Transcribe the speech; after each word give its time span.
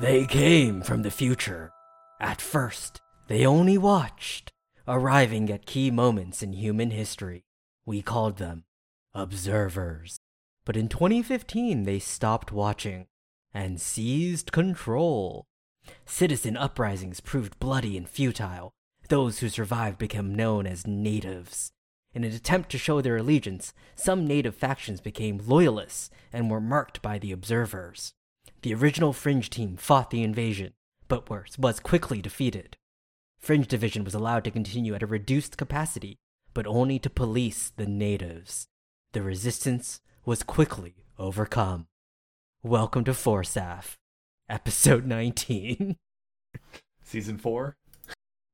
They 0.00 0.24
came 0.24 0.80
from 0.80 1.02
the 1.02 1.10
future. 1.10 1.72
At 2.22 2.40
first, 2.40 3.02
they 3.28 3.44
only 3.44 3.76
watched, 3.76 4.50
arriving 4.88 5.50
at 5.50 5.66
key 5.66 5.90
moments 5.90 6.42
in 6.42 6.54
human 6.54 6.90
history. 6.90 7.44
We 7.84 8.00
called 8.00 8.38
them 8.38 8.64
observers. 9.12 10.18
But 10.64 10.78
in 10.78 10.88
2015, 10.88 11.82
they 11.82 11.98
stopped 11.98 12.50
watching 12.50 13.08
and 13.52 13.78
seized 13.78 14.52
control. 14.52 15.44
Citizen 16.06 16.56
uprisings 16.56 17.20
proved 17.20 17.60
bloody 17.60 17.98
and 17.98 18.08
futile. 18.08 18.72
Those 19.10 19.40
who 19.40 19.50
survived 19.50 19.98
became 19.98 20.34
known 20.34 20.66
as 20.66 20.86
natives. 20.86 21.72
In 22.14 22.24
an 22.24 22.32
attempt 22.32 22.70
to 22.70 22.78
show 22.78 23.02
their 23.02 23.18
allegiance, 23.18 23.74
some 23.96 24.26
native 24.26 24.54
factions 24.54 25.02
became 25.02 25.42
loyalists 25.44 26.08
and 26.32 26.50
were 26.50 26.58
marked 26.58 27.02
by 27.02 27.18
the 27.18 27.32
observers. 27.32 28.14
The 28.62 28.74
original 28.74 29.14
Fringe 29.14 29.48
team 29.48 29.78
fought 29.78 30.10
the 30.10 30.22
invasion, 30.22 30.74
but 31.08 31.30
was, 31.30 31.58
was 31.58 31.80
quickly 31.80 32.20
defeated. 32.20 32.76
Fringe 33.38 33.66
Division 33.66 34.04
was 34.04 34.12
allowed 34.12 34.44
to 34.44 34.50
continue 34.50 34.94
at 34.94 35.02
a 35.02 35.06
reduced 35.06 35.56
capacity, 35.56 36.18
but 36.52 36.66
only 36.66 36.98
to 36.98 37.08
police 37.08 37.72
the 37.74 37.86
natives. 37.86 38.68
The 39.12 39.22
resistance 39.22 40.02
was 40.26 40.42
quickly 40.42 40.96
overcome. 41.18 41.86
Welcome 42.62 43.02
to 43.04 43.12
Forsaf, 43.12 43.96
episode 44.46 45.06
19. 45.06 45.96
Season 47.02 47.38
four. 47.38 47.78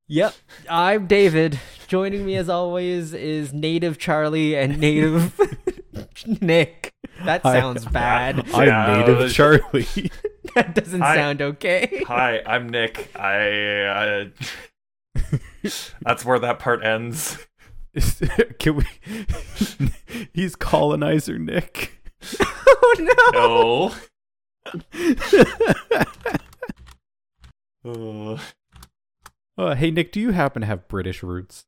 Yep, 0.07 0.35
I'm 0.69 1.07
David. 1.07 1.59
Joining 1.89 2.25
me 2.25 2.37
as 2.37 2.47
always 2.47 3.13
is 3.13 3.51
Native 3.51 3.97
Charlie 3.97 4.55
and 4.55 4.79
Native 4.79 5.37
Nick. 6.41 6.93
That 7.25 7.41
Hi. 7.43 7.59
sounds 7.59 7.85
bad. 7.85 8.45
I'm 8.53 8.67
Yeah, 8.67 8.97
native 8.97 9.19
uh, 9.19 9.29
Charlie. 9.29 10.11
That 10.55 10.73
doesn't 10.75 11.01
I- 11.03 11.15
sound 11.15 11.41
okay. 11.41 12.03
Hi, 12.07 12.41
I'm 12.45 12.69
Nick. 12.69 13.09
I. 13.15 13.81
Uh, 13.83 14.25
that's 16.01 16.23
where 16.25 16.39
that 16.39 16.57
part 16.59 16.83
ends. 16.83 17.37
Can 18.57 18.77
we? 18.77 18.85
He's 20.33 20.55
colonizer 20.55 21.37
Nick. 21.37 21.99
oh 22.39 22.95
no! 23.33 23.91
No. 27.83 28.31
uh, 28.37 28.39
Uh, 29.57 29.75
hey 29.75 29.91
Nick, 29.91 30.11
do 30.11 30.19
you 30.19 30.31
happen 30.31 30.61
to 30.61 30.65
have 30.67 30.87
British 30.87 31.23
roots? 31.23 31.65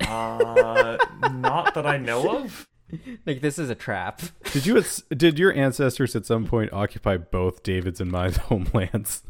uh, 0.00 0.96
not 1.32 1.74
that 1.74 1.86
I 1.86 1.96
know 1.98 2.38
of. 2.44 2.66
Like 3.26 3.40
this 3.40 3.58
is 3.58 3.70
a 3.70 3.74
trap. 3.74 4.22
Did 4.52 4.66
you? 4.66 4.82
Did 5.10 5.38
your 5.38 5.52
ancestors 5.54 6.16
at 6.16 6.26
some 6.26 6.46
point 6.46 6.72
occupy 6.72 7.16
both 7.16 7.62
David's 7.62 8.00
and 8.00 8.10
my 8.10 8.30
homelands, 8.48 9.22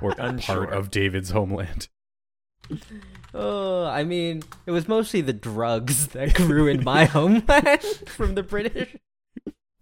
or 0.00 0.14
Unsure. 0.18 0.66
part 0.66 0.72
of 0.72 0.90
David's 0.90 1.30
homeland? 1.30 1.88
Oh, 3.34 3.84
I 3.84 4.04
mean, 4.04 4.42
it 4.64 4.70
was 4.70 4.88
mostly 4.88 5.20
the 5.20 5.32
drugs 5.32 6.08
that 6.08 6.34
grew 6.34 6.66
in 6.68 6.82
my 6.84 7.04
homeland 7.04 7.82
from 8.06 8.34
the 8.36 8.42
British. 8.42 8.96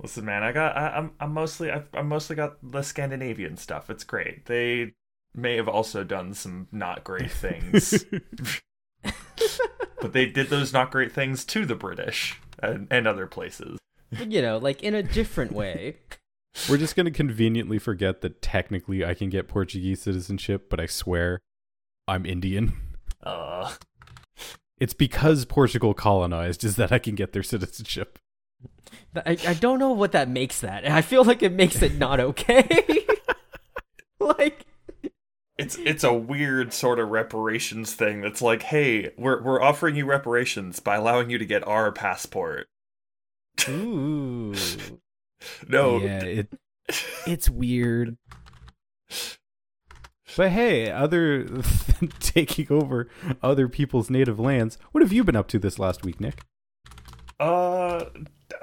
Listen, 0.01 0.25
man, 0.25 0.43
I 0.43 0.51
got. 0.53 0.77
I, 0.77 0.89
I'm. 0.97 1.13
I'm 1.21 1.33
mostly. 1.33 1.71
I've, 1.71 1.87
I'm 1.95 2.09
mostly 2.09 2.35
got 2.35 2.57
the 2.63 2.83
Scandinavian 2.83 3.57
stuff. 3.57 3.89
It's 3.91 4.03
great. 4.05 4.47
They 4.47 4.95
may 5.35 5.57
have 5.57 5.69
also 5.69 6.03
done 6.03 6.35
some 6.35 6.67
not 6.73 7.05
great 7.05 7.31
things, 7.31 8.05
but 10.03 10.13
they 10.13 10.27
did 10.27 10.51
those 10.51 10.73
not 10.73 10.91
great 10.91 11.13
things 11.13 11.45
to 11.47 11.65
the 11.65 11.75
British 11.75 12.39
and, 12.63 12.87
and 12.91 13.07
other 13.07 13.27
places. 13.27 13.79
You 14.11 14.43
know, 14.43 14.59
like 14.59 14.83
in 14.83 14.95
a 14.95 15.03
different 15.03 15.53
way. 15.53 15.97
We're 16.69 16.77
just 16.77 16.97
gonna 16.97 17.11
conveniently 17.11 17.79
forget 17.79 18.21
that 18.21 18.43
technically 18.43 19.05
I 19.05 19.15
can 19.15 19.31
get 19.31 19.49
Portuguese 19.49 20.03
citizenship, 20.03 20.69
but 20.69 20.79
I 20.79 20.87
swear 20.87 21.39
I'm 22.07 22.27
Indian. 22.27 22.75
Uh, 23.23 23.73
It's 24.79 24.95
because 24.95 25.45
Portugal 25.45 25.95
colonized 25.95 26.65
is 26.65 26.75
that 26.75 26.91
I 26.91 26.99
can 26.99 27.15
get 27.15 27.33
their 27.33 27.45
citizenship. 27.45 28.19
I, 29.15 29.39
I 29.47 29.55
don't 29.55 29.79
know 29.79 29.93
what 29.93 30.11
that 30.11 30.29
makes 30.29 30.61
that. 30.61 30.85
I 30.91 31.03
feel 31.03 31.23
like 31.23 31.43
it 31.43 31.53
makes 31.53 31.81
it 31.83 31.99
not 31.99 32.19
okay. 32.19 33.07
like, 34.21 34.67
it's 35.63 35.77
it's 35.79 36.05
a 36.05 36.13
weird 36.13 36.73
sort 36.73 36.99
of 36.99 37.09
reparations 37.09 37.95
thing. 37.95 38.21
That's 38.21 38.43
like, 38.43 38.63
hey, 38.63 39.13
we're 39.17 39.43
we're 39.43 39.63
offering 39.63 39.97
you 39.97 40.07
reparations 40.07 40.81
by 40.81 40.97
allowing 40.97 41.31
you 41.31 41.39
to 41.39 41.47
get 41.47 41.67
our 41.67 41.93
passport. 41.93 42.69
ooh. 43.69 44.55
No, 45.69 45.99
yeah, 45.99 46.23
it 46.23 46.53
it's 47.27 47.51
weird. 47.51 48.17
But 50.37 50.51
hey, 50.51 50.91
other 50.91 51.43
than 51.45 52.09
taking 52.21 52.69
over 52.71 53.09
other 53.43 53.69
people's 53.69 54.09
native 54.09 54.39
lands, 54.39 54.79
what 54.93 55.03
have 55.03 55.13
you 55.13 55.25
been 55.25 55.35
up 55.35 55.49
to 55.49 55.59
this 55.59 55.81
last 55.81 56.05
week, 56.05 56.21
Nick? 56.21 56.43
Uh, 57.41 58.05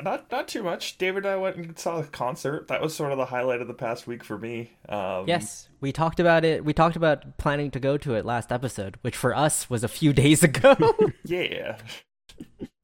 not 0.04 0.32
not 0.32 0.48
too 0.48 0.64
much. 0.64 0.98
David 0.98 1.26
and 1.26 1.34
I 1.34 1.36
went 1.38 1.56
and 1.56 1.78
saw 1.78 2.00
a 2.00 2.04
concert. 2.04 2.68
That 2.68 2.82
was 2.82 2.96
sort 2.96 3.12
of 3.12 3.18
the 3.18 3.26
highlight 3.26 3.62
of 3.62 3.68
the 3.68 3.74
past 3.74 4.08
week 4.08 4.24
for 4.24 4.38
me. 4.38 4.72
Um, 4.88 5.26
Yes, 5.28 5.70
we 5.82 5.92
talked 5.92 6.20
about 6.20 6.46
it. 6.46 6.64
We 6.66 6.74
talked 6.74 6.96
about 6.96 7.38
planning 7.38 7.72
to 7.72 7.80
go 7.80 7.98
to 7.98 8.16
it 8.16 8.26
last 8.26 8.52
episode, 8.52 8.98
which 9.02 9.16
for 9.16 9.36
us 9.36 9.70
was 9.70 9.84
a 9.84 9.88
few 9.88 10.14
days 10.24 10.44
ago. 10.44 10.76
yeah. 11.26 11.78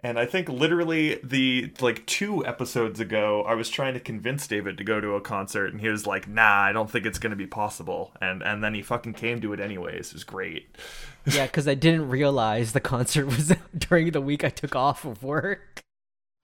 And 0.03 0.19
I 0.19 0.27
think 0.27 0.49
literally 0.49 1.19
the 1.23 1.71
like 1.81 2.05
two 2.05 2.45
episodes 2.45 2.99
ago, 2.99 3.41
I 3.41 3.55
was 3.55 3.69
trying 3.69 3.95
to 3.95 3.99
convince 3.99 4.45
David 4.45 4.77
to 4.77 4.83
go 4.83 5.01
to 5.01 5.15
a 5.15 5.21
concert, 5.21 5.71
and 5.71 5.81
he 5.81 5.89
was 5.89 6.05
like, 6.05 6.27
"Nah, 6.27 6.61
I 6.61 6.73
don't 6.73 6.91
think 6.91 7.07
it's 7.07 7.17
gonna 7.17 7.35
be 7.35 7.47
possible." 7.47 8.11
And 8.21 8.43
and 8.43 8.63
then 8.63 8.75
he 8.75 8.83
fucking 8.83 9.13
came 9.13 9.41
to 9.41 9.51
it 9.53 9.59
anyways. 9.59 10.09
It 10.09 10.13
was 10.13 10.23
great. 10.23 10.67
yeah, 11.25 11.47
because 11.47 11.67
I 11.67 11.73
didn't 11.73 12.07
realize 12.09 12.73
the 12.73 12.79
concert 12.79 13.25
was 13.25 13.51
during 13.77 14.11
the 14.11 14.21
week 14.21 14.43
I 14.43 14.49
took 14.49 14.75
off 14.75 15.05
of 15.05 15.23
work. 15.23 15.81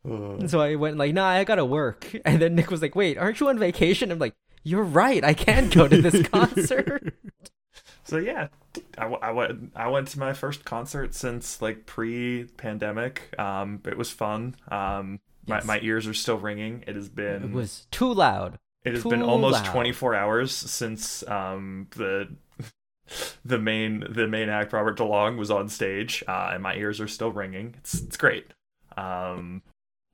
Uh, 0.07 0.35
And 0.35 0.49
so 0.49 0.59
I 0.61 0.75
went 0.75 0.97
like, 0.97 1.13
nah, 1.13 1.27
I 1.29 1.43
gotta 1.43 1.65
work. 1.65 2.11
And 2.25 2.41
then 2.41 2.55
Nick 2.55 2.71
was 2.71 2.81
like, 2.81 2.95
wait, 2.95 3.17
aren't 3.17 3.39
you 3.39 3.49
on 3.49 3.59
vacation? 3.59 4.11
I'm 4.11 4.19
like, 4.19 4.35
you're 4.63 4.83
right, 4.83 5.23
I 5.23 5.33
can 5.33 5.69
go 5.69 5.87
to 5.87 6.01
this 6.01 6.27
concert. 6.29 7.13
So 8.03 8.17
yeah, 8.17 8.47
I, 8.97 9.05
I 9.05 9.31
went 9.31 9.71
I 9.75 9.87
went 9.87 10.07
to 10.09 10.19
my 10.19 10.33
first 10.33 10.65
concert 10.65 11.13
since 11.15 11.61
like 11.61 11.85
pre-pandemic. 11.85 13.33
Um, 13.39 13.79
it 13.85 13.97
was 13.97 14.09
fun. 14.11 14.55
Um, 14.69 15.19
Yes. 15.45 15.65
my 15.65 15.77
my 15.77 15.83
ears 15.83 16.05
are 16.07 16.13
still 16.13 16.37
ringing. 16.37 16.83
It 16.87 16.95
has 16.95 17.09
been 17.09 17.43
it 17.43 17.51
was 17.51 17.87
too 17.89 18.13
loud. 18.13 18.59
it 18.83 18.93
has 18.93 19.03
been 19.03 19.23
almost 19.23 19.63
loud. 19.63 19.71
24 19.71 20.13
hours 20.15 20.51
since 20.53 21.25
um 21.27 21.87
the 21.95 22.35
the 23.43 23.57
main 23.57 24.05
the 24.09 24.27
main 24.27 24.49
act 24.49 24.71
Robert 24.73 24.97
DeLong 24.97 25.37
was 25.37 25.49
on 25.49 25.67
stage, 25.69 26.23
uh, 26.27 26.51
and 26.53 26.61
my 26.61 26.75
ears 26.75 26.99
are 27.01 27.07
still 27.07 27.31
ringing. 27.31 27.73
It's 27.79 28.01
it's 28.01 28.17
great. 28.17 28.47
Um, 28.97 29.61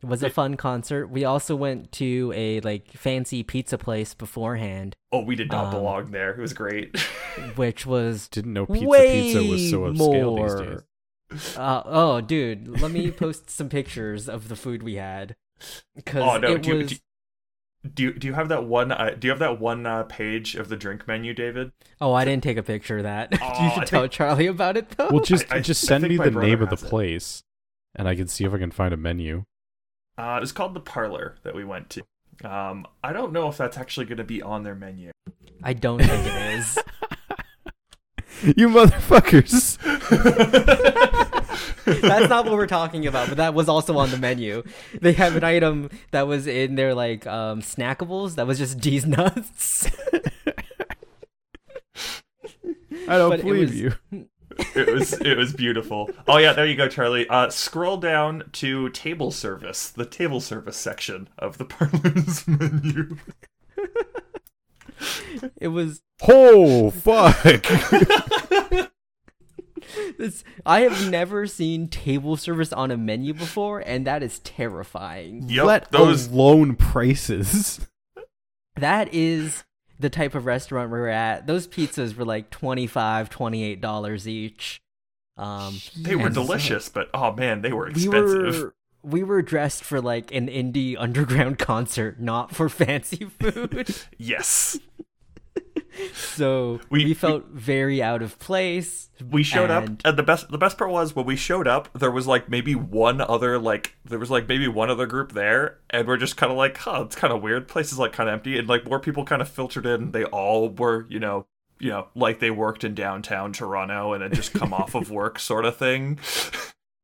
It 0.03 0.05
was 0.05 0.21
a 0.21 0.29
fun 0.29 0.57
concert. 0.57 1.07
We 1.07 1.25
also 1.25 1.55
went 1.55 1.91
to 1.93 2.31
a 2.35 2.59
like 2.61 2.91
fancy 2.93 3.41
pizza 3.43 3.77
place 3.79 4.13
beforehand, 4.13 4.95
oh, 5.11 5.21
we 5.23 5.35
did 5.35 5.51
not 5.51 5.65
Um, 5.65 5.71
belong 5.71 6.11
there. 6.11 6.31
It 6.31 6.39
was 6.39 6.53
great. 6.53 6.97
which 7.55 7.85
was 7.85 8.27
Didn't 8.27 8.53
know 8.53 8.65
pizza 8.67 8.85
way 8.85 9.21
pizza 9.33 9.43
was 9.43 9.69
so 9.69 9.79
upscale 9.81 10.59
these 10.67 10.67
days. 10.67 11.57
Uh, 11.57 11.81
oh, 11.85 12.21
dude, 12.21 12.79
let 12.81 12.91
me 12.91 13.09
post 13.11 13.49
some 13.49 13.69
pictures 13.69 14.29
of 14.29 14.49
the 14.49 14.55
food 14.55 14.83
we 14.83 14.95
had. 14.95 15.35
Because 15.95 16.21
oh 16.21 16.37
no, 16.37 16.53
it 16.53 16.61
do 16.61 16.69
you, 16.69 16.75
was. 16.77 16.87
do, 16.89 16.95
you- 16.95 17.01
do 17.93 18.03
you 18.03 18.13
do 18.13 18.27
you 18.27 18.33
have 18.33 18.49
that 18.49 18.65
one? 18.65 18.91
Uh, 18.91 19.15
do 19.17 19.27
you 19.27 19.31
have 19.31 19.39
that 19.39 19.59
one 19.61 19.85
uh, 19.85 20.03
page 20.03 20.55
of 20.55 20.67
the 20.67 20.75
drink 20.75 21.07
menu, 21.07 21.33
David? 21.33 21.71
Oh, 22.01 22.11
I 22.13 22.25
didn't 22.25 22.43
take 22.43 22.57
a 22.57 22.63
picture 22.63 22.97
of 22.97 23.03
that. 23.03 23.29
Oh, 23.41 23.63
you 23.63 23.69
should 23.71 23.83
I 23.83 23.85
tell 23.85 24.01
think- 24.01 24.11
Charlie 24.13 24.47
about 24.47 24.77
it 24.77 24.89
though. 24.91 25.09
Well, 25.09 25.23
just 25.23 25.51
I- 25.51 25.57
I- 25.57 25.59
just 25.61 25.81
send 25.85 26.03
me 26.07 26.17
the 26.17 26.29
name 26.31 26.61
of 26.61 26.69
the 26.69 26.75
it. 26.75 26.89
place, 26.89 27.43
and 27.95 28.07
I 28.07 28.15
can 28.15 28.27
see 28.27 28.43
if 28.43 28.53
I 28.53 28.57
can 28.57 28.71
find 28.71 28.93
a 28.93 28.97
menu. 28.97 29.45
Uh, 30.17 30.39
it's 30.41 30.51
called 30.51 30.73
the 30.73 30.79
Parlor 30.79 31.35
that 31.43 31.53
we 31.55 31.63
went 31.63 31.89
to. 31.91 32.01
Um, 32.43 32.85
I 33.03 33.13
don't 33.13 33.31
know 33.33 33.47
if 33.49 33.57
that's 33.57 33.77
actually 33.77 34.05
going 34.07 34.17
to 34.17 34.23
be 34.23 34.41
on 34.41 34.63
their 34.63 34.75
menu. 34.75 35.11
I 35.63 35.73
don't 35.73 35.99
think 35.99 36.25
it 36.25 36.59
is. 36.59 36.77
You 38.55 38.69
motherfuckers! 38.69 39.79
That's 41.85 42.29
not 42.29 42.45
what 42.45 42.53
we're 42.53 42.67
talking 42.67 43.07
about, 43.07 43.29
but 43.29 43.37
that 43.37 43.55
was 43.55 43.67
also 43.67 43.97
on 43.97 44.11
the 44.11 44.17
menu. 44.19 44.61
They 45.01 45.13
have 45.13 45.35
an 45.35 45.43
item 45.43 45.89
that 46.11 46.27
was 46.27 46.45
in 46.45 46.75
their 46.75 46.93
like 46.93 47.25
um 47.25 47.63
snackables 47.63 48.35
that 48.35 48.45
was 48.45 48.59
just 48.59 48.79
D's 48.79 49.07
nuts. 49.07 49.89
I 53.07 53.17
don't 53.17 53.31
But 53.31 53.41
believe 53.41 53.69
was- 53.69 53.79
you. 53.81 53.93
It 54.75 54.91
was 54.93 55.13
it 55.13 55.37
was 55.37 55.53
beautiful. 55.53 56.09
Oh 56.27 56.37
yeah, 56.37 56.53
there 56.53 56.65
you 56.65 56.75
go, 56.75 56.87
Charlie. 56.87 57.27
Uh, 57.27 57.49
scroll 57.49 57.97
down 57.97 58.49
to 58.53 58.89
table 58.89 59.31
service, 59.31 59.89
the 59.89 60.05
table 60.05 60.41
service 60.41 60.77
section 60.77 61.29
of 61.37 61.57
the 61.57 61.65
Parlor's 61.65 62.47
menu. 62.47 63.17
it 65.59 65.67
was 65.69 66.01
Oh 66.27 66.89
fuck! 66.91 67.37
this 70.17 70.43
I 70.65 70.81
have 70.81 71.09
never 71.09 71.47
seen 71.47 71.87
table 71.87 72.35
service 72.37 72.73
on 72.73 72.91
a 72.91 72.97
menu 72.97 73.33
before 73.33 73.79
and 73.79 74.05
that 74.07 74.23
is 74.23 74.39
terrifying. 74.39 75.49
Yep, 75.49 75.65
Let 75.65 75.91
those 75.91 76.27
alone 76.27 76.75
prices. 76.75 77.87
That 78.75 79.13
is 79.13 79.63
the 79.99 80.09
type 80.09 80.35
of 80.35 80.45
restaurant 80.45 80.91
we 80.91 80.99
were 80.99 81.07
at, 81.09 81.47
those 81.47 81.67
pizzas 81.67 82.15
were 82.15 82.25
like 82.25 82.49
25 82.49 83.29
$28 83.29 84.27
each. 84.27 84.81
Um, 85.37 85.79
They 85.95 86.15
were 86.15 86.27
and 86.27 86.35
so 86.35 86.43
delicious, 86.43 86.89
but 86.89 87.09
oh 87.13 87.31
man, 87.33 87.61
they 87.61 87.71
were 87.73 87.85
We 87.85 87.91
expensive. 88.03 88.61
were 88.63 88.73
we 89.03 89.23
were 89.23 89.41
dressed 89.41 89.83
for 89.83 90.01
like 90.01 90.33
an 90.33 90.47
indie 90.47 90.95
underground 90.99 91.59
concert, 91.59 92.19
not 92.19 92.53
for 92.55 92.67
fancy 92.69 93.25
food. 93.25 93.95
Yes. 94.17 94.79
So 96.13 96.79
We- 96.89 97.05
we, 97.05 97.13
felt 97.13 97.45
very 97.47 98.01
out 98.01 98.21
of 98.21 98.37
place. 98.39 99.09
We 99.31 99.43
showed 99.43 99.71
up, 99.71 99.85
and- 99.85 100.01
and 100.05 100.17
the 100.17 100.23
best 100.23 100.49
the 100.51 100.57
best 100.57 100.77
part 100.77 100.91
was 100.91 101.15
when 101.15 101.25
we 101.25 101.35
showed 101.35 101.67
up, 101.67 101.89
there 101.97 102.11
was 102.11 102.27
like 102.27 102.49
maybe 102.49 102.75
one 102.75 103.19
other 103.21 103.57
like 103.57 103.95
there 104.05 104.19
was 104.19 104.29
like 104.29 104.47
maybe 104.47 104.67
one 104.67 104.89
other 104.89 105.05
group 105.07 105.31
there, 105.33 105.79
and 105.89 106.07
we're 106.07 106.17
just 106.17 106.37
kind 106.37 106.51
of 106.51 106.57
like, 106.57 106.77
huh, 106.77 107.03
it's 107.05 107.15
kind 107.15 107.33
of 107.33 107.41
weird. 107.41 107.67
Place 107.67 107.91
is 107.91 107.97
like 107.99 108.13
kind 108.13 108.29
of 108.29 108.33
empty, 108.33 108.57
and 108.57 108.67
like 108.69 108.85
more 108.85 108.99
people 108.99 109.25
kind 109.25 109.41
of 109.41 109.49
filtered 109.49 109.85
in. 109.85 110.11
They 110.11 110.23
all 110.25 110.69
were, 110.69 111.05
you 111.09 111.19
know, 111.19 111.47
you 111.79 111.89
know, 111.89 112.07
like 112.15 112.39
they 112.39 112.51
worked 112.51 112.83
in 112.83 112.93
downtown 112.95 113.53
Toronto 113.53 114.13
and 114.13 114.21
had 114.23 114.33
just 114.33 114.53
come 114.53 114.73
off 114.73 114.95
of 114.95 115.09
work, 115.11 115.39
sort 115.39 115.65
of 115.65 115.77
thing. 115.77 116.19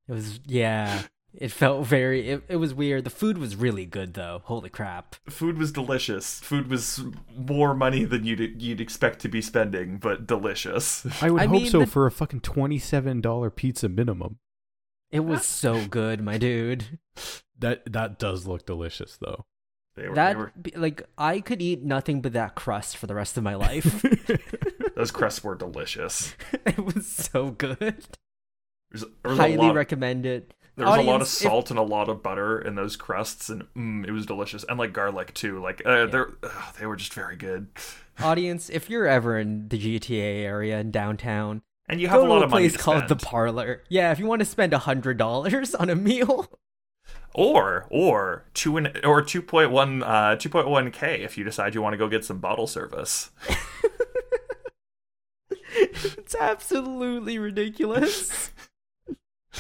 It 0.07 0.11
was 0.13 0.39
yeah. 0.45 1.03
It 1.35 1.51
felt 1.51 1.87
very. 1.87 2.29
It, 2.29 2.43
it 2.47 2.55
was 2.57 2.73
weird. 2.73 3.05
The 3.05 3.09
food 3.09 3.37
was 3.37 3.55
really 3.55 3.85
good 3.85 4.13
though. 4.13 4.41
Holy 4.45 4.69
crap! 4.69 5.15
Food 5.29 5.57
was 5.57 5.71
delicious. 5.71 6.39
Food 6.41 6.69
was 6.69 7.03
more 7.35 7.73
money 7.73 8.03
than 8.03 8.23
you'd 8.23 8.61
you'd 8.61 8.79
expect 8.81 9.19
to 9.21 9.29
be 9.29 9.41
spending, 9.41 9.97
but 9.97 10.27
delicious. 10.27 11.05
I 11.21 11.31
would 11.31 11.41
I 11.41 11.45
hope 11.45 11.61
mean, 11.63 11.71
so 11.71 11.79
the- 11.79 11.87
for 11.87 12.05
a 12.05 12.11
fucking 12.11 12.41
twenty-seven 12.41 13.21
dollar 13.21 13.49
pizza 13.49 13.89
minimum. 13.89 14.37
It 15.11 15.21
was 15.21 15.45
so 15.45 15.85
good, 15.85 16.21
my 16.21 16.37
dude. 16.37 16.99
That 17.59 17.91
that 17.91 18.19
does 18.19 18.45
look 18.45 18.65
delicious 18.65 19.17
though. 19.19 19.45
They 19.95 20.07
were, 20.07 20.15
they 20.15 20.21
That 20.21 20.37
were 20.37 20.51
like 20.75 21.03
I 21.17 21.39
could 21.39 21.61
eat 21.61 21.83
nothing 21.83 22.21
but 22.21 22.33
that 22.33 22.55
crust 22.55 22.97
for 22.97 23.07
the 23.07 23.15
rest 23.15 23.37
of 23.37 23.43
my 23.43 23.55
life. 23.55 24.03
those 24.95 25.11
crusts 25.11 25.43
were 25.43 25.55
delicious. 25.55 26.35
it 26.65 26.83
was 26.83 27.07
so 27.07 27.51
good. 27.51 27.77
There's, 28.91 29.01
there 29.01 29.29
was 29.31 29.37
Highly 29.37 29.57
lot, 29.57 29.75
recommend 29.75 30.25
it. 30.25 30.53
There 30.75 30.87
was 30.87 30.95
a 30.95 31.01
lot 31.01 31.01
of 31.01 31.09
Audience, 31.09 31.41
if- 31.41 31.47
salt 31.47 31.69
and 31.69 31.77
a 31.77 31.83
lot 31.83 32.09
of 32.09 32.23
butter 32.23 32.59
in 32.59 32.75
those 32.75 32.95
crusts, 32.95 33.49
and 33.49 33.63
mm, 33.75 34.07
it 34.07 34.11
was 34.11 34.25
delicious. 34.25 34.65
And 34.67 34.79
like 34.79 34.91
garlic 34.91 35.33
too. 35.33 35.61
Like 35.61 35.81
uh, 35.85 36.07
they're 36.07 36.33
ugh, 36.41 36.75
they 36.79 36.85
were 36.87 36.95
just 36.95 37.13
very 37.13 37.35
good. 37.35 37.67
audience, 38.19 38.69
if 38.69 38.89
you're 38.89 39.07
ever 39.07 39.37
in 39.37 39.67
the 39.69 39.77
GTA 39.77 40.43
area 40.43 40.79
in 40.79 40.89
downtown, 40.91 41.61
And 41.87 42.01
you 42.01 42.07
have 42.07 42.21
go 42.21 42.27
a 42.27 42.29
lot 42.29 42.35
to 42.37 42.41
a 42.41 42.45
of 42.45 42.51
money 42.51 42.63
place 42.63 42.73
to 42.73 42.79
called 42.79 43.07
the 43.07 43.15
Parlor. 43.15 43.83
Yeah, 43.89 44.11
if 44.11 44.19
you 44.19 44.25
want 44.25 44.39
to 44.39 44.45
spend 44.45 44.73
a 44.73 44.79
hundred 44.79 45.17
dollars 45.17 45.75
on 45.75 45.89
a 45.91 45.95
meal, 45.95 46.49
or 47.35 47.85
or 47.89 48.45
two 48.53 48.77
and 48.77 48.99
or 49.05 49.21
two 49.21 49.41
point 49.41 49.71
one 49.71 50.03
uh 50.03 50.35
two 50.35 50.49
point 50.49 50.67
one 50.67 50.91
k 50.91 51.21
if 51.21 51.37
you 51.37 51.43
decide 51.43 51.75
you 51.75 51.81
want 51.81 51.93
to 51.93 51.97
go 51.97 52.07
get 52.07 52.25
some 52.25 52.39
bottle 52.39 52.67
service. 52.67 53.31
it's 55.75 56.35
absolutely 56.35 57.37
ridiculous. 57.37 58.51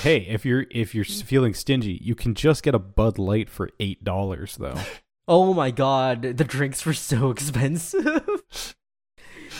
Hey, 0.01 0.19
if 0.27 0.45
you're 0.45 0.65
if 0.71 0.93
you're 0.95 1.05
feeling 1.05 1.53
stingy, 1.53 1.99
you 2.01 2.15
can 2.15 2.33
just 2.33 2.63
get 2.63 2.73
a 2.75 2.79
Bud 2.79 3.17
Light 3.19 3.49
for 3.49 3.69
eight 3.79 4.03
dollars 4.03 4.57
though. 4.57 4.79
Oh 5.27 5.53
my 5.53 5.71
god, 5.71 6.21
the 6.23 6.43
drinks 6.43 6.85
were 6.85 6.93
so 6.93 7.29
expensive. 7.31 8.43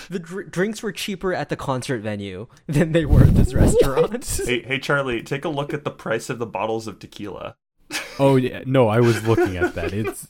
the 0.09 0.19
dr- 0.19 0.51
drinks 0.51 0.83
were 0.83 0.91
cheaper 0.91 1.33
at 1.33 1.49
the 1.49 1.55
concert 1.55 2.01
venue 2.01 2.47
than 2.67 2.91
they 2.91 3.05
were 3.05 3.23
at 3.23 3.35
this 3.35 3.53
restaurant. 3.53 4.25
hey 4.45 4.63
hey 4.63 4.79
Charlie, 4.79 5.21
take 5.23 5.45
a 5.45 5.49
look 5.49 5.73
at 5.73 5.83
the 5.83 5.91
price 5.91 6.29
of 6.29 6.39
the 6.39 6.45
bottles 6.47 6.87
of 6.87 6.99
tequila. 6.99 7.55
Oh 8.19 8.35
yeah, 8.35 8.61
no, 8.67 8.87
I 8.89 8.99
was 8.99 9.25
looking 9.27 9.57
at 9.57 9.73
that. 9.75 9.91
It's 9.93 10.27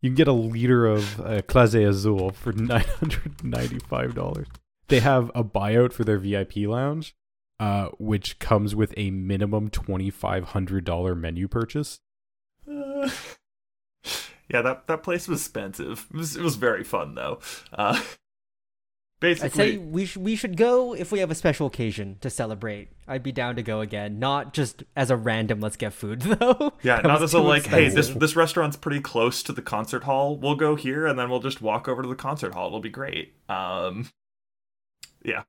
you 0.00 0.10
can 0.10 0.14
get 0.16 0.26
a 0.26 0.32
liter 0.32 0.84
of 0.86 1.20
uh, 1.20 1.42
Clase 1.42 1.86
Azul 1.88 2.30
for 2.30 2.52
nine 2.52 2.84
hundred 2.98 3.44
ninety-five 3.44 4.14
dollars. 4.16 4.48
They 4.88 4.98
have 4.98 5.30
a 5.34 5.44
buyout 5.44 5.92
for 5.92 6.02
their 6.02 6.18
VIP 6.18 6.56
lounge, 6.66 7.14
uh, 7.62 7.90
which 8.00 8.40
comes 8.40 8.74
with 8.74 8.92
a 8.96 9.12
minimum 9.12 9.70
twenty-five 9.70 10.46
hundred 10.46 10.84
dollar 10.84 11.14
menu 11.14 11.46
purchase. 11.46 12.00
Uh, 12.68 13.08
yeah, 14.48 14.62
that 14.62 14.88
that 14.88 15.04
place 15.04 15.28
was 15.28 15.42
expensive. 15.42 16.06
It 16.12 16.16
was 16.16 16.36
it 16.36 16.42
was 16.42 16.56
very 16.56 16.82
fun 16.82 17.14
though. 17.14 17.38
Uh, 17.72 18.02
basically, 19.20 19.46
I'd 19.46 19.52
say 19.74 19.78
we 19.78 20.06
sh- 20.06 20.16
we 20.16 20.34
should 20.34 20.56
go 20.56 20.92
if 20.92 21.12
we 21.12 21.20
have 21.20 21.30
a 21.30 21.36
special 21.36 21.68
occasion 21.68 22.16
to 22.22 22.30
celebrate. 22.30 22.88
I'd 23.06 23.22
be 23.22 23.30
down 23.30 23.54
to 23.54 23.62
go 23.62 23.80
again, 23.80 24.18
not 24.18 24.52
just 24.54 24.82
as 24.96 25.12
a 25.12 25.16
random 25.16 25.60
let's 25.60 25.76
get 25.76 25.92
food 25.92 26.20
though. 26.22 26.72
Yeah, 26.82 26.96
That 26.96 27.04
not 27.04 27.20
was 27.20 27.30
as 27.30 27.34
a 27.34 27.38
too 27.38 27.46
like, 27.46 27.66
hey, 27.66 27.90
this 27.90 28.08
this 28.08 28.34
restaurant's 28.34 28.76
pretty 28.76 29.00
close 29.00 29.40
to 29.44 29.52
the 29.52 29.62
concert 29.62 30.02
hall. 30.02 30.36
We'll 30.36 30.56
go 30.56 30.74
here 30.74 31.06
and 31.06 31.16
then 31.16 31.30
we'll 31.30 31.38
just 31.38 31.62
walk 31.62 31.86
over 31.86 32.02
to 32.02 32.08
the 32.08 32.16
concert 32.16 32.54
hall. 32.54 32.66
It'll 32.66 32.80
be 32.80 32.88
great. 32.90 33.34
Um, 33.48 34.10
yeah, 35.24 35.44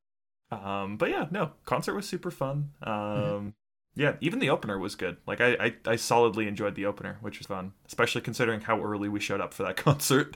um, 0.64 0.98
but 0.98 1.10
yeah, 1.10 1.28
no, 1.32 1.52
concert 1.66 1.96
was 1.96 2.08
super 2.08 2.32
fun. 2.32 2.72
Um, 2.82 2.94
Mm-hmm. 2.94 3.50
yeah, 3.96 4.16
even 4.22 4.40
the 4.40 4.50
opener 4.50 4.78
was 4.80 4.96
good. 4.96 5.18
Like 5.28 5.40
I, 5.42 5.54
I, 5.60 5.74
I 5.86 5.96
solidly 5.96 6.48
enjoyed 6.48 6.76
the 6.76 6.86
opener, 6.86 7.18
which 7.22 7.38
was 7.40 7.48
fun, 7.48 7.74
especially 7.86 8.22
considering 8.22 8.62
how 8.62 8.82
early 8.82 9.08
we 9.10 9.20
showed 9.20 9.42
up 9.42 9.54
for 9.54 9.64
that 9.64 9.78
concert. 9.88 10.36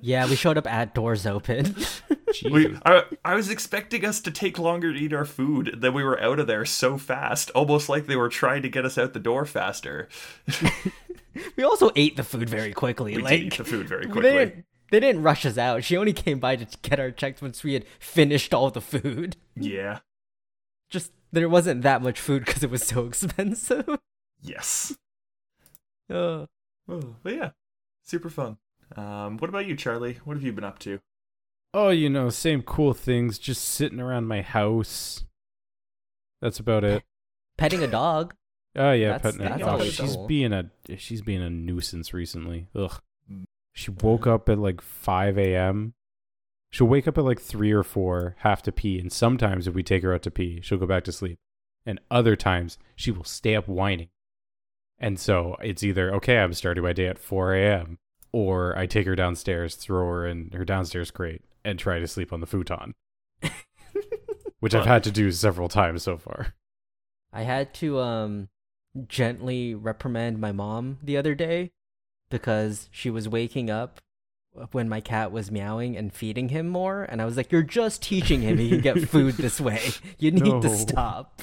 Yeah, 0.00 0.28
we 0.28 0.36
showed 0.36 0.58
up 0.58 0.66
at 0.66 0.94
doors 0.94 1.26
open. 1.26 1.74
we, 2.50 2.76
I, 2.84 3.04
I 3.24 3.34
was 3.34 3.50
expecting 3.50 4.04
us 4.04 4.20
to 4.20 4.30
take 4.30 4.58
longer 4.58 4.92
to 4.92 4.98
eat 4.98 5.12
our 5.12 5.24
food. 5.24 5.76
Then 5.78 5.94
we 5.94 6.04
were 6.04 6.20
out 6.20 6.38
of 6.38 6.46
there 6.46 6.64
so 6.64 6.98
fast, 6.98 7.50
almost 7.50 7.88
like 7.88 8.06
they 8.06 8.16
were 8.16 8.28
trying 8.28 8.62
to 8.62 8.68
get 8.68 8.84
us 8.84 8.98
out 8.98 9.12
the 9.14 9.20
door 9.20 9.46
faster. 9.46 10.08
we 11.56 11.64
also 11.64 11.90
ate 11.96 12.16
the 12.16 12.24
food 12.24 12.48
very 12.48 12.72
quickly. 12.72 13.16
We 13.16 13.22
like 13.22 13.30
did 13.30 13.46
eat 13.46 13.56
the 13.58 13.64
food 13.64 13.88
very 13.88 14.06
quickly. 14.06 14.64
Didn't, 14.92 15.00
they 15.00 15.00
didn't 15.00 15.22
rush 15.22 15.44
us 15.46 15.58
out. 15.58 15.84
She 15.84 15.96
only 15.96 16.12
came 16.12 16.38
by 16.38 16.56
to 16.56 16.66
get 16.82 17.00
our 17.00 17.10
checks 17.10 17.40
once 17.42 17.62
we 17.64 17.74
had 17.74 17.84
finished 17.98 18.52
all 18.54 18.70
the 18.70 18.80
food. 18.80 19.36
Yeah. 19.56 19.98
Just 20.90 21.12
there 21.32 21.48
wasn't 21.48 21.82
that 21.82 22.02
much 22.02 22.18
food 22.20 22.44
because 22.44 22.62
it 22.62 22.70
was 22.70 22.82
so 22.84 23.06
expensive. 23.06 23.88
Yes. 24.40 24.96
Uh, 26.12 26.46
Oh, 26.88 27.14
but 27.22 27.34
yeah, 27.34 27.50
super 28.02 28.28
fun. 28.28 28.58
Um, 28.96 29.38
what 29.38 29.48
about 29.48 29.66
you, 29.66 29.76
Charlie? 29.76 30.18
What 30.24 30.36
have 30.36 30.42
you 30.44 30.52
been 30.52 30.64
up 30.64 30.78
to? 30.80 31.00
Oh, 31.72 31.88
you 31.90 32.10
know, 32.10 32.28
same 32.28 32.60
cool 32.60 32.92
things. 32.92 33.38
Just 33.38 33.64
sitting 33.64 34.00
around 34.00 34.26
my 34.26 34.42
house. 34.42 35.24
That's 36.42 36.58
about 36.58 36.84
it. 36.84 37.02
petting 37.56 37.82
a 37.82 37.86
dog. 37.86 38.34
Oh 38.76 38.92
yeah, 38.92 39.12
That's- 39.18 39.36
petting 39.36 39.52
a 39.52 39.58
dog. 39.58 39.82
She's 39.84 40.16
cool. 40.16 40.26
being 40.26 40.52
a 40.52 40.70
she's 40.98 41.22
being 41.22 41.40
a 41.42 41.48
nuisance 41.48 42.12
recently. 42.12 42.66
Ugh. 42.74 43.00
She 43.72 43.90
woke 43.90 44.26
up 44.26 44.48
at 44.48 44.58
like 44.58 44.80
five 44.80 45.38
a.m. 45.38 45.94
She'll 46.70 46.86
wake 46.86 47.08
up 47.08 47.18
at 47.18 47.24
like 47.24 47.40
three 47.40 47.72
or 47.72 47.82
four, 47.82 48.36
have 48.38 48.62
to 48.62 48.72
pee, 48.72 48.98
and 48.98 49.12
sometimes 49.12 49.66
if 49.66 49.74
we 49.74 49.82
take 49.82 50.02
her 50.02 50.14
out 50.14 50.22
to 50.22 50.30
pee, 50.30 50.60
she'll 50.62 50.78
go 50.78 50.86
back 50.86 51.04
to 51.04 51.12
sleep. 51.12 51.38
And 51.84 52.00
other 52.10 52.36
times 52.36 52.78
she 52.94 53.10
will 53.10 53.24
stay 53.24 53.56
up 53.56 53.66
whining. 53.66 54.08
And 54.98 55.18
so 55.18 55.56
it's 55.60 55.82
either 55.82 56.14
okay, 56.16 56.38
I'm 56.38 56.52
starting 56.54 56.84
my 56.84 56.92
day 56.92 57.08
at 57.08 57.18
four 57.18 57.54
a.m. 57.54 57.98
or 58.32 58.76
I 58.78 58.86
take 58.86 59.06
her 59.06 59.16
downstairs, 59.16 59.74
throw 59.74 60.06
her 60.06 60.26
in 60.26 60.50
her 60.52 60.64
downstairs 60.64 61.10
crate, 61.10 61.42
and 61.64 61.78
try 61.78 61.98
to 61.98 62.06
sleep 62.06 62.32
on 62.32 62.40
the 62.40 62.46
futon, 62.46 62.94
which 64.60 64.74
I've 64.74 64.86
had 64.86 65.02
to 65.04 65.10
do 65.10 65.32
several 65.32 65.68
times 65.68 66.02
so 66.02 66.16
far. 66.16 66.54
I 67.32 67.42
had 67.42 67.74
to 67.74 67.98
um 67.98 68.48
gently 69.08 69.74
reprimand 69.74 70.38
my 70.38 70.52
mom 70.52 70.98
the 71.02 71.16
other 71.16 71.34
day 71.34 71.72
because 72.32 72.88
she 72.90 73.10
was 73.10 73.28
waking 73.28 73.70
up 73.70 74.00
when 74.72 74.88
my 74.88 75.00
cat 75.00 75.30
was 75.30 75.50
meowing 75.50 75.96
and 75.96 76.12
feeding 76.12 76.48
him 76.48 76.68
more 76.68 77.04
and 77.04 77.22
I 77.22 77.24
was 77.24 77.36
like 77.36 77.52
you're 77.52 77.62
just 77.62 78.02
teaching 78.02 78.42
him 78.42 78.58
he 78.58 78.68
can 78.70 78.80
get 78.80 79.08
food 79.08 79.34
this 79.36 79.60
way. 79.60 79.90
You 80.18 80.32
need 80.32 80.42
No. 80.44 80.60
to 80.62 80.76
stop. 80.76 81.42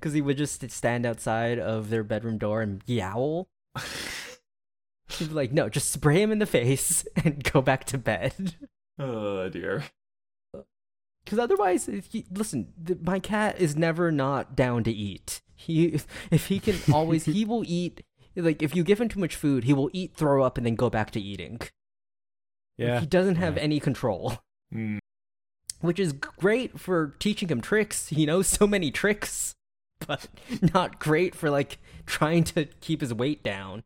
Cuz 0.00 0.14
he 0.14 0.20
would 0.22 0.38
just 0.38 0.68
stand 0.70 1.04
outside 1.06 1.58
of 1.58 1.90
their 1.90 2.02
bedroom 2.02 2.38
door 2.38 2.62
and 2.62 2.82
yowl. 2.86 3.48
She'd 5.08 5.28
be 5.28 5.34
like, 5.34 5.52
"No, 5.52 5.68
just 5.68 5.90
spray 5.92 6.22
him 6.22 6.32
in 6.32 6.38
the 6.38 6.46
face 6.46 7.06
and 7.24 7.44
go 7.44 7.60
back 7.60 7.84
to 7.86 7.98
bed." 7.98 8.54
Oh 8.98 9.48
dear. 9.48 9.84
Because 11.24 11.38
otherwise, 11.38 11.88
if 11.88 12.06
he, 12.12 12.26
listen, 12.30 12.72
the, 12.82 12.98
my 13.02 13.18
cat 13.18 13.58
is 13.58 13.76
never 13.76 14.10
not 14.12 14.54
down 14.56 14.84
to 14.84 14.90
eat. 14.92 15.40
He, 15.54 16.00
if 16.30 16.46
he 16.48 16.58
can 16.58 16.76
always, 16.92 17.24
he 17.24 17.44
will 17.44 17.64
eat. 17.66 18.02
Like 18.36 18.62
if 18.62 18.74
you 18.74 18.82
give 18.84 19.00
him 19.00 19.08
too 19.08 19.20
much 19.20 19.36
food, 19.36 19.64
he 19.64 19.72
will 19.72 19.90
eat, 19.92 20.14
throw 20.14 20.42
up, 20.44 20.56
and 20.58 20.66
then 20.66 20.74
go 20.74 20.90
back 20.90 21.10
to 21.12 21.20
eating. 21.20 21.60
Yeah. 22.76 22.98
he 23.00 23.06
doesn't 23.06 23.36
have 23.36 23.56
Yeah. 23.56 23.62
any 23.62 23.78
control, 23.80 24.38
Mm, 24.74 24.98
which 25.80 26.00
is 26.00 26.12
great 26.12 26.80
for 26.80 27.14
teaching 27.20 27.48
him 27.48 27.60
tricks. 27.60 28.08
He 28.08 28.26
knows 28.26 28.48
so 28.58 28.66
many 28.66 28.90
tricks, 28.90 29.54
but 30.06 30.26
not 30.74 30.98
great 30.98 31.34
for 31.36 31.50
like 31.50 31.78
trying 32.06 32.42
to 32.44 32.64
keep 32.80 33.00
his 33.00 33.14
weight 33.14 33.42
down. 33.44 33.84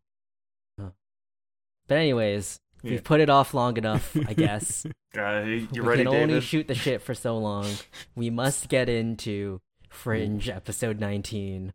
But 0.79 1.97
anyways, 1.99 2.59
Yeah. 2.83 2.91
we've 2.93 3.05
put 3.05 3.21
it 3.21 3.29
off 3.31 3.55
long 3.55 3.77
enough, 3.77 4.17
I 4.27 4.33
guess. 4.35 4.87
uh, 5.17 5.43
you 5.45 5.69
we 5.73 5.81
ready, 5.81 6.05
can 6.05 6.09
only 6.09 6.27
David? 6.29 6.43
shoot 6.45 6.69
the 6.69 6.75
shit 6.75 7.03
for 7.03 7.15
so 7.15 7.37
long. 7.39 7.67
We 8.15 8.31
must 8.31 8.69
get 8.69 8.89
into 8.89 9.61
Fringe 9.91 10.49
episode 10.49 11.01
19. 11.01 11.73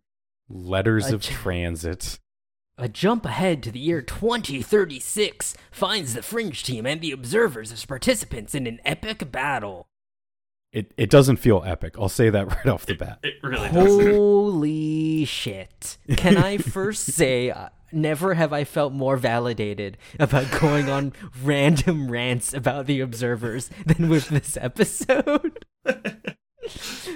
Letters 0.50 1.12
A 1.12 1.16
of 1.16 1.22
transit. 1.24 2.20
A 2.76 2.90
jump 2.90 3.26
ahead 3.26 3.62
to 3.64 3.72
the 3.72 3.80
year 3.80 4.02
2036 4.02 5.56
finds 5.70 6.16
the 6.16 6.24
Fringe 6.24 6.64
team 6.64 6.88
and 6.88 7.02
the 7.02 7.12
Observers 7.12 7.72
as 7.72 7.86
participants 7.86 8.56
in 8.56 8.66
an 8.66 8.80
epic 8.84 9.32
battle. 9.32 9.86
It 10.72 10.92
it 10.98 11.12
doesn't 11.12 11.38
feel 11.38 11.62
epic. 11.64 11.94
I'll 12.00 12.10
say 12.10 12.32
that 12.32 12.48
right 12.56 12.68
off 12.68 12.88
the 12.88 12.96
bat. 12.96 13.20
It 13.22 13.36
really 13.44 13.70
doesn't. 13.70 14.16
Holy 14.16 15.24
shit. 15.26 15.98
Can 16.18 16.36
I 16.36 16.58
first 16.58 17.06
say, 17.06 17.52
uh, 17.52 17.70
never 17.92 18.34
have 18.34 18.52
I 18.52 18.64
felt 18.64 18.92
more 18.92 19.18
validated 19.18 20.00
about 20.20 20.50
going 20.60 20.90
on 20.90 21.14
random 21.44 22.10
rants 22.10 22.56
about 22.56 22.88
the 22.88 23.02
observers 23.02 23.70
than 23.86 24.10
with 24.10 24.30
this 24.30 24.58
episode? 24.58 25.64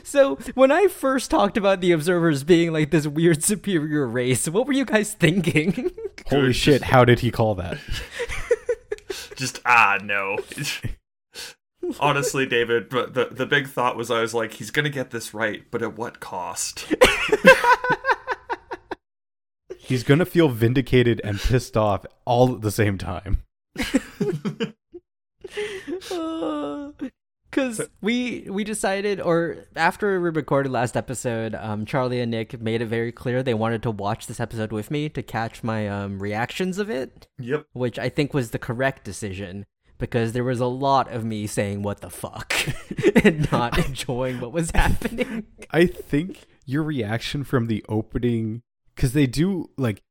so, 0.08 0.38
when 0.56 0.72
I 0.72 0.88
first 0.88 1.30
talked 1.30 1.58
about 1.58 1.82
the 1.82 1.92
observers 1.92 2.46
being 2.46 2.72
like 2.72 2.92
this 2.92 3.06
weird 3.06 3.44
superior 3.44 4.08
race, 4.08 4.48
what 4.48 4.66
were 4.66 4.72
you 4.72 4.86
guys 4.86 5.14
thinking? 5.14 5.92
Holy 6.28 6.54
shit! 6.54 6.84
How 6.84 7.04
did 7.04 7.20
he 7.20 7.30
call 7.30 7.56
that? 7.56 7.78
Just 9.36 9.60
ah 9.66 9.98
no. 10.02 10.38
Honestly, 12.00 12.46
David, 12.46 12.88
but 12.88 13.16
the 13.16 13.26
the 13.26 13.46
big 13.46 13.68
thought 13.68 13.98
was 13.98 14.10
I 14.10 14.22
was 14.22 14.34
like, 14.34 14.54
he's 14.54 14.72
gonna 14.72 14.90
get 14.90 15.12
this 15.12 15.34
right, 15.34 15.64
but 15.70 15.82
at 15.82 15.98
what 15.98 16.22
cost? 16.22 16.86
He's 19.78 20.04
gonna 20.04 20.26
feel 20.26 20.48
vindicated 20.48 21.20
and 21.24 21.38
pissed 21.38 21.76
off 21.76 22.06
all 22.26 22.56
at 22.56 22.62
the 22.62 22.72
same 22.72 22.98
time. 22.98 23.44
Because 27.58 27.82
we 28.02 28.46
we 28.52 28.64
decided, 28.64 29.20
or 29.20 29.66
after 29.76 30.22
we 30.22 30.30
recorded 30.30 30.72
last 30.72 30.96
episode, 30.96 31.56
um, 31.56 31.88
Charlie 31.88 32.22
and 32.22 32.30
Nick 32.30 32.62
made 32.62 32.84
it 32.84 32.86
very 32.86 33.12
clear 33.12 33.42
they 33.42 33.56
wanted 33.56 33.82
to 33.82 33.90
watch 33.90 34.28
this 34.28 34.40
episode 34.40 34.72
with 34.72 34.92
me 34.92 35.10
to 35.10 35.24
catch 35.24 35.64
my 35.64 35.88
um, 35.90 36.20
reactions 36.20 36.78
of 36.78 36.88
it, 36.92 37.26
Yep. 37.40 37.66
which 37.74 37.98
I 37.98 38.10
think 38.10 38.32
was 38.32 38.52
the 38.52 38.60
correct 38.60 39.04
decision 39.04 39.66
because 39.98 40.34
there 40.34 40.44
was 40.44 40.60
a 40.60 40.68
lot 40.68 41.12
of 41.12 41.26
me 41.26 41.48
saying 41.48 41.82
"what 41.82 42.02
the 42.02 42.12
fuck" 42.12 42.54
and 43.26 43.52
not 43.52 43.76
enjoying 43.88 44.40
what 44.40 44.52
was 44.52 44.70
happening. 44.70 45.48
I 45.72 45.88
think 45.88 46.46
your 46.68 46.84
reaction 46.84 47.44
from 47.44 47.66
the 47.66 47.84
opening 47.90 48.62
because 48.96 49.14
they 49.14 49.26
do 49.26 49.72
like 49.80 50.04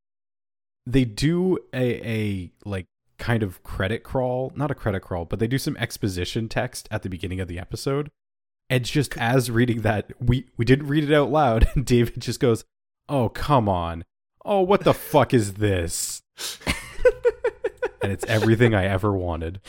they 0.84 1.04
do 1.04 1.58
a 1.72 2.08
a 2.08 2.52
like 2.64 2.86
kind 3.18 3.42
of 3.42 3.62
credit 3.62 4.02
crawl, 4.02 4.52
not 4.54 4.70
a 4.70 4.74
credit 4.74 5.00
crawl, 5.00 5.24
but 5.24 5.38
they 5.38 5.46
do 5.46 5.58
some 5.58 5.76
exposition 5.76 6.48
text 6.48 6.88
at 6.90 7.02
the 7.02 7.08
beginning 7.08 7.40
of 7.40 7.48
the 7.48 7.58
episode. 7.58 8.10
And 8.68 8.84
just 8.84 9.16
as 9.16 9.50
reading 9.50 9.82
that, 9.82 10.10
we 10.20 10.46
we 10.56 10.64
didn't 10.64 10.88
read 10.88 11.04
it 11.08 11.14
out 11.14 11.30
loud, 11.30 11.68
and 11.74 11.86
David 11.86 12.20
just 12.20 12.40
goes, 12.40 12.64
"Oh 13.08 13.28
come 13.28 13.68
on, 13.68 14.04
oh 14.44 14.60
what 14.62 14.84
the 14.84 14.94
fuck 14.94 15.32
is 15.32 15.54
this?" 15.54 16.22
and 18.02 18.12
it's 18.12 18.24
everything 18.26 18.74
I 18.74 18.86
ever 18.86 19.12
wanted. 19.12 19.60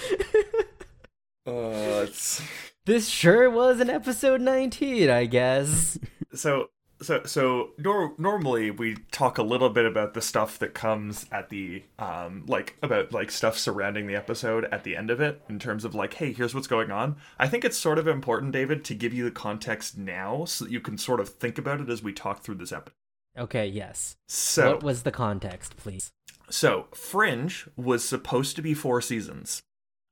Uh, 1.46 1.52
it's 2.04 2.42
This 2.86 3.08
sure 3.08 3.50
was 3.50 3.80
an 3.80 3.90
episode 3.90 4.42
19, 4.42 5.10
I 5.10 5.26
guess. 5.26 5.98
so 6.34 6.70
so 7.02 7.22
so 7.26 7.72
nor- 7.78 8.14
normally 8.18 8.72
we 8.72 8.96
talk 9.12 9.38
a 9.38 9.44
little 9.44 9.70
bit 9.70 9.86
about 9.86 10.14
the 10.14 10.22
stuff 10.22 10.58
that 10.60 10.74
comes 10.74 11.26
at 11.32 11.50
the 11.50 11.84
um 12.00 12.44
like 12.48 12.76
about 12.82 13.12
like 13.12 13.30
stuff 13.32 13.58
surrounding 13.58 14.08
the 14.08 14.16
episode 14.16 14.66
at 14.72 14.84
the 14.84 14.96
end 14.96 15.10
of 15.12 15.22
it 15.22 15.42
in 15.50 15.60
terms 15.60 15.86
of 15.86 15.94
like 15.94 16.16
hey 16.16 16.34
here's 16.34 16.56
what's 16.56 16.68
going 16.68 16.90
on 16.92 17.16
i 17.40 17.48
think 17.48 17.64
it's 17.64 17.78
sort 17.78 18.00
of 18.00 18.08
important 18.08 18.52
david 18.52 18.84
to 18.84 18.94
give 18.96 19.14
you 19.14 19.24
the 19.24 19.32
context 19.32 19.98
now 19.98 20.44
so 20.46 20.66
that 20.66 20.72
you 20.72 20.80
can 20.80 20.98
sort 20.98 21.20
of 21.20 21.30
think 21.30 21.58
about 21.58 21.80
it 21.80 21.90
as 21.90 22.02
we 22.02 22.12
talk 22.14 22.42
through 22.42 22.56
this 22.56 22.72
episode 22.72 22.94
Okay, 23.38 23.68
yes. 23.68 24.16
so 24.28 24.72
what 24.72 24.82
was 24.82 25.04
the 25.04 25.12
context, 25.12 25.78
please? 25.78 26.10
So, 26.50 26.88
Fringe 26.92 27.68
was 27.76 28.04
supposed 28.04 28.56
to 28.56 28.64
be 28.64 28.74
four 28.74 29.00
seasons. 29.00 29.62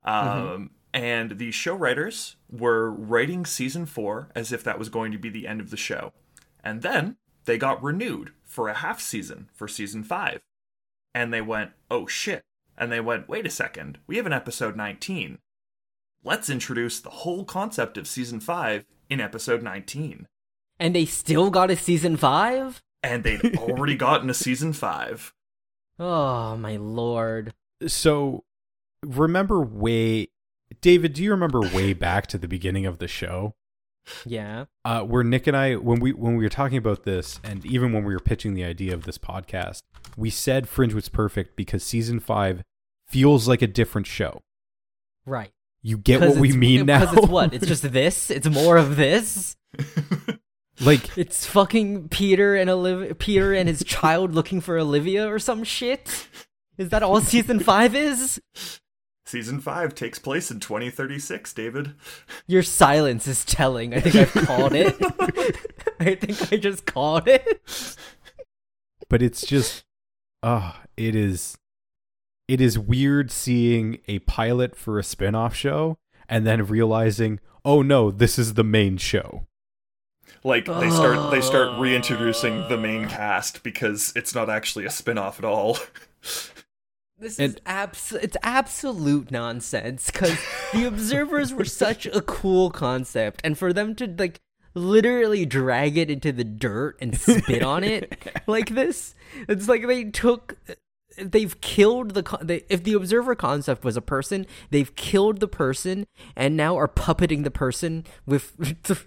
Um, 0.04 0.70
And 0.94 1.40
the 1.40 1.50
show 1.52 1.74
writers 1.74 2.36
were 2.52 2.92
writing 2.92 3.44
season 3.46 3.88
four 3.88 4.30
as 4.36 4.52
if 4.52 4.64
that 4.64 4.78
was 4.78 4.90
going 4.90 5.12
to 5.12 5.18
be 5.18 5.30
the 5.30 5.48
end 5.48 5.60
of 5.60 5.72
the 5.72 5.76
show. 5.78 6.14
And 6.66 6.82
then 6.82 7.18
they 7.46 7.58
got 7.58 7.82
renewed 7.82 8.32
for 8.44 8.68
a 8.68 8.74
half 8.74 9.00
season 9.00 9.50
for 9.54 9.68
season 9.68 10.04
five. 10.04 10.42
And 11.14 11.32
they 11.32 11.42
went, 11.42 11.72
oh 11.90 12.08
shit. 12.08 12.42
And 12.78 12.92
they 12.92 13.00
went, 13.00 13.30
wait 13.30 13.46
a 13.46 13.52
second, 13.52 14.00
we 14.08 14.18
have 14.18 14.26
an 14.26 14.34
episode 14.34 14.76
19. 14.76 15.38
Let's 16.24 16.50
introduce 16.50 17.00
the 17.00 17.12
whole 17.12 17.46
concept 17.46 17.98
of 17.98 18.08
season 18.08 18.40
five 18.40 18.86
in 19.10 19.22
episode 19.22 19.62
19. 19.62 20.28
And 20.80 20.96
they 20.96 21.06
still 21.06 21.50
got 21.50 21.72
a 21.72 21.78
season 21.78 22.18
5? 22.18 22.82
And 23.02 23.24
they'd 23.24 23.56
already 23.58 23.96
gotten 23.96 24.30
a 24.30 24.34
season 24.34 24.74
five. 24.74 25.34
Oh, 26.00 26.58
my 26.58 26.76
lord. 26.76 27.54
So 27.88 28.44
remember 29.04 29.62
way 29.62 30.30
David, 30.82 31.14
do 31.14 31.24
you 31.24 31.32
remember 31.32 31.62
way 31.62 31.94
back 31.94 32.28
to 32.28 32.38
the 32.38 32.48
beginning 32.48 32.86
of 32.86 32.98
the 32.98 33.08
show? 33.08 33.56
Yeah. 34.26 34.66
uh, 34.84 35.02
where 35.02 35.24
Nick 35.24 35.48
and 35.48 35.56
I, 35.58 35.76
when 35.76 36.00
we 36.00 36.14
when 36.14 36.36
we 36.36 36.44
were 36.44 36.50
talking 36.50 36.78
about 36.78 37.04
this, 37.04 37.40
and 37.44 37.66
even 37.66 37.94
when 37.94 38.04
we 38.04 38.14
were 38.14 38.20
pitching 38.20 38.54
the 38.54 38.64
idea 38.64 38.94
of 38.94 39.04
this 39.04 39.18
podcast, 39.18 39.82
we 40.16 40.30
said 40.30 40.70
Fringe 40.70 40.94
was 40.94 41.10
perfect 41.10 41.56
because 41.56 41.84
season 41.84 42.20
five 42.20 42.64
feels 43.08 43.48
like 43.48 43.62
a 43.62 43.68
different 43.68 44.08
show. 44.08 44.42
Right. 45.26 45.52
You 45.82 45.98
get 45.98 46.22
what 46.22 46.38
we 46.38 46.52
mean 46.52 46.86
now. 46.88 47.02
Because 47.02 47.18
it's 47.18 47.28
what? 47.28 47.54
It's 47.54 47.68
just 47.68 47.92
this? 47.92 48.30
It's 48.32 48.50
more 48.50 48.78
of 48.78 48.96
this? 48.96 49.56
like 50.82 51.18
It's 51.18 51.46
fucking 51.46 52.10
Peter 52.10 52.56
and 52.56 52.70
Olivia, 52.70 53.16
Peter 53.16 53.54
and 53.54 53.70
his 53.70 53.84
child 53.84 54.34
looking 54.34 54.62
for 54.62 54.78
Olivia 54.78 55.28
or 55.32 55.40
some 55.40 55.64
shit? 55.64 56.28
Is 56.78 56.90
that 56.90 57.04
all 57.04 57.22
season 57.22 57.60
5 57.60 57.96
is? 57.96 58.42
Season 59.26 59.60
five 59.60 59.96
takes 59.96 60.20
place 60.20 60.52
in 60.52 60.60
2036, 60.60 61.52
David. 61.54 61.94
Your 62.48 62.62
silence 62.62 63.28
is 63.28 63.44
telling. 63.44 63.94
I 63.94 64.00
think 64.00 64.16
I've 64.16 64.46
called 64.46 64.74
it. 64.74 64.96
I 66.00 66.14
think 66.16 66.54
I 66.54 66.58
just 66.58 66.86
called 66.86 67.28
it. 67.28 67.98
but 69.10 69.22
it's 69.22 69.46
just 69.46 69.84
ah 70.44 70.84
it 70.98 71.16
is 71.16 71.58
it 72.48 72.62
is 72.62 72.78
weird 72.78 73.32
seeing 73.32 74.00
a 74.08 74.20
pilot 74.20 74.76
for 74.76 75.00
a 75.00 75.04
spin-off 75.04 75.56
show 75.56 75.98
and 76.30 76.46
then 76.46 76.66
realizing 76.66 77.40
oh 77.64 77.82
no 77.82 78.12
this 78.12 78.38
is 78.38 78.54
the 78.54 78.64
main 78.64 78.98
show 78.98 79.46
Like 80.44 80.66
they 80.66 80.90
start 80.92 81.32
they 81.32 81.42
start 81.42 81.80
reintroducing 81.80 82.68
the 82.68 82.78
main 82.78 83.08
cast 83.08 83.64
because 83.64 84.14
it's 84.16 84.36
not 84.36 84.50
actually 84.50 84.86
a 84.86 84.92
spin-off 84.92 85.40
at 85.40 85.46
all. 85.46 85.80
This 87.18 87.40
And- 87.40 87.56
is 87.56 87.62
abs- 87.66 88.12
it's 88.12 88.38
absolute 88.44 89.32
nonsense 89.32 90.12
because 90.12 90.38
the 90.74 90.86
observers 90.86 91.54
were 91.54 91.66
such 91.66 92.06
a 92.06 92.22
cool 92.22 92.70
concept, 92.72 93.42
and 93.44 93.58
for 93.58 93.72
them 93.72 93.96
to 93.96 94.08
like 94.08 94.40
literally 94.74 95.46
drag 95.46 95.98
it 95.98 96.12
into 96.12 96.34
the 96.34 96.44
dirt 96.44 96.98
and 97.00 97.18
spit 97.18 97.64
on 97.64 97.84
it 97.86 98.14
like 98.48 98.70
this, 98.76 99.16
it's 99.48 99.68
like 99.70 99.88
they 99.88 100.04
took. 100.06 100.58
They've 101.18 101.62
killed 101.62 102.12
the 102.14 102.24
con- 102.24 102.46
they, 102.46 102.64
if 102.68 102.84
the 102.84 102.92
observer 102.92 103.36
concept 103.36 103.86
was 103.86 103.96
a 103.96 104.02
person, 104.02 104.46
they've 104.70 104.94
killed 104.98 105.40
the 105.40 105.48
person 105.48 106.08
and 106.36 106.58
now 106.58 106.76
are 106.76 106.90
puppeting 106.90 107.46
the 107.46 107.52
person 107.52 108.04
with 108.26 108.52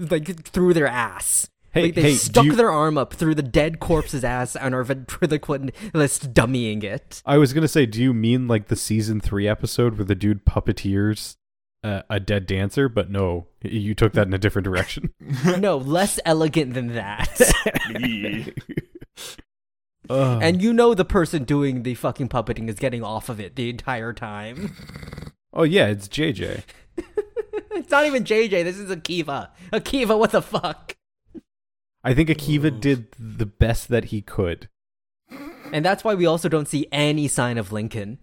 like 0.11 0.43
through 0.45 0.73
their 0.73 0.87
ass. 0.87 1.51
Hey, 1.73 1.83
like 1.83 1.95
they 1.95 2.03
hey, 2.03 2.15
stuck 2.15 2.45
you- 2.47 2.57
their 2.57 2.71
arm 2.71 2.97
up 2.97 3.13
through 3.13 3.35
the 3.35 3.43
dead 3.43 3.79
corpse's 3.79 4.25
ass 4.25 4.57
and 4.57 4.75
are 4.75 4.83
ventriloquist 4.85 5.63
dummying 6.35 6.83
it. 6.83 7.23
i 7.27 7.37
was 7.37 7.53
gonna 7.53 7.69
say 7.69 7.85
do 7.87 8.03
you 8.03 8.15
mean 8.15 8.49
like 8.49 8.69
the 8.69 8.77
season 8.77 9.21
three 9.21 9.47
episode 9.47 9.97
where 9.99 10.05
the 10.05 10.15
dude 10.15 10.45
puppeteers 10.47 11.37
uh, 11.85 12.03
a 12.11 12.19
dead 12.19 12.47
dancer 12.47 12.89
but 12.89 13.11
no 13.11 13.47
you 13.63 13.95
took 13.95 14.13
that 14.15 14.27
in 14.27 14.33
a 14.35 14.39
different 14.39 14.65
direction 14.65 15.13
no, 15.59 15.77
less 15.77 16.19
elegant 16.25 16.75
than 16.75 16.89
that. 16.95 17.41
Yee. 18.01 18.53
And 20.11 20.63
you 20.63 20.73
know 20.73 20.95
the 20.95 21.05
person 21.05 21.45
doing 21.45 21.83
the 21.83 21.95
fucking 21.95 22.31
puppeting 22.31 22.69
is 22.71 22.77
getting 22.77 23.03
off 23.05 23.29
of 23.29 23.39
it 23.41 23.57
the 23.57 23.69
entire 23.69 24.15
time. 24.15 24.75
oh 25.53 25.65
yeah 25.65 25.87
it's 25.89 26.09
jj 26.09 26.63
it's 27.73 27.91
not 27.91 28.07
even 28.07 28.25
JJ, 28.25 28.65
this 28.65 28.77
is 28.79 28.91
Akiva. 28.91 29.51
Akiva, 29.73 30.19
what 30.19 30.33
the 30.33 30.43
fuck? 30.43 30.97
I 32.09 32.15
think 32.15 32.29
akiva 32.29 32.71
did 32.81 33.07
the 33.19 33.47
best 33.47 33.89
that 33.89 34.07
he 34.07 34.21
could 34.23 34.69
And 35.73 35.85
that's 35.85 36.03
why 36.03 36.15
we 36.15 36.25
also 36.25 36.49
don't 36.49 36.67
see 36.69 36.87
any 36.91 37.29
sign 37.29 37.59
of 37.59 37.73
Lincoln. 37.73 38.19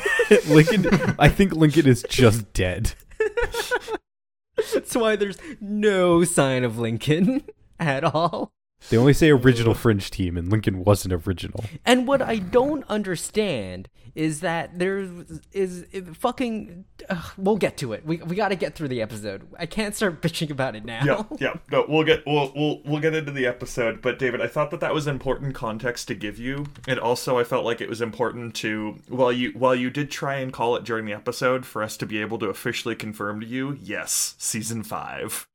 lincoln 0.48 0.86
i 1.18 1.28
think 1.28 1.52
lincoln 1.54 1.86
is 1.88 2.04
just 2.08 2.52
dead 2.52 2.92
That's 4.74 4.94
why 4.94 5.16
there's 5.16 5.38
no 5.60 6.24
sign 6.24 6.64
of 6.64 6.78
Lincoln 6.78 7.44
at 7.80 8.04
all. 8.04 8.52
They 8.88 8.96
only 8.96 9.12
say 9.12 9.30
original 9.30 9.74
Fringe 9.74 10.10
team, 10.10 10.36
and 10.36 10.50
Lincoln 10.50 10.84
wasn't 10.84 11.14
original. 11.26 11.64
And 11.84 12.06
what 12.06 12.22
I 12.22 12.36
don't 12.36 12.84
understand 12.88 13.88
is 14.14 14.40
that 14.40 14.78
there 14.78 14.98
is 14.98 15.40
is 15.52 15.86
fucking. 16.14 16.84
ugh, 17.08 17.32
we'll 17.36 17.56
get 17.56 17.76
to 17.78 17.92
it. 17.92 18.04
We 18.04 18.16
we 18.16 18.34
got 18.34 18.48
to 18.48 18.56
get 18.56 18.74
through 18.74 18.88
the 18.88 19.02
episode. 19.02 19.46
I 19.58 19.66
can't 19.66 19.94
start 19.94 20.22
bitching 20.22 20.50
about 20.50 20.74
it 20.74 20.84
now. 20.84 21.02
yeah, 21.04 21.22
yeah. 21.38 21.54
No, 21.70 21.84
we'll 21.88 22.04
get 22.04 22.24
we'll 22.26 22.52
we'll 22.56 22.82
we'll 22.84 23.00
get 23.00 23.14
into 23.14 23.30
the 23.30 23.46
episode. 23.46 24.02
But 24.02 24.18
David, 24.18 24.40
I 24.40 24.46
thought 24.46 24.70
that 24.70 24.80
that 24.80 24.94
was 24.94 25.06
important 25.06 25.54
context 25.54 26.08
to 26.08 26.14
give 26.14 26.38
you, 26.38 26.66
and 26.88 26.98
also 26.98 27.38
I 27.38 27.44
felt 27.44 27.64
like 27.64 27.80
it 27.80 27.88
was 27.88 28.00
important 28.00 28.54
to 28.56 28.96
while 29.08 29.32
you 29.32 29.52
while 29.52 29.74
you 29.74 29.90
did 29.90 30.10
try 30.10 30.36
and 30.36 30.52
call 30.52 30.74
it 30.76 30.84
during 30.84 31.04
the 31.04 31.12
episode 31.12 31.66
for 31.66 31.82
us 31.82 31.96
to 31.98 32.06
be 32.06 32.18
able 32.20 32.38
to 32.38 32.46
officially 32.46 32.96
confirm 32.96 33.40
to 33.40 33.46
you, 33.46 33.78
yes, 33.80 34.34
season 34.38 34.82
five. 34.82 35.46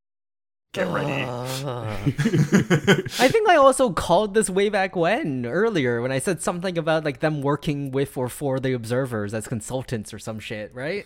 Get 0.76 0.90
ready. 0.90 1.24
Uh, 1.24 1.86
I 3.18 3.30
think 3.30 3.48
I 3.48 3.56
also 3.56 3.92
called 3.92 4.34
this 4.34 4.50
way 4.50 4.68
back 4.68 4.94
when 4.94 5.46
earlier 5.46 6.02
when 6.02 6.12
I 6.12 6.20
said 6.20 6.42
something 6.42 6.78
about 6.78 7.06
like 7.06 7.22
them 7.22 7.42
working 7.42 7.92
with 7.92 8.18
or 8.18 8.28
for 8.28 8.60
the 8.60 8.74
observers 8.74 9.34
as 9.34 9.48
consultants 9.48 10.14
or 10.14 10.20
some 10.20 10.38
shit, 10.38 10.76
right? 10.76 11.06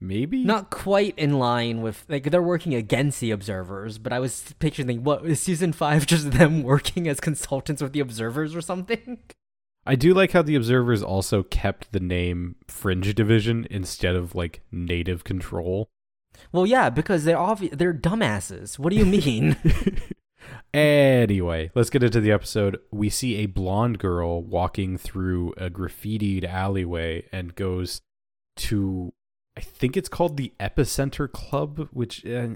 Maybe 0.00 0.44
Not 0.44 0.70
quite 0.70 1.12
in 1.18 1.38
line 1.38 1.82
with 1.82 2.06
like 2.08 2.30
they're 2.30 2.40
working 2.40 2.74
against 2.74 3.20
the 3.20 3.32
observers, 3.32 3.98
but 3.98 4.14
I 4.14 4.18
was 4.18 4.54
picturing 4.58 5.04
what 5.04 5.26
is 5.26 5.40
season 5.40 5.74
five 5.74 6.06
just 6.06 6.30
them 6.30 6.62
working 6.62 7.06
as 7.06 7.20
consultants 7.20 7.82
with 7.82 7.92
the 7.92 8.00
observers 8.00 8.56
or 8.56 8.62
something? 8.62 9.18
I 9.84 9.94
do 9.94 10.14
like 10.14 10.32
how 10.32 10.40
the 10.40 10.56
observers 10.56 11.02
also 11.02 11.42
kept 11.42 11.92
the 11.92 12.00
name 12.00 12.56
Fringe 12.66 13.14
Division 13.14 13.66
instead 13.70 14.16
of 14.16 14.34
like 14.34 14.62
Native 14.72 15.22
Control. 15.22 15.90
Well, 16.52 16.66
yeah, 16.66 16.90
because 16.90 17.24
they're 17.24 17.36
obvi- 17.36 17.76
they're 17.76 17.94
dumbasses. 17.94 18.78
What 18.78 18.90
do 18.90 18.96
you 18.96 19.06
mean? 19.06 19.56
Anyway, 20.72 21.70
let's 21.74 21.90
get 21.90 22.02
into 22.02 22.20
the 22.20 22.30
episode. 22.30 22.78
We 22.92 23.10
see 23.10 23.36
a 23.36 23.46
blonde 23.46 23.98
girl 23.98 24.40
walking 24.40 24.98
through 24.98 25.52
a 25.56 25.68
graffitied 25.68 26.44
alleyway 26.44 27.26
and 27.32 27.56
goes 27.56 28.02
to, 28.56 29.12
I 29.56 29.62
think 29.62 29.96
it's 29.96 30.08
called 30.08 30.36
the 30.36 30.52
Epicenter 30.60 31.30
Club, 31.30 31.88
which 31.92 32.24
uh, 32.24 32.48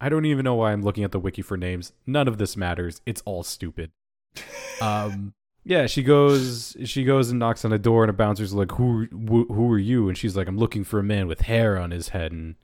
I 0.00 0.10
don't 0.10 0.26
even 0.26 0.44
know 0.44 0.54
why 0.54 0.72
I'm 0.72 0.82
looking 0.82 1.02
at 1.04 1.12
the 1.12 1.18
wiki 1.18 1.40
for 1.40 1.56
names. 1.56 1.92
None 2.06 2.28
of 2.28 2.36
this 2.36 2.56
matters. 2.56 3.00
It's 3.06 3.22
all 3.24 3.42
stupid. 3.42 3.90
Um, 4.80 5.34
yeah, 5.62 5.86
she 5.86 6.02
goes, 6.02 6.76
she 6.86 7.04
goes 7.04 7.30
and 7.30 7.38
knocks 7.38 7.64
on 7.64 7.72
a 7.72 7.78
door, 7.78 8.02
and 8.02 8.10
a 8.10 8.12
bouncer's 8.12 8.52
like, 8.52 8.72
"Who, 8.72 9.06
who, 9.12 9.44
who 9.44 9.70
are 9.70 9.78
you?" 9.78 10.08
And 10.08 10.18
she's 10.18 10.34
like, 10.36 10.48
"I'm 10.48 10.58
looking 10.58 10.82
for 10.82 10.98
a 10.98 11.04
man 11.04 11.28
with 11.28 11.42
hair 11.42 11.78
on 11.78 11.92
his 11.92 12.08
head." 12.08 12.32
And 12.32 12.56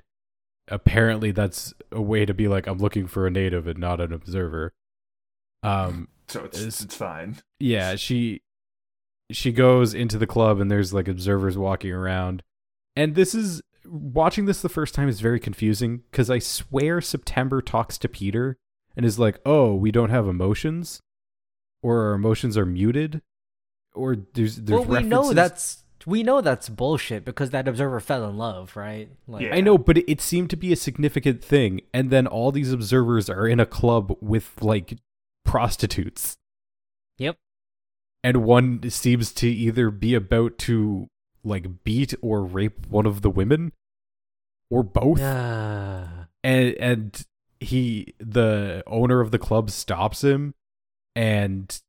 apparently, 0.70 1.30
that's 1.32 1.74
a 1.92 2.00
way 2.00 2.24
to 2.26 2.34
be 2.34 2.48
like, 2.48 2.66
"I'm 2.66 2.78
looking 2.78 3.06
for 3.06 3.26
a 3.26 3.30
native 3.30 3.66
and 3.66 3.78
not 3.78 4.00
an 4.00 4.12
observer." 4.12 4.72
Um, 5.62 6.08
so 6.28 6.44
it's 6.44 6.58
Is- 6.60 6.80
it's 6.82 6.94
fine. 6.94 7.38
yeah 7.58 7.96
she 7.96 8.42
she 9.30 9.50
goes 9.52 9.92
into 9.94 10.16
the 10.18 10.26
club 10.26 10.60
and 10.60 10.70
there's 10.70 10.92
like 10.94 11.08
observers 11.08 11.56
walking 11.58 11.90
around 11.92 12.42
and 12.96 13.14
this 13.14 13.34
is 13.34 13.60
watching 13.84 14.44
this 14.46 14.62
the 14.62 14.68
first 14.68 14.94
time 14.94 15.08
is 15.08 15.20
very 15.20 15.40
confusing 15.40 16.02
because 16.10 16.30
i 16.30 16.38
swear 16.38 17.00
september 17.00 17.60
talks 17.60 17.98
to 17.98 18.08
peter 18.08 18.56
and 18.96 19.04
is 19.04 19.18
like 19.18 19.38
oh 19.44 19.74
we 19.74 19.90
don't 19.90 20.10
have 20.10 20.26
emotions 20.28 21.00
or 21.82 22.06
our 22.08 22.12
emotions 22.14 22.56
are 22.56 22.66
muted 22.66 23.20
or 23.94 24.16
there's 24.34 24.56
there's 24.56 24.80
well, 24.86 25.00
we 25.02 25.06
know 25.06 25.16
references- 25.30 25.34
that's 25.34 25.84
we 26.06 26.22
know 26.22 26.40
that's 26.40 26.68
bullshit 26.68 27.24
because 27.24 27.50
that 27.50 27.66
observer 27.68 28.00
fell 28.00 28.28
in 28.28 28.36
love, 28.38 28.76
right? 28.76 29.08
Like, 29.26 29.42
Yeah. 29.42 29.54
I 29.54 29.60
know, 29.60 29.76
but 29.78 29.98
it, 29.98 30.20
seemed 30.20 30.50
to 30.50 30.56
be 30.56 30.72
a 30.72 30.76
significant 30.76 31.42
thing, 31.42 31.80
and 31.92 32.10
then 32.10 32.26
all 32.26 32.52
these 32.52 32.72
observers 32.72 33.28
are 33.28 33.46
in 33.48 33.58
a 33.60 33.66
club 33.66 34.16
with 34.20 34.52
like 34.60 34.98
prostitutes. 35.44 36.36
Yep. 37.18 37.36
and 38.22 38.44
one 38.44 38.88
seems 38.90 39.32
to 39.32 39.48
either 39.48 39.90
be 39.90 40.14
about 40.14 40.56
to 40.58 41.08
like 41.42 41.82
beat 41.84 42.14
or 42.20 42.44
rape 42.44 42.86
one 42.88 43.06
of 43.06 43.22
the 43.22 43.30
women 43.30 43.72
or 44.70 44.82
both 44.82 45.18
Ah. 45.20 46.26
and 46.44 46.74
and 46.74 47.24
he 47.60 48.14
the 48.18 48.82
owner 48.86 49.20
of 49.20 49.30
the 49.30 49.38
club 49.38 49.70
stops 49.70 50.22
him 50.22 50.54
and 51.16 51.80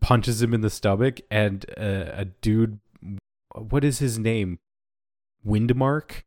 punches 0.00 0.42
him 0.42 0.52
in 0.52 0.60
the 0.62 0.70
stomach 0.70 1.20
and 1.30 1.64
uh, 1.78 2.10
a 2.12 2.24
dude 2.26 2.80
what 3.60 3.84
is 3.84 3.98
his 3.98 4.18
name 4.18 4.58
windmark 5.46 6.22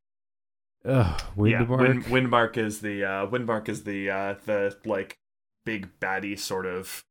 Ugh, 0.86 1.22
Yeah, 1.38 1.63
windmark 1.65 1.80
Wind, 1.80 2.06
Windmark 2.06 2.58
is 2.58 2.80
the 2.82 3.04
uh, 3.04 3.28
Windmark 3.28 3.68
is 3.68 3.84
the 3.84 4.10
uh, 4.10 4.36
the 4.46 4.78
like 4.86 5.18
big 5.65 5.89
baddie 6.00 6.39
sort 6.39 6.65
of. 6.65 7.04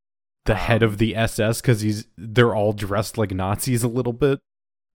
the 0.46 0.54
head 0.54 0.82
um, 0.82 0.88
of 0.88 0.98
the 0.98 1.14
ss 1.14 1.60
because 1.60 1.82
he's 1.82 2.06
they're 2.16 2.54
all 2.54 2.72
dressed 2.72 3.18
like 3.18 3.32
nazis 3.32 3.82
a 3.82 3.88
little 3.88 4.12
bit 4.14 4.40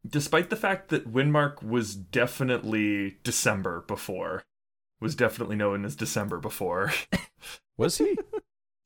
Despite 0.05 0.49
the 0.49 0.57
fact 0.57 0.89
that 0.89 1.13
Windmark 1.13 1.63
was 1.63 1.95
definitely 1.95 3.19
December 3.23 3.85
before, 3.87 4.43
was 4.99 5.15
definitely 5.15 5.55
known 5.55 5.85
as 5.85 5.95
December 5.95 6.39
before. 6.39 6.91
was 7.77 7.99
he 7.99 8.17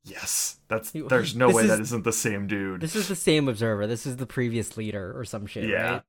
yes, 0.04 0.60
that's 0.68 0.92
there's 0.92 1.34
no 1.36 1.48
this 1.48 1.56
way 1.56 1.62
is- 1.64 1.68
that 1.70 1.80
isn't 1.80 2.04
the 2.04 2.12
same 2.12 2.46
dude. 2.46 2.80
This 2.82 2.94
is 2.94 3.08
the 3.08 3.16
same 3.16 3.48
observer. 3.48 3.88
This 3.88 4.06
is 4.06 4.18
the 4.18 4.26
previous 4.26 4.76
leader 4.76 5.12
or 5.18 5.24
some 5.24 5.46
shit, 5.46 5.68
Yeah. 5.68 5.90
right? 5.94 6.02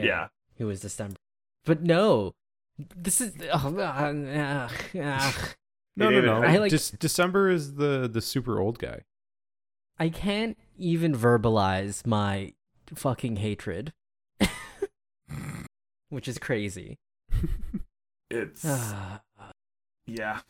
Yeah. 0.00 0.28
Who 0.58 0.66
was 0.66 0.80
December. 0.80 1.16
But 1.64 1.82
no. 1.82 2.34
This 2.96 3.20
is 3.20 3.32
oh, 3.52 3.74
uh, 3.76 3.80
uh, 3.82 4.98
uh, 4.98 5.32
no 5.96 6.08
no 6.10 6.20
no 6.20 6.42
I 6.42 6.56
like- 6.56 6.72
Dec- 6.72 6.98
december 6.98 7.50
is 7.50 7.74
the 7.74 8.08
the 8.10 8.20
super 8.22 8.58
old 8.58 8.78
guy 8.78 9.02
I 9.98 10.08
can't 10.08 10.56
even 10.78 11.14
verbalize 11.14 12.06
my 12.06 12.54
fucking 12.94 13.36
hatred. 13.36 13.92
Which 16.08 16.28
is 16.28 16.38
crazy. 16.38 16.98
It's 18.30 18.64
Ah. 18.64 19.20
yeah. 20.06 20.40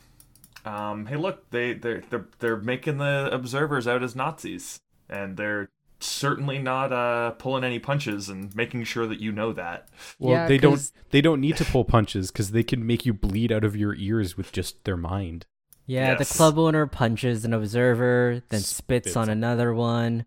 Um, 0.65 1.07
hey, 1.07 1.17
look, 1.17 1.51
they 1.51 1.73
they're 1.75 2.05
they're 2.09 2.27
they're 2.39 2.57
making 2.57 2.99
the 2.99 3.29
observers 3.33 3.89
out 3.89 4.05
as 4.05 4.15
Nazis, 4.15 4.81
and 5.09 5.37
they're 5.37 5.69
certainly 6.03 6.59
not 6.59 6.93
uh 6.93 7.31
pulling 7.33 7.65
any 7.65 7.79
punches 7.79 8.29
and 8.29 8.55
making 8.55 8.85
sure 8.85 9.07
that 9.07 9.21
you 9.21 9.33
know 9.33 9.53
that. 9.53 9.89
Well, 10.19 10.33
Yeah, 10.33 10.49
they 10.49 10.59
don't 10.59 10.73
'cause- 10.73 10.93
they 11.11 11.21
don't 11.21 11.41
need 11.41 11.57
to 11.57 11.65
pull 11.65 11.85
punches 11.85 12.31
because 12.31 12.51
they 12.51 12.63
can 12.63 12.87
make 12.87 13.05
you 13.07 13.13
bleed 13.15 13.53
out 13.53 13.65
of 13.65 13.77
your 13.77 13.95
ears 13.95 14.37
with 14.37 14.53
just 14.53 14.85
their 14.85 14.97
mind. 14.97 15.47
Yeah, 15.87 16.17
Yes. 16.19 16.29
the 16.31 16.35
club 16.39 16.59
owner 16.59 16.87
punches 16.87 17.45
an 17.45 17.53
observer, 17.53 18.43
then 18.51 18.61
spits, 18.61 19.07
Spits 19.11 19.17
on 19.17 19.23
on- 19.25 19.29
another 19.31 19.75
one, 19.75 20.27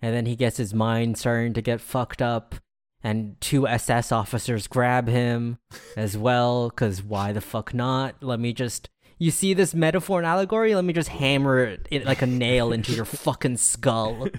and 0.00 0.14
then 0.14 0.26
he 0.26 0.36
gets 0.36 0.56
his 0.56 0.72
mind 0.72 1.18
starting 1.18 1.52
to 1.54 1.60
get 1.62 1.80
fucked 1.80 2.22
up, 2.22 2.54
and 3.02 3.36
two 3.40 3.66
SS 3.66 4.12
officers 4.12 4.66
grab 4.68 5.08
him 5.08 5.58
as 5.96 6.16
well, 6.16 6.68
because 6.70 7.02
why 7.02 7.32
the 7.32 7.40
fuck 7.40 7.74
not? 7.74 8.22
Let 8.22 8.38
me 8.40 8.52
just. 8.52 8.88
You 9.22 9.30
see 9.30 9.54
this 9.54 9.72
metaphor 9.72 10.18
and 10.18 10.26
allegory? 10.26 10.74
Let 10.74 10.84
me 10.84 10.92
just 10.92 11.08
hammer 11.10 11.60
it, 11.64 11.86
it 11.92 12.04
like 12.04 12.22
a 12.22 12.26
nail 12.26 12.72
into 12.72 12.92
your 12.92 13.04
fucking 13.26 13.58
skull. 13.58 14.28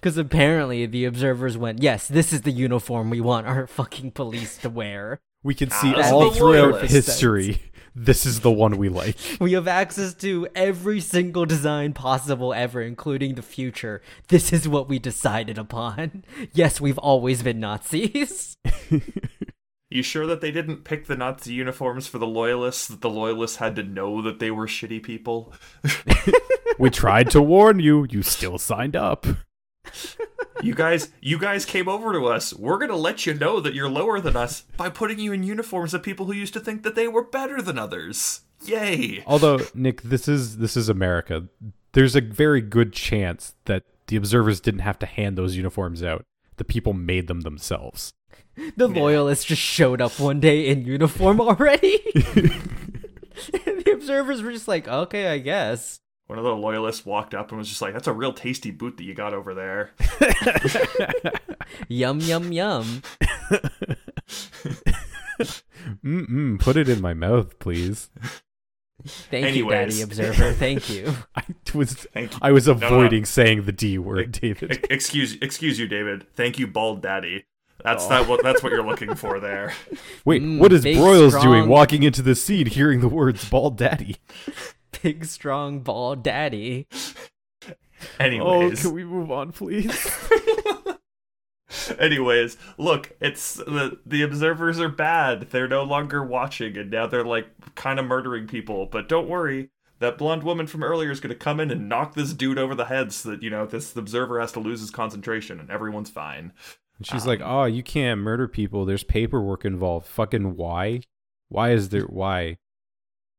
Because 0.00 0.16
apparently 0.16 0.86
the 0.86 1.04
observers 1.04 1.58
went, 1.58 1.82
yes, 1.82 2.08
this 2.08 2.32
is 2.32 2.40
the 2.40 2.50
uniform 2.50 3.10
we 3.10 3.20
want 3.20 3.46
our 3.46 3.66
fucking 3.66 4.12
police 4.12 4.56
to 4.58 4.70
wear. 4.70 5.20
We 5.42 5.54
can 5.54 5.68
Ah, 5.70 5.80
see 5.82 5.92
that's 5.92 6.10
all 6.10 6.30
throughout 6.30 6.70
loyalists. 6.72 6.94
history. 7.06 7.60
This 7.94 8.24
is 8.24 8.40
the 8.40 8.50
one 8.50 8.78
we 8.78 8.88
like. 8.88 9.16
We 9.40 9.52
have 9.52 9.68
access 9.68 10.14
to 10.14 10.48
every 10.54 11.00
single 11.00 11.44
design 11.44 11.92
possible 11.92 12.54
ever, 12.54 12.80
including 12.80 13.34
the 13.34 13.42
future. 13.42 14.00
This 14.28 14.52
is 14.54 14.66
what 14.66 14.88
we 14.88 14.98
decided 14.98 15.58
upon. 15.58 16.24
Yes, 16.54 16.80
we've 16.80 16.98
always 16.98 17.42
been 17.42 17.60
Nazis. 17.60 18.56
You 19.90 20.02
sure 20.02 20.26
that 20.26 20.42
they 20.42 20.50
didn't 20.50 20.84
pick 20.84 21.06
the 21.06 21.16
Nazi 21.16 21.54
uniforms 21.54 22.06
for 22.06 22.18
the 22.18 22.26
loyalists? 22.26 22.88
That 22.88 23.00
the 23.00 23.08
loyalists 23.08 23.56
had 23.56 23.74
to 23.76 23.82
know 23.82 24.20
that 24.20 24.38
they 24.38 24.50
were 24.50 24.66
shitty 24.66 25.02
people. 25.02 25.54
we 26.78 26.90
tried 26.90 27.30
to 27.30 27.40
warn 27.40 27.80
you. 27.80 28.06
You 28.10 28.22
still 28.22 28.58
signed 28.58 28.96
up. 28.96 29.26
You 30.62 30.74
guys, 30.74 31.10
you 31.22 31.38
guys 31.38 31.64
came 31.64 31.88
over 31.88 32.12
to 32.12 32.26
us. 32.26 32.52
We're 32.52 32.78
gonna 32.78 32.96
let 32.96 33.24
you 33.24 33.32
know 33.32 33.60
that 33.60 33.74
you're 33.74 33.88
lower 33.88 34.20
than 34.20 34.36
us 34.36 34.62
by 34.76 34.90
putting 34.90 35.18
you 35.18 35.32
in 35.32 35.42
uniforms 35.42 35.94
of 35.94 36.02
people 36.02 36.26
who 36.26 36.32
used 36.32 36.52
to 36.54 36.60
think 36.60 36.82
that 36.82 36.94
they 36.94 37.08
were 37.08 37.24
better 37.24 37.62
than 37.62 37.78
others. 37.78 38.42
Yay! 38.64 39.22
Although 39.26 39.60
Nick, 39.72 40.02
this 40.02 40.28
is 40.28 40.58
this 40.58 40.76
is 40.76 40.88
America. 40.88 41.48
There's 41.92 42.16
a 42.16 42.20
very 42.20 42.60
good 42.60 42.92
chance 42.92 43.54
that 43.64 43.84
the 44.08 44.16
observers 44.16 44.60
didn't 44.60 44.80
have 44.80 44.98
to 44.98 45.06
hand 45.06 45.38
those 45.38 45.56
uniforms 45.56 46.02
out. 46.02 46.24
The 46.56 46.64
people 46.64 46.92
made 46.92 47.28
them 47.28 47.42
themselves. 47.42 48.12
The 48.76 48.88
loyalists 48.88 49.44
just 49.44 49.62
showed 49.62 50.00
up 50.00 50.18
one 50.18 50.40
day 50.40 50.68
in 50.68 50.84
uniform 50.84 51.40
already. 51.40 51.98
the 52.14 53.92
observers 53.92 54.42
were 54.42 54.52
just 54.52 54.68
like, 54.68 54.88
okay, 54.88 55.28
I 55.28 55.38
guess. 55.38 56.00
One 56.26 56.38
of 56.38 56.44
the 56.44 56.54
loyalists 56.54 57.06
walked 57.06 57.34
up 57.34 57.50
and 57.50 57.58
was 57.58 57.68
just 57.68 57.80
like, 57.80 57.94
"That's 57.94 58.06
a 58.06 58.12
real 58.12 58.34
tasty 58.34 58.70
boot 58.70 58.98
that 58.98 59.04
you 59.04 59.14
got 59.14 59.32
over 59.32 59.54
there." 59.54 59.92
Yum, 61.88 62.20
yum, 62.20 62.52
yum. 62.52 63.02
Mm-mm, 66.04 66.58
put 66.60 66.76
it 66.76 66.88
in 66.88 67.00
my 67.00 67.14
mouth, 67.14 67.58
please. 67.58 68.10
Thank 69.06 69.46
Anyways. 69.46 69.98
you, 69.98 70.06
Daddy 70.06 70.22
Observer. 70.22 70.52
Thank 70.52 70.90
you. 70.90 71.14
I 71.36 71.44
was 71.74 71.94
Thank 71.94 72.32
you. 72.32 72.38
I 72.42 72.52
was 72.52 72.66
no. 72.66 72.72
avoiding 72.72 73.24
saying 73.24 73.64
the 73.64 73.72
D 73.72 73.96
word, 73.98 74.32
David. 74.32 74.86
Excuse 74.90 75.36
excuse 75.40 75.78
you, 75.78 75.86
David. 75.86 76.26
Thank 76.34 76.58
you, 76.58 76.66
bald 76.66 77.02
daddy. 77.02 77.44
That's 77.84 78.04
Oh. 78.06 78.08
that 78.08 78.28
what 78.28 78.42
that's 78.42 78.62
what 78.62 78.72
you're 78.72 78.84
looking 78.86 79.14
for 79.14 79.38
there. 79.40 79.72
Wait, 80.24 80.42
Mm, 80.42 80.58
what 80.58 80.72
is 80.72 80.82
big, 80.84 80.96
Broyles 80.96 81.40
doing 81.40 81.68
walking 81.68 82.02
into 82.02 82.22
the 82.22 82.34
scene 82.34 82.66
hearing 82.66 83.00
the 83.00 83.08
words 83.08 83.48
bald 83.48 83.76
daddy? 83.76 84.16
Big, 85.02 85.26
strong, 85.26 85.80
bald 85.80 86.24
Daddy. 86.24 86.88
Anyways, 88.18 88.84
Oh, 88.86 88.90
we 88.90 89.04
move 89.04 89.30
on, 89.30 89.52
please? 89.52 89.92
anyways, 91.98 92.56
look, 92.78 93.12
it's 93.20 93.54
the 93.54 93.98
the 94.06 94.22
observers 94.22 94.80
are 94.80 94.88
bad. 94.88 95.50
They're 95.50 95.68
no 95.68 95.82
longer 95.84 96.24
watching, 96.24 96.76
and 96.76 96.90
now 96.90 97.06
they're 97.06 97.24
like 97.24 97.46
kind 97.74 97.98
of 97.98 98.06
murdering 98.06 98.46
people. 98.46 98.86
But 98.86 99.08
don't 99.08 99.28
worry. 99.28 99.70
That 100.00 100.16
blonde 100.16 100.44
woman 100.44 100.68
from 100.68 100.84
earlier 100.84 101.10
is 101.10 101.18
going 101.18 101.32
to 101.32 101.38
come 101.38 101.58
in 101.58 101.72
and 101.72 101.88
knock 101.88 102.14
this 102.14 102.32
dude 102.32 102.56
over 102.56 102.76
the 102.76 102.84
head 102.84 103.12
so 103.12 103.30
that, 103.30 103.42
you 103.42 103.50
know, 103.50 103.66
this 103.66 103.96
observer 103.96 104.38
has 104.38 104.52
to 104.52 104.60
lose 104.60 104.80
his 104.80 104.92
concentration 104.92 105.58
and 105.58 105.70
everyone's 105.70 106.08
fine. 106.08 106.52
And 106.98 107.06
she's 107.06 107.26
like, 107.26 107.40
"Oh, 107.42 107.64
you 107.64 107.82
can't 107.82 108.20
murder 108.20 108.48
people. 108.48 108.84
There's 108.84 109.04
paperwork 109.04 109.64
involved. 109.64 110.06
Fucking 110.06 110.56
why? 110.56 111.02
Why 111.48 111.70
is 111.70 111.90
there 111.90 112.02
why? 112.04 112.56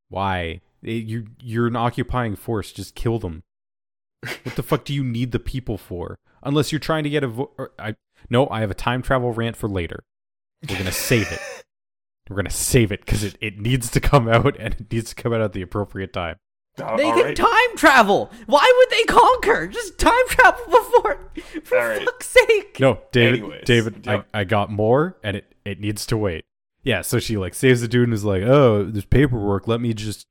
Why? 0.08 0.62
Eh, 0.84 0.92
you 0.92 1.28
you're 1.42 1.68
an 1.68 1.76
occupying 1.76 2.36
force. 2.36 2.72
Just 2.72 2.96
kill 2.96 3.20
them. 3.20 3.44
What 4.44 4.56
the 4.56 4.64
fuck 4.64 4.86
do 4.86 4.94
you 4.94 5.04
need 5.04 5.32
the 5.32 5.40
people 5.40 5.78
for? 5.78 6.18
Unless 6.44 6.72
you're 6.72 6.80
trying 6.80 7.04
to 7.04 7.10
get 7.10 7.24
a 7.24 7.28
vo- 7.28 7.52
or, 7.58 7.72
I 7.78 7.96
no, 8.30 8.50
I 8.50 8.62
have 8.62 8.72
a 8.72 8.76
time 8.76 9.02
travel 9.02 9.32
rant 9.32 9.56
for 9.56 9.68
later. 9.70 10.04
We're 10.70 10.78
gonna 10.78 10.92
save 10.92 11.32
it. 11.32 11.40
We're 12.30 12.36
gonna 12.36 12.50
save 12.50 12.92
it 12.92 13.06
because 13.06 13.24
it, 13.24 13.38
it 13.42 13.60
needs 13.60 13.90
to 13.92 14.00
come 14.00 14.28
out 14.28 14.56
and 14.60 14.74
it 14.76 14.92
needs 14.92 15.14
to 15.14 15.22
come 15.22 15.34
out 15.34 15.42
at 15.42 15.54
the 15.54 15.62
appropriate 15.62 16.14
time. 16.14 16.38
Uh, 16.82 16.98
They 16.98 17.04
all 17.06 17.14
can 17.14 17.24
right. 17.26 17.36
time 17.36 17.78
travel. 17.78 18.32
Why 18.46 18.74
would 18.78 18.90
they 18.98 19.04
conquer? 19.04 19.68
Just 19.68 19.98
time 20.00 20.28
travel 20.28 20.66
before. 20.66 21.20
For 21.64 21.78
All 21.80 21.88
right. 21.88 22.04
fuck's 22.06 22.28
sake. 22.28 22.78
No, 22.80 23.00
David, 23.12 23.40
Anyways, 23.40 23.64
David, 23.66 24.06
yep. 24.06 24.26
I, 24.34 24.42
I 24.42 24.44
got 24.44 24.72
more 24.72 25.18
and 25.24 25.38
it, 25.38 25.54
it 25.66 25.80
needs 25.80 26.06
to 26.08 26.18
wait. 26.18 26.44
Yeah, 26.84 27.02
so 27.02 27.20
she 27.20 27.38
like 27.38 27.54
saves 27.54 27.82
the 27.82 27.88
dude 27.88 28.06
and 28.06 28.14
is 28.14 28.24
like, 28.24 28.42
"Oh, 28.44 28.84
there's 28.86 29.04
paperwork. 29.06 29.68
Let 29.68 29.82
me 29.82 29.94
just 29.94 30.26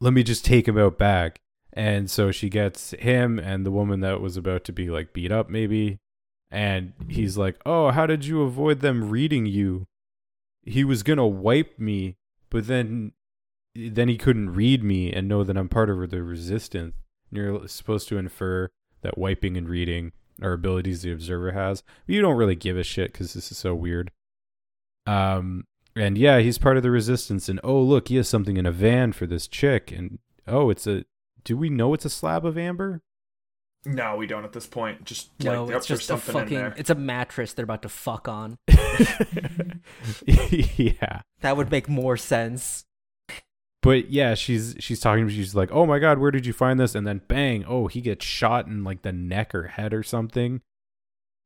let 0.00 0.12
me 0.14 0.22
just 0.22 0.44
take 0.44 0.66
him 0.66 0.78
out 0.78 0.96
back." 0.98 1.38
And 1.74 2.10
so 2.10 2.30
she 2.32 2.48
gets 2.48 2.92
him 2.92 3.38
and 3.38 3.64
the 3.66 3.70
woman 3.70 4.00
that 4.00 4.20
was 4.20 4.36
about 4.36 4.64
to 4.64 4.72
be 4.72 4.88
like 4.88 5.12
beat 5.12 5.30
up 5.30 5.50
maybe. 5.50 5.98
And 6.50 6.94
he's 7.08 7.36
like, 7.36 7.56
"Oh, 7.66 7.90
how 7.90 8.06
did 8.06 8.24
you 8.24 8.42
avoid 8.42 8.80
them 8.80 9.10
reading 9.10 9.44
you? 9.44 9.86
He 10.64 10.84
was 10.84 11.02
going 11.02 11.18
to 11.18 11.24
wipe 11.26 11.78
me, 11.78 12.16
but 12.50 12.66
then 12.66 13.12
then 13.74 14.08
he 14.08 14.16
couldn't 14.16 14.54
read 14.54 14.82
me 14.82 15.12
and 15.12 15.28
know 15.28 15.44
that 15.44 15.56
I'm 15.56 15.68
part 15.68 15.90
of 15.90 16.10
the 16.10 16.22
resistance." 16.22 16.94
And 17.30 17.38
you're 17.38 17.68
supposed 17.68 18.08
to 18.08 18.18
infer 18.18 18.70
that 19.02 19.18
wiping 19.18 19.56
and 19.56 19.68
reading 19.68 20.12
are 20.42 20.52
abilities 20.52 21.02
the 21.02 21.12
observer 21.12 21.52
has. 21.52 21.82
But 22.06 22.14
you 22.14 22.22
don't 22.22 22.36
really 22.36 22.54
give 22.54 22.76
a 22.76 22.82
shit 22.82 23.12
because 23.12 23.34
this 23.34 23.50
is 23.50 23.58
so 23.58 23.74
weird. 23.74 24.10
Um, 25.06 25.64
and 25.96 26.16
yeah, 26.16 26.38
he's 26.38 26.58
part 26.58 26.76
of 26.76 26.82
the 26.82 26.90
resistance. 26.90 27.48
And 27.48 27.60
oh, 27.64 27.80
look, 27.80 28.08
he 28.08 28.16
has 28.16 28.28
something 28.28 28.56
in 28.56 28.66
a 28.66 28.72
van 28.72 29.12
for 29.12 29.26
this 29.26 29.48
chick. 29.48 29.90
And 29.92 30.18
oh, 30.46 30.70
it's 30.70 30.86
a. 30.86 31.04
Do 31.44 31.56
we 31.56 31.70
know 31.70 31.94
it's 31.94 32.04
a 32.04 32.10
slab 32.10 32.44
of 32.44 32.58
amber? 32.58 33.00
No, 33.84 34.16
we 34.16 34.26
don't 34.26 34.44
at 34.44 34.52
this 34.52 34.66
point. 34.66 35.04
Just 35.04 35.30
No, 35.42 35.62
like, 35.62 35.70
yep, 35.70 35.78
it's 35.78 35.86
just 35.86 36.10
a 36.10 36.16
fucking. 36.16 36.74
It's 36.76 36.90
a 36.90 36.94
mattress 36.94 37.52
they're 37.54 37.64
about 37.64 37.82
to 37.82 37.88
fuck 37.88 38.28
on. 38.28 38.58
yeah. 40.26 41.22
That 41.40 41.56
would 41.56 41.70
make 41.70 41.88
more 41.88 42.16
sense. 42.16 42.84
But 43.82 44.10
yeah, 44.10 44.34
she's 44.34 44.74
she's 44.80 44.98
talking 45.00 45.24
to 45.26 45.30
me. 45.30 45.36
She's 45.36 45.54
like, 45.54 45.70
"Oh 45.72 45.86
my 45.86 45.98
god, 45.98 46.18
where 46.18 46.30
did 46.32 46.46
you 46.46 46.52
find 46.52 46.80
this?" 46.80 46.94
And 46.94 47.06
then 47.06 47.20
bang! 47.28 47.64
Oh, 47.66 47.86
he 47.86 48.00
gets 48.00 48.24
shot 48.24 48.66
in 48.66 48.82
like 48.82 49.02
the 49.02 49.12
neck 49.12 49.54
or 49.54 49.68
head 49.68 49.94
or 49.94 50.02
something. 50.02 50.62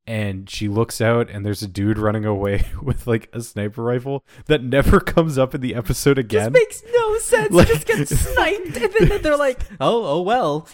And 0.05 0.51
she 0.51 0.67
looks 0.67 1.01
out, 1.01 1.31
and 1.31 1.47
there's 1.47 1.63
a 1.63 1.69
dude 1.69 1.97
running 1.97 2.25
away 2.25 2.65
with 2.83 3.07
like 3.07 3.29
a 3.33 3.41
sniper 3.41 3.85
rifle 3.85 4.25
that 4.47 4.61
never 4.61 4.99
comes 5.15 5.39
up 5.39 5.55
in 5.55 5.61
the 5.61 5.77
episode 5.77 6.19
again. 6.19 6.53
Just 6.53 6.55
makes 6.55 6.83
no 6.93 7.19
sense. 7.19 7.53
Like- 7.53 7.69
just 7.69 7.87
gets 7.87 8.19
sniped, 8.33 8.77
and 8.79 9.11
then 9.11 9.23
they're 9.23 9.37
like, 9.37 9.61
"Oh, 9.79 10.05
oh 10.07 10.23
well." 10.23 10.67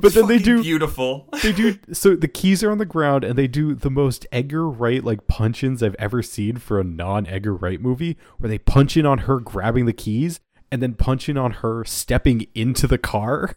but 0.00 0.12
then 0.12 0.26
they 0.26 0.38
do 0.38 0.62
beautiful. 0.62 1.28
they 1.42 1.52
do 1.52 1.78
so 1.92 2.16
the 2.16 2.28
keys 2.28 2.62
are 2.64 2.70
on 2.70 2.78
the 2.78 2.84
ground 2.84 3.22
and 3.24 3.36
they 3.36 3.46
do 3.46 3.74
the 3.74 3.90
most 3.90 4.26
Edgar 4.32 4.68
Wright 4.68 5.02
like 5.02 5.26
punch 5.28 5.62
ins 5.64 5.82
I've 5.82 5.96
ever 5.98 6.22
seen 6.22 6.56
for 6.56 6.78
a 6.80 6.84
non 6.84 7.26
Edgar 7.26 7.54
Wright 7.54 7.80
movie 7.80 8.16
where 8.38 8.48
they 8.50 8.58
punch 8.58 8.96
in 8.96 9.06
on 9.06 9.18
her 9.18 9.38
grabbing 9.40 9.86
the 9.86 9.92
keys 9.92 10.40
and 10.70 10.82
then 10.82 10.94
punching 10.94 11.36
on 11.36 11.52
her 11.52 11.84
stepping 11.84 12.46
into 12.54 12.86
the 12.86 12.98
car. 12.98 13.56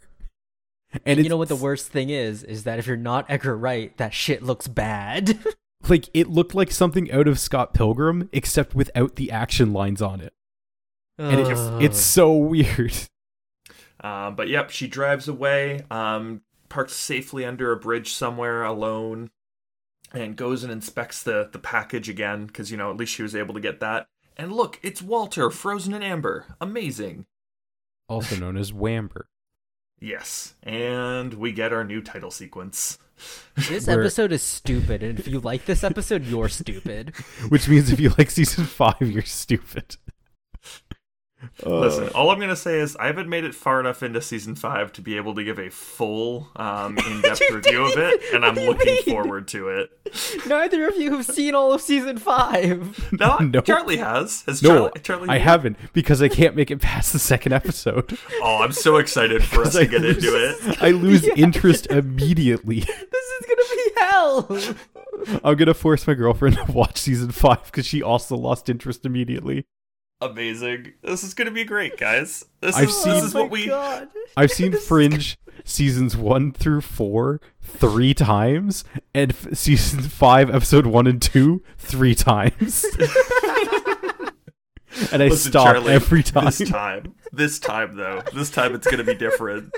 And 1.06 1.24
you 1.24 1.30
know 1.30 1.38
what 1.38 1.48
the 1.48 1.56
worst 1.56 1.88
thing 1.88 2.10
is? 2.10 2.44
Is 2.44 2.66
that 2.66 2.80
if 2.80 2.86
you're 2.88 2.98
not 2.98 3.26
Edgar 3.30 3.56
Wright, 3.56 3.96
that 3.98 4.14
shit 4.14 4.44
looks 4.44 4.68
bad. 4.68 5.40
like 5.88 6.10
it 6.14 6.30
looked 6.30 6.54
like 6.54 6.72
something 6.72 7.12
out 7.12 7.28
of 7.28 7.40
Scott 7.40 7.74
Pilgrim 7.74 8.30
except 8.32 8.76
without 8.76 9.16
the 9.16 9.32
action 9.32 9.74
lines 9.74 10.02
on 10.02 10.22
it. 10.22 10.34
And 11.18 11.40
it's 11.40 11.60
Ugh. 11.60 11.84
it's 11.84 12.00
so 12.00 12.34
weird. 12.36 12.94
Um, 14.02 14.36
but 14.36 14.50
yep, 14.50 14.72
she 14.72 14.88
drives 14.88 15.28
away, 15.28 15.84
um, 15.92 16.42
parks 16.70 16.94
safely 16.94 17.46
under 17.46 17.72
a 17.72 17.78
bridge 17.78 18.12
somewhere 18.14 18.64
alone, 18.64 19.30
and 20.14 20.36
goes 20.36 20.64
and 20.64 20.72
inspects 20.72 21.24
the 21.24 21.50
the 21.52 21.60
package 21.60 22.10
again 22.10 22.48
because 22.48 22.72
you 22.72 22.78
know 22.78 22.90
at 22.90 22.98
least 22.98 23.14
she 23.14 23.24
was 23.24 23.36
able 23.36 23.54
to 23.54 23.60
get 23.60 23.80
that. 23.80 24.08
And 24.42 24.52
look, 24.54 24.80
it's 24.82 25.04
Walter, 25.04 25.52
frozen 25.52 25.94
in 25.94 26.02
amber. 26.02 26.48
Amazing. 26.60 27.28
Also 28.10 28.36
known 28.36 28.58
as 28.58 28.72
Wamber. 28.72 29.26
Yes, 30.00 30.56
and 30.64 31.36
we 31.36 31.52
get 31.52 31.72
our 31.72 31.84
new 31.84 32.02
title 32.02 32.32
sequence. 32.32 32.98
This 33.70 33.86
Where- 33.86 34.02
episode 34.02 34.32
is 34.32 34.42
stupid, 34.42 35.04
and 35.04 35.20
if 35.20 35.28
you 35.28 35.40
like 35.42 35.66
this 35.66 35.84
episode, 35.84 36.26
you're 36.26 36.50
stupid. 36.50 37.10
Which 37.50 37.70
means 37.70 37.92
if 37.92 38.00
you 38.00 38.16
like 38.18 38.32
season 38.32 38.66
five, 38.66 39.00
you're 39.00 39.22
stupid. 39.22 39.98
Listen, 41.66 42.10
all 42.10 42.30
I'm 42.30 42.40
gonna 42.40 42.56
say 42.56 42.80
is 42.80 42.96
I 42.98 43.08
haven't 43.08 43.30
made 43.30 43.44
it 43.44 43.54
far 43.56 43.80
enough 43.80 44.04
into 44.04 44.22
season 44.22 44.56
five 44.56 44.92
to 44.94 45.02
be 45.02 45.18
able 45.18 45.34
to 45.36 45.44
give 45.44 45.60
a 45.60 45.70
full, 45.70 46.50
um, 46.56 46.98
in-depth 47.08 47.42
review 47.52 47.84
of 47.86 47.98
it, 47.98 48.22
and 48.34 48.46
I'm 48.46 48.56
what 48.56 48.56
do 48.56 48.62
you 48.64 48.70
looking 48.70 48.94
mean? 48.94 49.04
forward 49.24 49.48
to 49.50 49.70
it. 49.70 49.90
Neither 50.48 50.88
of 50.88 50.98
you 50.98 51.16
have 51.16 51.26
seen 51.26 51.56
all 51.56 51.74
of 51.74 51.82
season 51.82 52.18
five. 52.18 53.12
No, 53.14 53.38
No. 53.40 53.62
Charlie 53.62 53.98
has. 53.98 54.44
Has 54.44 54.62
No, 54.62 54.70
Charlie? 54.70 54.92
Charlie 55.02 55.30
I 55.30 55.38
haven't 55.38 55.78
because 55.94 56.22
I 56.22 56.28
can't 56.30 56.56
make 56.56 56.70
it 56.72 56.80
past 56.82 57.14
the 57.14 57.20
second 57.20 57.54
episode. 57.54 58.18
Oh, 58.44 58.58
I'm 58.64 58.72
so 58.72 58.98
excited 58.98 59.44
for 59.44 59.62
us 59.62 59.76
I 59.76 59.84
to 59.84 59.88
get 59.88 60.02
lose- 60.02 60.18
into 60.24 60.36
it. 60.36 60.82
I 60.82 60.90
lose 60.92 61.26
Yeah. 61.28 61.34
interest 61.36 61.88
immediately. 61.88 62.80
This 62.80 62.90
is 62.90 63.46
gonna 63.48 63.76
be 63.76 63.92
hell. 64.00 65.40
I'm 65.44 65.56
gonna 65.56 65.74
force 65.76 66.08
my 66.08 66.14
girlfriend 66.16 66.56
to 66.58 66.72
watch 66.72 66.98
season 66.98 67.32
five 67.32 67.66
because 67.66 67.86
she 67.86 68.02
also 68.02 68.36
lost 68.36 68.68
interest 68.70 69.06
immediately. 69.06 69.66
Amazing. 70.22 70.94
This 71.02 71.24
is 71.24 71.34
gonna 71.34 71.52
be 71.52 71.64
great, 71.64 71.98
guys. 71.98 72.46
This 72.62 72.76
I've 72.76 72.90
is 72.90 73.02
seen- 73.04 73.14
this 73.14 73.24
is 73.24 73.36
oh 73.36 73.42
what 73.44 73.52
we 73.52 73.68
God. 73.68 74.08
I've 74.38 74.52
seen 74.52 74.72
Fringe 74.88 75.38
seasons 75.66 76.16
one 76.16 76.52
through 76.52 76.82
four 76.82 77.42
three 77.62 78.14
times, 78.14 78.84
and 79.16 79.32
f- 79.32 79.58
season 79.58 80.02
five, 80.02 80.50
episode 80.54 80.86
one 80.86 81.08
and 81.08 81.22
two, 81.22 81.64
three 81.78 82.14
times. 82.16 82.86
and 85.12 85.24
I 85.24 85.28
Listen, 85.30 85.52
stop 85.52 85.66
Charlie, 85.74 85.94
every 85.94 86.24
time. 86.24 86.46
This 86.46 86.70
time. 86.70 87.16
This 87.32 87.60
time 87.60 87.96
though. 87.96 88.22
This 88.34 88.50
time 88.50 88.76
it's 88.76 88.88
gonna 88.88 89.04
be 89.04 89.16
different. 89.16 89.74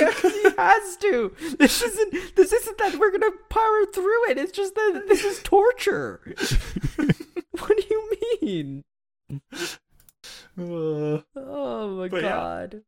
Yeah, 0.00 0.12
'cause 0.12 0.32
he 0.42 0.42
has 0.58 0.96
to. 0.98 1.32
This 1.58 1.82
isn't. 1.82 2.36
This 2.36 2.52
isn't 2.52 2.78
that 2.78 2.96
we're 2.98 3.10
gonna 3.10 3.32
power 3.48 3.86
through 3.92 4.30
it. 4.30 4.38
It's 4.38 4.52
just 4.52 4.74
that 4.74 5.04
this 5.08 5.24
is 5.24 5.40
torture. 5.42 6.20
what 6.96 7.68
do 7.76 7.82
you 7.90 8.10
mean? 8.42 8.84
Uh, 9.30 11.20
Oh 11.36 11.96
my 11.98 12.08
But 12.08 12.22
yeah. 12.22 12.30
god. 12.36 12.82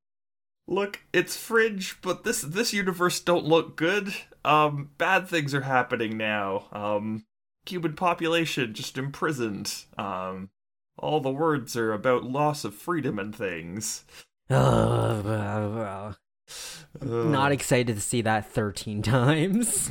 look, 0.66 1.01
it's 1.12 1.37
fringe, 1.37 2.01
but 2.03 2.24
this 2.24 2.42
this 2.42 2.72
universe 2.72 3.20
don't 3.20 3.44
look 3.44 3.77
good. 3.77 4.14
Um 4.44 4.90
bad 4.98 5.29
things 5.29 5.55
are 5.55 5.62
happening 5.62 6.16
now. 6.16 6.66
Um 6.72 7.27
human 7.66 7.94
population 7.94 8.72
just 8.74 8.96
imprisoned. 8.98 9.85
Um 9.98 10.51
all 10.96 11.20
the 11.20 11.31
words 11.31 11.77
are 11.77 11.92
about 11.92 12.24
loss 12.24 12.64
of 12.64 12.74
freedom 12.74 13.18
and 13.18 13.35
things. 13.35 14.05
Uh. 14.51 16.12
Not 17.03 17.53
excited 17.53 17.94
to 17.94 18.01
see 18.01 18.22
that 18.22 18.51
13 18.51 19.03
times. 19.03 19.90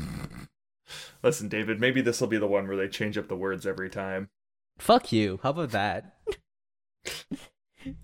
Listen, 1.22 1.48
David, 1.48 1.80
maybe 1.80 2.02
this 2.02 2.20
will 2.20 2.28
be 2.28 2.38
the 2.40 2.48
one 2.48 2.68
where 2.68 2.76
they 2.78 2.88
change 2.88 3.18
up 3.18 3.28
the 3.28 3.36
words 3.36 3.66
every 3.68 3.90
time. 3.90 4.30
Fuck 4.80 5.12
you. 5.12 5.40
How 5.44 5.52
about 5.52 5.72
that? 5.72 6.17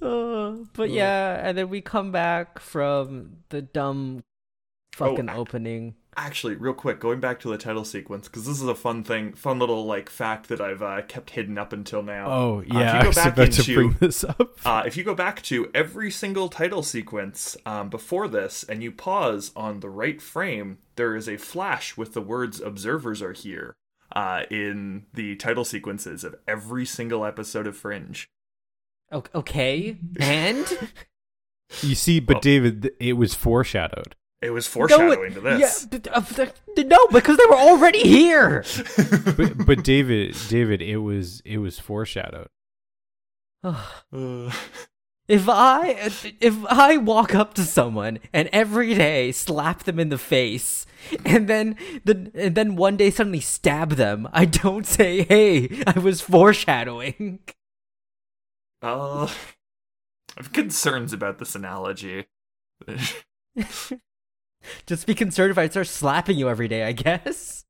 Uh, 0.01 0.51
but 0.73 0.89
Uh. 0.89 0.93
yeah, 0.93 1.47
and 1.47 1.57
then 1.57 1.69
we 1.69 1.81
come 1.81 2.11
back 2.11 2.59
from 2.59 3.37
the 3.49 3.61
dumb 3.61 4.23
fucking 4.93 5.29
Oh. 5.29 5.37
opening. 5.37 5.95
Actually, 6.15 6.53
real 6.53 6.75
quick, 6.75 6.99
going 6.99 7.19
back 7.19 7.39
to 7.39 7.49
the 7.49 7.57
title 7.57 7.83
sequence 7.83 8.27
because 8.27 8.45
this 8.45 8.61
is 8.61 8.67
a 8.67 8.75
fun 8.75 9.03
thing, 9.03 9.33
fun 9.33 9.57
little 9.57 9.83
like 9.87 10.11
fact 10.11 10.47
that 10.49 10.61
I've 10.61 10.83
uh, 10.83 11.01
kept 11.07 11.31
hidden 11.31 11.57
up 11.57 11.73
until 11.73 12.03
now. 12.03 12.27
Oh 12.29 12.59
Uh, 12.59 12.63
yeah, 12.67 12.87
if 12.89 12.93
you 12.93 12.99
I 12.99 13.01
go 13.01 13.07
was 13.07 13.15
back 13.15 13.33
about 13.33 13.51
to 13.53 13.61
into- 13.61 13.73
bring 13.73 13.91
this 13.99 14.23
up. 14.23 14.51
Uh, 14.65 14.83
if 14.85 14.95
you 14.95 15.03
go 15.03 15.15
back 15.15 15.41
to 15.43 15.71
every 15.73 16.11
single 16.11 16.49
title 16.49 16.83
sequence 16.83 17.57
um, 17.65 17.89
before 17.89 18.27
this 18.27 18.63
and 18.63 18.83
you 18.83 18.91
pause 18.91 19.51
on 19.55 19.79
the 19.79 19.89
right 19.89 20.21
frame, 20.21 20.77
there 20.97 21.15
is 21.15 21.27
a 21.27 21.37
flash 21.37 21.97
with 21.97 22.13
the 22.13 22.21
words 22.21 22.61
observers 22.61 23.19
are 23.23 23.33
here 23.33 23.73
uh, 24.15 24.43
in 24.51 25.07
the 25.15 25.35
title 25.37 25.65
sequences 25.65 26.23
of 26.23 26.35
every 26.47 26.85
single 26.85 27.25
episode 27.25 27.65
of 27.65 27.75
Fringe. 27.75 28.27
O- 29.11 29.23
Okay, 29.35 29.97
and 30.19 30.65
You 31.81 31.95
see, 31.95 32.19
but 32.19 32.35
Well- 32.35 32.41
David, 32.41 32.91
it 32.99 33.13
was 33.13 33.33
foreshadowed. 33.33 34.15
It 34.41 34.49
was 34.51 34.65
No, 34.65 34.69
it- 34.69 34.89
foreshadowing 34.89 35.33
to 35.35 35.39
this. 35.41 35.87
Yeah, 35.91 35.99
uh, 36.13 36.21
th- 36.21 36.87
no, 36.87 36.97
because 37.11 37.37
they 37.37 37.45
were 37.45 37.55
already 37.55 38.01
here. 38.03 38.63
But, 39.37 39.65
but 39.65 39.83
David, 39.83 40.35
David, 40.49 40.81
it 40.81 40.97
was 40.97 41.41
it 41.45 41.59
was 41.59 41.79
foreshadowed. 41.79 42.49
If 45.29 45.47
I 45.47 46.11
if 46.41 46.65
I 46.65 46.97
walk 46.97 47.33
up 47.33 47.53
to 47.53 47.63
someone 47.63 48.19
and 48.33 48.49
every 48.51 48.93
day 48.93 49.31
slap 49.31 49.83
them 49.83 49.97
in 49.97 50.09
the 50.09 50.17
face 50.17 50.85
and 51.25 51.47
then 51.47 51.77
the 52.03 52.29
and 52.35 52.55
then 52.55 52.75
one 52.75 52.97
day 52.97 53.09
suddenly 53.09 53.39
stab 53.39 53.91
them, 53.91 54.27
I 54.33 54.43
don't 54.43 54.85
say, 54.85 55.23
"Hey, 55.23 55.81
I 55.87 55.97
was 55.97 56.19
foreshadowing." 56.19 57.39
Uh, 58.83 59.27
I 59.27 59.31
have 60.37 60.53
concerns 60.53 61.13
about 61.13 61.39
this 61.39 61.55
analogy. 61.55 62.27
Just 64.85 65.07
be 65.07 65.15
concerned 65.15 65.51
if 65.51 65.57
I 65.57 65.67
start 65.69 65.87
slapping 65.87 66.37
you 66.37 66.49
every 66.49 66.67
day, 66.67 66.83
I 66.83 66.91
guess. 66.91 67.65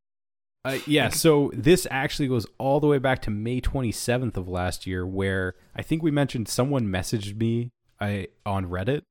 Uh, 0.65 0.77
yeah, 0.87 1.09
so 1.09 1.51
this 1.53 1.85
actually 1.91 2.27
goes 2.29 2.45
all 2.57 2.79
the 2.79 2.87
way 2.87 2.97
back 2.97 3.21
to 3.23 3.29
May 3.29 3.59
27th 3.59 4.37
of 4.37 4.47
last 4.47 4.87
year, 4.87 5.05
where 5.05 5.55
I 5.75 5.81
think 5.81 6.01
we 6.01 6.11
mentioned 6.11 6.47
someone 6.47 6.87
messaged 6.87 7.37
me 7.37 7.71
I 7.99 8.27
on 8.45 8.67
Reddit 8.67 9.01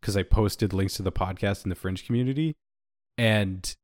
because 0.00 0.16
I 0.16 0.22
posted 0.22 0.72
links 0.72 0.94
to 0.94 1.02
the 1.02 1.12
podcast 1.12 1.64
in 1.64 1.68
the 1.68 1.74
Fringe 1.74 2.04
community, 2.04 2.56
and 3.16 3.74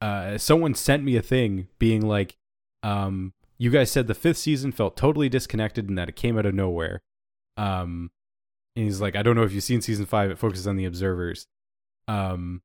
uh, 0.00 0.38
someone 0.38 0.74
sent 0.74 1.04
me 1.04 1.16
a 1.16 1.22
thing 1.22 1.68
being 1.78 2.06
like, 2.06 2.36
um, 2.82 3.32
"You 3.58 3.70
guys 3.70 3.90
said 3.90 4.06
the 4.06 4.14
fifth 4.14 4.38
season 4.38 4.72
felt 4.72 4.96
totally 4.96 5.28
disconnected 5.28 5.88
and 5.88 5.96
that 5.98 6.08
it 6.08 6.16
came 6.16 6.38
out 6.38 6.46
of 6.46 6.54
nowhere." 6.54 7.00
Um, 7.56 8.10
and 8.76 8.84
he's 8.84 9.00
like, 9.00 9.16
"I 9.16 9.22
don't 9.22 9.36
know 9.36 9.44
if 9.44 9.52
you've 9.52 9.64
seen 9.64 9.80
season 9.80 10.06
five. 10.06 10.30
It 10.30 10.38
focuses 10.38 10.66
on 10.66 10.76
the 10.76 10.84
observers." 10.84 11.46
Um, 12.08 12.62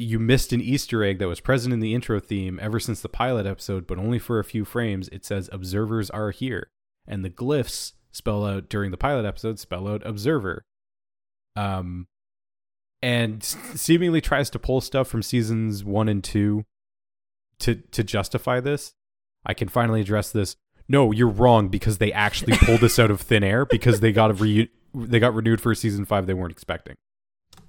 you 0.00 0.18
missed 0.18 0.52
an 0.52 0.60
Easter 0.60 1.04
egg 1.04 1.18
that 1.18 1.28
was 1.28 1.40
present 1.40 1.72
in 1.72 1.80
the 1.80 1.94
intro 1.94 2.18
theme 2.20 2.58
ever 2.60 2.80
since 2.80 3.00
the 3.00 3.08
pilot 3.08 3.46
episode, 3.46 3.86
but 3.86 3.98
only 3.98 4.18
for 4.18 4.38
a 4.38 4.44
few 4.44 4.64
frames. 4.64 5.08
It 5.12 5.24
says 5.24 5.50
observers 5.52 6.10
are 6.10 6.30
here. 6.30 6.70
And 7.06 7.24
the 7.24 7.30
glyphs 7.30 7.92
spell 8.12 8.44
out 8.44 8.68
during 8.68 8.90
the 8.90 8.96
pilot 8.96 9.26
episode 9.26 9.58
spell 9.58 9.86
out 9.88 10.04
observer. 10.06 10.64
Um 11.56 12.06
and 13.02 13.42
seemingly 13.42 14.20
tries 14.20 14.50
to 14.50 14.58
pull 14.58 14.80
stuff 14.80 15.08
from 15.08 15.22
seasons 15.22 15.84
one 15.84 16.08
and 16.08 16.22
two 16.24 16.64
to 17.60 17.76
to 17.76 18.02
justify 18.02 18.60
this. 18.60 18.94
I 19.44 19.54
can 19.54 19.68
finally 19.68 20.00
address 20.00 20.30
this. 20.30 20.56
No, 20.88 21.12
you're 21.12 21.28
wrong 21.28 21.68
because 21.68 21.98
they 21.98 22.12
actually 22.12 22.56
pulled 22.56 22.80
this 22.80 22.98
out 22.98 23.10
of 23.10 23.20
thin 23.20 23.44
air 23.44 23.64
because 23.64 24.00
they 24.00 24.12
got 24.12 24.30
a 24.30 24.34
re- 24.34 24.70
they 24.94 25.20
got 25.20 25.34
renewed 25.34 25.60
for 25.60 25.72
a 25.72 25.76
season 25.76 26.04
five 26.04 26.26
they 26.26 26.34
weren't 26.34 26.52
expecting. 26.52 26.96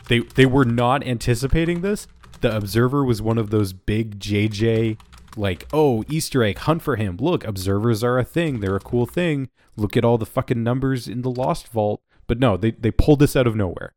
They 0.08 0.20
they 0.20 0.46
were 0.46 0.66
not 0.66 1.06
anticipating 1.06 1.82
this. 1.82 2.08
The 2.42 2.56
Observer 2.56 3.06
was 3.06 3.22
one 3.22 3.38
of 3.38 3.52
those 3.52 3.74
big 3.74 4.20
JJ 4.20 4.98
like, 5.38 5.68
oh, 5.72 6.04
Easter 6.10 6.44
egg, 6.44 6.58
hunt 6.60 6.82
for 6.82 6.96
him. 6.96 7.18
Look, 7.20 7.46
observers 7.46 8.04
are 8.04 8.20
a 8.20 8.24
thing. 8.24 8.60
They're 8.60 8.76
a 8.76 8.82
cool 8.82 9.06
thing. 9.06 9.50
Look 9.76 9.96
at 9.96 10.04
all 10.04 10.18
the 10.18 10.26
fucking 10.26 10.64
numbers 10.64 11.08
in 11.08 11.22
the 11.22 11.32
Lost 11.32 11.68
Vault. 11.68 12.02
But 12.28 12.40
no, 12.40 12.58
they 12.58 12.72
they 12.72 12.92
pulled 12.92 13.20
this 13.20 13.36
out 13.36 13.48
of 13.48 13.56
nowhere. 13.56 13.94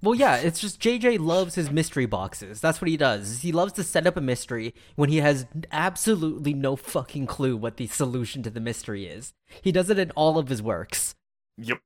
Well, 0.00 0.14
yeah, 0.14 0.36
it's 0.36 0.60
just 0.60 0.80
JJ 0.80 1.18
loves 1.18 1.56
his 1.56 1.70
mystery 1.70 2.06
boxes. 2.06 2.60
That's 2.60 2.80
what 2.80 2.88
he 2.88 2.96
does. 2.96 3.40
He 3.40 3.50
loves 3.50 3.72
to 3.74 3.82
set 3.84 4.06
up 4.06 4.16
a 4.16 4.20
mystery 4.20 4.74
when 4.94 5.08
he 5.08 5.16
has 5.16 5.46
absolutely 5.72 6.54
no 6.54 6.76
fucking 6.76 7.26
clue 7.26 7.56
what 7.56 7.76
the 7.78 7.88
solution 7.88 8.42
to 8.44 8.50
the 8.50 8.60
mystery 8.60 9.06
is. 9.06 9.32
He 9.60 9.72
does 9.72 9.90
it 9.90 9.98
in 9.98 10.10
all 10.12 10.38
of 10.38 10.48
his 10.48 10.62
works, 10.62 11.16
Yep. 11.56 11.80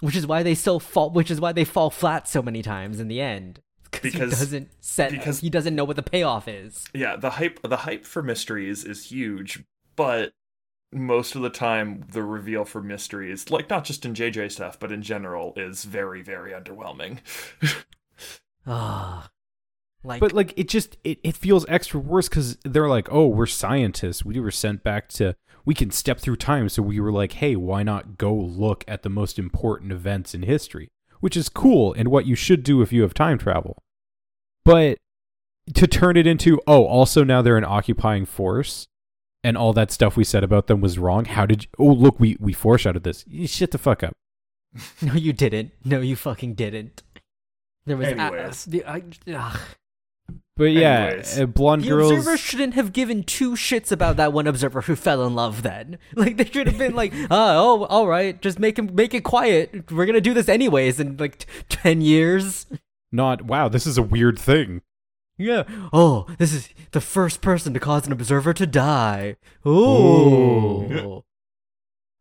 which 0.00 0.14
is 0.16 0.26
why 0.26 0.42
they 0.42 0.54
so 0.54 0.78
fall. 0.78 1.10
Which 1.10 1.30
is 1.30 1.40
why 1.40 1.52
they 1.52 1.64
fall 1.64 1.88
flat 1.90 2.28
so 2.28 2.42
many 2.42 2.62
times 2.62 3.00
in 3.00 3.08
the 3.08 3.20
end. 3.22 3.60
Because- 3.90 4.12
he 4.12 4.18
doesn't 4.18 4.68
set. 4.84 5.10
because- 5.10 5.40
he 5.40 5.48
doesn't 5.48 5.74
know 5.74 5.84
what 5.84 5.96
the 5.96 6.02
payoff 6.02 6.46
is. 6.46 6.84
Yeah, 6.92 7.16
the 7.16 7.30
hype 7.30 7.60
the 7.62 7.78
hype 7.78 8.04
for 8.04 8.22
mysteries 8.22 8.84
is 8.84 9.10
huge, 9.10 9.64
but 9.96 10.34
most 10.92 11.34
of 11.34 11.42
the 11.42 11.50
time 11.50 12.04
the 12.12 12.22
reveal 12.22 12.64
for 12.64 12.82
mysteries, 12.82 13.50
like 13.50 13.68
not 13.68 13.84
just 13.84 14.04
in 14.04 14.14
JJ 14.14 14.52
stuff, 14.52 14.78
but 14.78 14.92
in 14.92 15.02
general, 15.02 15.52
is 15.56 15.84
very, 15.84 16.22
very 16.22 16.52
underwhelming. 16.52 17.18
Ah, 18.68 19.30
like 20.02 20.20
But 20.20 20.32
like 20.32 20.52
it 20.56 20.68
just 20.68 20.96
it, 21.04 21.20
it 21.22 21.36
feels 21.36 21.64
extra 21.68 22.00
worse 22.00 22.28
because 22.28 22.56
they're 22.64 22.88
like, 22.88 23.08
oh, 23.12 23.28
we're 23.28 23.46
scientists. 23.46 24.24
We 24.24 24.40
were 24.40 24.50
sent 24.50 24.82
back 24.82 25.08
to 25.10 25.36
we 25.64 25.74
can 25.74 25.90
step 25.90 26.18
through 26.18 26.36
time. 26.36 26.68
So 26.68 26.82
we 26.82 27.00
were 27.00 27.12
like, 27.12 27.32
hey, 27.32 27.56
why 27.56 27.82
not 27.82 28.18
go 28.18 28.34
look 28.34 28.84
at 28.86 29.02
the 29.02 29.08
most 29.08 29.38
important 29.38 29.92
events 29.92 30.34
in 30.34 30.42
history? 30.42 30.88
Which 31.20 31.36
is 31.36 31.48
cool 31.48 31.92
and 31.92 32.08
what 32.08 32.26
you 32.26 32.34
should 32.34 32.62
do 32.62 32.82
if 32.82 32.92
you 32.92 33.02
have 33.02 33.14
time 33.14 33.38
travel. 33.38 33.82
But 34.64 34.98
to 35.74 35.86
turn 35.86 36.16
it 36.16 36.26
into, 36.26 36.60
oh, 36.66 36.84
also 36.84 37.24
now 37.24 37.42
they're 37.42 37.56
an 37.56 37.64
occupying 37.64 38.26
force 38.26 38.86
and 39.46 39.56
all 39.56 39.72
that 39.72 39.92
stuff 39.92 40.16
we 40.16 40.24
said 40.24 40.42
about 40.42 40.66
them 40.66 40.80
was 40.80 40.98
wrong. 40.98 41.24
How 41.24 41.46
did 41.46 41.64
you 41.64 41.68
oh 41.78 41.92
look, 41.92 42.18
we, 42.18 42.36
we 42.40 42.52
foreshadowed 42.52 43.04
this. 43.04 43.24
You 43.28 43.46
Shit 43.46 43.70
the 43.70 43.78
fuck 43.78 44.02
up. 44.02 44.12
no, 45.00 45.14
you 45.14 45.32
didn't. 45.32 45.70
No, 45.84 46.00
you 46.00 46.16
fucking 46.16 46.54
didn't. 46.54 47.04
There 47.86 47.96
was 47.96 48.08
a- 48.08 48.18
Anyways. 48.18 48.64
the, 48.64 48.84
I, 48.84 49.02
ugh. 49.32 49.60
But 50.56 50.64
yeah, 50.72 51.04
Anyways. 51.06 51.38
uh, 51.38 51.46
blonde 51.46 51.84
The 51.84 51.88
girls 51.90 52.10
observer 52.10 52.36
shouldn't 52.36 52.74
have 52.74 52.92
given 52.92 53.22
two 53.22 53.52
shits 53.52 53.92
about 53.92 54.16
that 54.16 54.32
one 54.32 54.48
observer 54.48 54.80
who 54.80 54.96
fell 54.96 55.24
in 55.24 55.36
love. 55.36 55.62
Then, 55.62 55.98
like, 56.16 56.38
they 56.38 56.46
should 56.46 56.66
have 56.66 56.78
been 56.78 56.96
like, 56.96 57.12
"Oh, 57.14 57.28
oh, 57.30 57.84
all 57.84 58.08
right, 58.08 58.40
just 58.42 58.58
make 58.58 58.78
him 58.78 58.90
make 58.94 59.14
it 59.14 59.22
quiet. 59.22 59.92
We're 59.92 60.06
gonna 60.06 60.20
do 60.20 60.34
this 60.34 60.48
anyways 60.48 60.98
in 60.98 61.18
like 61.18 61.38
t- 61.38 61.46
ten 61.68 62.00
years." 62.00 62.66
not 63.12 63.42
wow, 63.42 63.68
this 63.68 63.86
is 63.86 63.96
a 63.96 64.02
weird 64.02 64.38
thing. 64.38 64.82
Yeah. 65.38 65.64
Oh, 65.92 66.26
this 66.38 66.52
is 66.54 66.68
the 66.92 67.00
first 67.00 67.40
person 67.42 67.74
to 67.74 67.80
cause 67.80 68.06
an 68.06 68.12
observer 68.12 68.52
to 68.54 68.66
die. 68.66 69.36
Oh. 69.64 71.24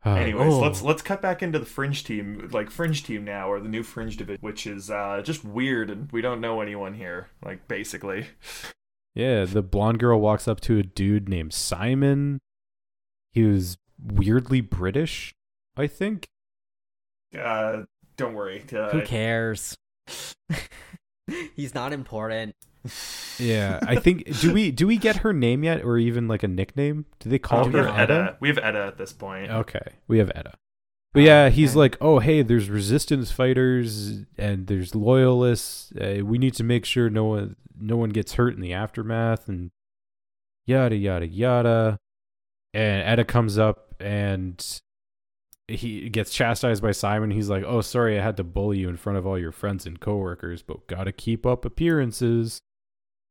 Uh, 0.05 0.13
Anyways, 0.15 0.53
Oh. 0.53 0.59
let's 0.59 0.81
let's 0.83 1.01
cut 1.01 1.21
back 1.21 1.41
into 1.41 1.57
the 1.57 1.65
fringe 1.65 2.03
team, 2.03 2.49
like 2.51 2.69
fringe 2.69 3.03
team 3.03 3.23
now, 3.25 3.49
or 3.49 3.59
the 3.59 3.69
new 3.69 3.81
fringe 3.81 4.17
division, 4.17 4.39
which 4.41 4.67
is 4.67 4.91
uh, 4.91 5.21
just 5.23 5.43
weird, 5.43 5.89
and 5.89 6.11
we 6.11 6.21
don't 6.21 6.41
know 6.41 6.61
anyone 6.61 6.93
here, 6.93 7.29
like 7.43 7.67
basically. 7.67 8.27
Yeah, 9.15 9.45
the 9.45 9.63
blonde 9.63 9.99
girl 9.99 10.19
walks 10.19 10.47
up 10.47 10.59
to 10.61 10.77
a 10.77 10.83
dude 10.83 11.27
named 11.29 11.53
Simon. 11.53 12.39
He 13.31 13.43
was 13.43 13.77
weirdly 13.99 14.61
British, 14.61 15.33
I 15.77 15.87
think. 15.87 16.27
Uh, 17.35 17.83
don't 18.17 18.33
worry. 18.35 18.63
Uh, 18.71 18.89
Who 18.89 19.01
cares? 19.03 19.75
He's 21.55 21.73
not 21.73 21.93
important. 21.93 22.55
Yeah, 23.39 23.79
I 23.83 23.95
think 23.97 24.39
do 24.39 24.53
we 24.53 24.71
do 24.71 24.87
we 24.87 24.97
get 24.97 25.17
her 25.17 25.33
name 25.33 25.63
yet 25.63 25.83
or 25.83 25.97
even 25.97 26.27
like 26.27 26.43
a 26.43 26.47
nickname? 26.47 27.05
Do 27.19 27.29
they 27.29 27.39
call 27.39 27.65
Oh, 27.65 27.69
her 27.71 27.87
have 27.87 27.99
Etta? 27.99 28.13
Etta. 28.13 28.37
We 28.39 28.47
have 28.49 28.57
Etta 28.57 28.85
at 28.85 28.97
this 28.97 29.11
point. 29.13 29.51
Okay, 29.51 29.93
we 30.07 30.19
have 30.19 30.31
Etta. 30.35 30.53
But 31.13 31.23
yeah, 31.23 31.49
he's 31.49 31.71
and- 31.71 31.79
like, 31.79 31.97
"Oh, 32.01 32.19
hey, 32.19 32.41
there's 32.41 32.69
resistance 32.69 33.31
fighters 33.31 34.23
and 34.37 34.67
there's 34.67 34.95
loyalists. 34.95 35.91
Uh, 35.93 36.19
we 36.23 36.37
need 36.37 36.53
to 36.55 36.63
make 36.63 36.85
sure 36.85 37.09
no 37.09 37.25
one 37.25 37.55
no 37.77 37.97
one 37.97 38.09
gets 38.09 38.33
hurt 38.33 38.53
in 38.55 38.61
the 38.61 38.73
aftermath 38.73 39.47
and 39.49 39.71
yada 40.65 40.95
yada 40.95 41.27
yada." 41.27 41.97
And 42.73 43.01
Etta 43.07 43.23
comes 43.23 43.57
up 43.57 43.95
and 43.99 44.81
he 45.67 46.09
gets 46.09 46.31
chastised 46.33 46.83
by 46.83 46.91
Simon. 46.91 47.31
He's 47.31 47.49
like, 47.49 47.63
"Oh, 47.65 47.81
sorry, 47.81 48.19
I 48.19 48.23
had 48.23 48.37
to 48.37 48.43
bully 48.43 48.79
you 48.79 48.89
in 48.89 48.97
front 48.97 49.17
of 49.17 49.25
all 49.25 49.39
your 49.39 49.51
friends 49.53 49.85
and 49.85 49.99
coworkers, 49.99 50.61
but 50.61 50.85
gotta 50.87 51.11
keep 51.11 51.45
up 51.45 51.65
appearances. 51.65 52.59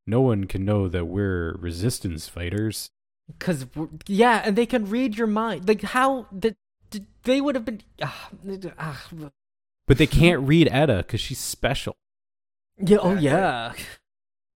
No 0.07 0.21
one 0.21 0.45
can 0.45 0.63
know 0.65 0.87
that 0.87 1.05
we're 1.05 1.55
resistance 1.59 2.27
fighters." 2.27 2.89
Cause 3.39 3.65
yeah, 4.07 4.41
and 4.45 4.55
they 4.55 4.65
can 4.67 4.89
read 4.89 5.17
your 5.17 5.25
mind. 5.27 5.67
Like 5.67 5.81
how 5.81 6.27
the, 6.31 6.55
the 6.91 7.03
they 7.23 7.41
would 7.41 7.55
have 7.55 7.65
been. 7.65 7.81
ah, 8.01 8.29
ah, 8.77 9.07
But 9.87 9.97
they 9.97 10.05
can't 10.07 10.47
read 10.47 10.67
Etta 10.71 10.97
because 10.97 11.21
she's 11.21 11.39
special. 11.39 11.95
yeah. 12.77 12.97
Oh 13.01 13.13
yeah. 13.15 13.73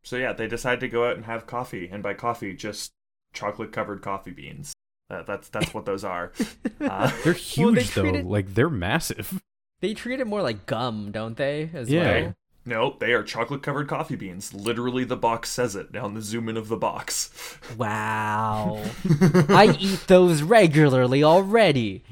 So 0.03 0.17
yeah, 0.17 0.33
they 0.33 0.47
decide 0.47 0.79
to 0.81 0.87
go 0.87 1.07
out 1.09 1.15
and 1.15 1.25
have 1.25 1.47
coffee, 1.47 1.89
and 1.91 2.01
by 2.03 2.13
coffee, 2.13 2.53
just 2.53 2.91
chocolate 3.33 3.71
covered 3.71 4.01
coffee 4.01 4.31
beans. 4.31 4.73
Uh, 5.09 5.23
that's 5.23 5.49
that's 5.49 5.73
what 5.73 5.85
those 5.85 6.03
are. 6.03 6.31
Uh, 6.81 7.11
They're 7.23 7.33
Well, 7.33 7.73
huge 7.73 7.93
they 7.93 8.01
though. 8.01 8.15
it- 8.19 8.25
Like 8.25 8.53
they're 8.53 8.69
massive. 8.69 9.41
They 9.81 9.93
treat 9.93 10.19
it 10.21 10.27
more 10.27 10.41
like 10.41 10.65
gum, 10.65 11.11
don't 11.11 11.35
they? 11.35 11.69
As 11.73 11.89
Yeah. 11.89 12.21
well. 12.21 12.35
No, 12.69 12.95
they 12.99 13.13
are 13.13 13.23
chocolate 13.23 13.63
covered 13.63 13.87
coffee 13.87 14.15
beans. 14.15 14.53
Literally, 14.53 15.03
the 15.03 15.17
box 15.17 15.49
says 15.49 15.75
it 15.75 15.91
down 15.91 16.13
the 16.13 16.21
zoom 16.21 16.47
in 16.47 16.55
of 16.55 16.67
the 16.67 16.77
box. 16.77 17.57
Wow. 17.77 18.83
I 19.49 19.75
eat 19.79 20.05
those 20.07 20.41
regularly 20.43 21.23
already. 21.23 22.03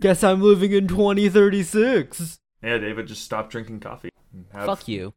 Guess 0.00 0.22
I'm 0.22 0.42
living 0.42 0.72
in 0.72 0.86
2036. 0.88 2.38
Yeah, 2.62 2.78
David, 2.78 3.06
just 3.06 3.24
stop 3.24 3.50
drinking 3.50 3.80
coffee. 3.80 4.10
Have- 4.52 4.66
Fuck 4.66 4.88
you. 4.88 5.14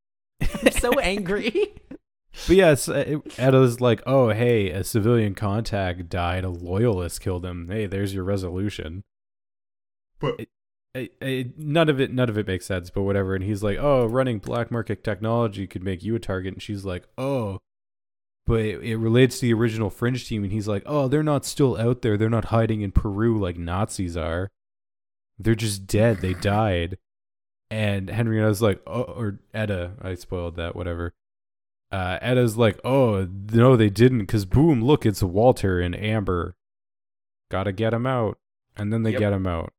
I'm 0.42 0.72
so 0.72 0.98
angry. 1.00 1.72
But 2.46 2.56
yes, 2.56 2.88
uh, 2.88 3.04
Etta's 3.38 3.80
like, 3.80 4.02
oh, 4.06 4.30
hey, 4.30 4.70
a 4.70 4.84
civilian 4.84 5.34
contact 5.34 6.08
died. 6.08 6.44
A 6.44 6.50
loyalist 6.50 7.20
killed 7.20 7.44
him. 7.46 7.68
Hey, 7.68 7.86
there's 7.86 8.12
your 8.14 8.24
resolution. 8.24 9.04
But 10.18 10.46
I, 10.94 11.10
I, 11.20 11.50
none 11.56 11.88
of 11.88 12.00
it, 12.00 12.12
none 12.12 12.28
of 12.28 12.38
it 12.38 12.46
makes 12.46 12.66
sense. 12.66 12.90
But 12.90 13.02
whatever. 13.02 13.34
And 13.34 13.44
he's 13.44 13.62
like, 13.62 13.78
oh, 13.78 14.06
running 14.06 14.38
black 14.38 14.70
market 14.70 15.02
technology 15.04 15.66
could 15.66 15.82
make 15.82 16.02
you 16.02 16.14
a 16.14 16.20
target. 16.20 16.54
And 16.54 16.62
she's 16.62 16.84
like, 16.84 17.04
oh, 17.18 17.60
but 18.46 18.60
it, 18.60 18.82
it 18.82 18.96
relates 18.96 19.40
to 19.40 19.46
the 19.46 19.54
original 19.54 19.90
Fringe 19.90 20.26
team. 20.26 20.44
And 20.44 20.52
he's 20.52 20.68
like, 20.68 20.82
oh, 20.86 21.08
they're 21.08 21.22
not 21.22 21.44
still 21.44 21.76
out 21.76 22.02
there. 22.02 22.16
They're 22.16 22.30
not 22.30 22.46
hiding 22.46 22.82
in 22.82 22.92
Peru 22.92 23.38
like 23.38 23.56
Nazis 23.56 24.16
are. 24.16 24.50
They're 25.38 25.54
just 25.54 25.86
dead. 25.86 26.18
They 26.18 26.34
died. 26.34 26.98
And 27.70 28.08
Henrietta's 28.08 28.62
like, 28.62 28.80
oh, 28.86 29.02
or 29.02 29.40
Etta, 29.52 29.92
I 30.00 30.14
spoiled 30.14 30.56
that, 30.56 30.76
whatever 30.76 31.12
uh, 31.94 32.18
Etta's 32.20 32.56
like, 32.56 32.80
oh, 32.84 33.28
no, 33.52 33.76
they 33.76 33.88
didn't, 33.88 34.18
because 34.18 34.44
boom, 34.44 34.82
look, 34.82 35.06
it's 35.06 35.22
Walter 35.22 35.80
and 35.80 35.94
Amber. 35.94 36.56
Gotta 37.52 37.70
get 37.70 37.94
him 37.94 38.04
out. 38.04 38.38
And 38.76 38.92
then 38.92 39.04
they 39.04 39.12
Yep. 39.12 39.20
get 39.20 39.32
him 39.32 39.46
out. 39.46 39.72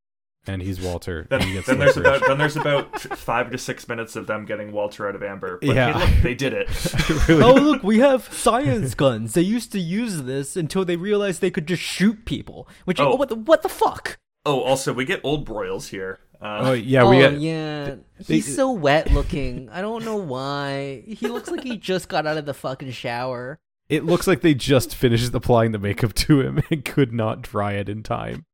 And 0.47 0.61
he's 0.61 0.79
Walter. 0.79 1.25
then, 1.29 1.41
and 1.41 1.49
he 1.49 1.55
gets 1.55 1.67
then 1.67 1.79
there's 1.79 1.97
about 1.97 2.21
then 2.27 2.37
there's 2.37 2.55
about 2.55 2.99
five 3.01 3.49
to 3.51 3.57
six 3.57 3.87
minutes 3.87 4.15
of 4.15 4.27
them 4.27 4.45
getting 4.45 4.71
Walter 4.71 5.07
out 5.09 5.15
of 5.15 5.23
Amber. 5.23 5.57
But 5.61 5.75
Yeah. 5.75 5.93
hey, 5.93 5.99
look, 6.15 6.23
they 6.23 6.33
did 6.35 6.53
it. 6.53 6.69
Really- 7.27 7.43
oh, 7.43 7.53
look, 7.53 7.83
we 7.83 7.99
have 7.99 8.31
science 8.33 8.93
guns. 8.93 9.33
They 9.33 9.41
used 9.41 9.71
to 9.71 9.79
use 9.79 10.23
this 10.23 10.55
until 10.55 10.85
they 10.85 10.95
realized 10.97 11.41
they 11.41 11.49
could 11.51 11.67
just 11.67 11.81
shoot 11.81 12.25
people. 12.25 12.67
Which, 12.85 12.99
Oh. 12.99 13.13
oh, 13.13 13.15
what 13.15 13.29
the, 13.29 13.35
what 13.35 13.63
the 13.63 13.69
fuck? 13.69 14.17
Oh, 14.45 14.61
also, 14.61 14.93
we 14.93 15.05
get 15.05 15.21
old 15.23 15.47
Broyles 15.47 15.87
here. 15.89 16.19
Uh, 16.41 16.59
oh, 16.61 16.73
yeah, 16.73 17.01
oh, 17.03 17.09
we 17.09 17.17
get. 17.17 17.39
yeah. 17.39 17.95
they- 18.27 18.35
He's 18.35 18.55
so 18.55 18.71
wet 18.71 19.11
looking. 19.11 19.69
I 19.71 19.81
don't 19.81 20.05
know 20.05 20.17
why. 20.17 21.03
He 21.07 21.27
looks 21.27 21.49
like 21.49 21.63
he 21.63 21.77
just 21.77 22.07
got 22.09 22.27
out 22.27 22.37
of 22.37 22.45
the 22.45 22.53
fucking 22.53 22.91
shower. 22.91 23.57
It 23.89 24.03
looks 24.03 24.27
like 24.27 24.41
they 24.41 24.53
just 24.53 24.95
finished 24.95 25.33
applying 25.33 25.71
the 25.71 25.79
makeup 25.79 26.13
to 26.15 26.41
him 26.41 26.61
and 26.69 26.83
could 26.85 27.13
not 27.13 27.41
dry 27.41 27.73
it 27.73 27.87
in 27.89 28.03
time. 28.03 28.45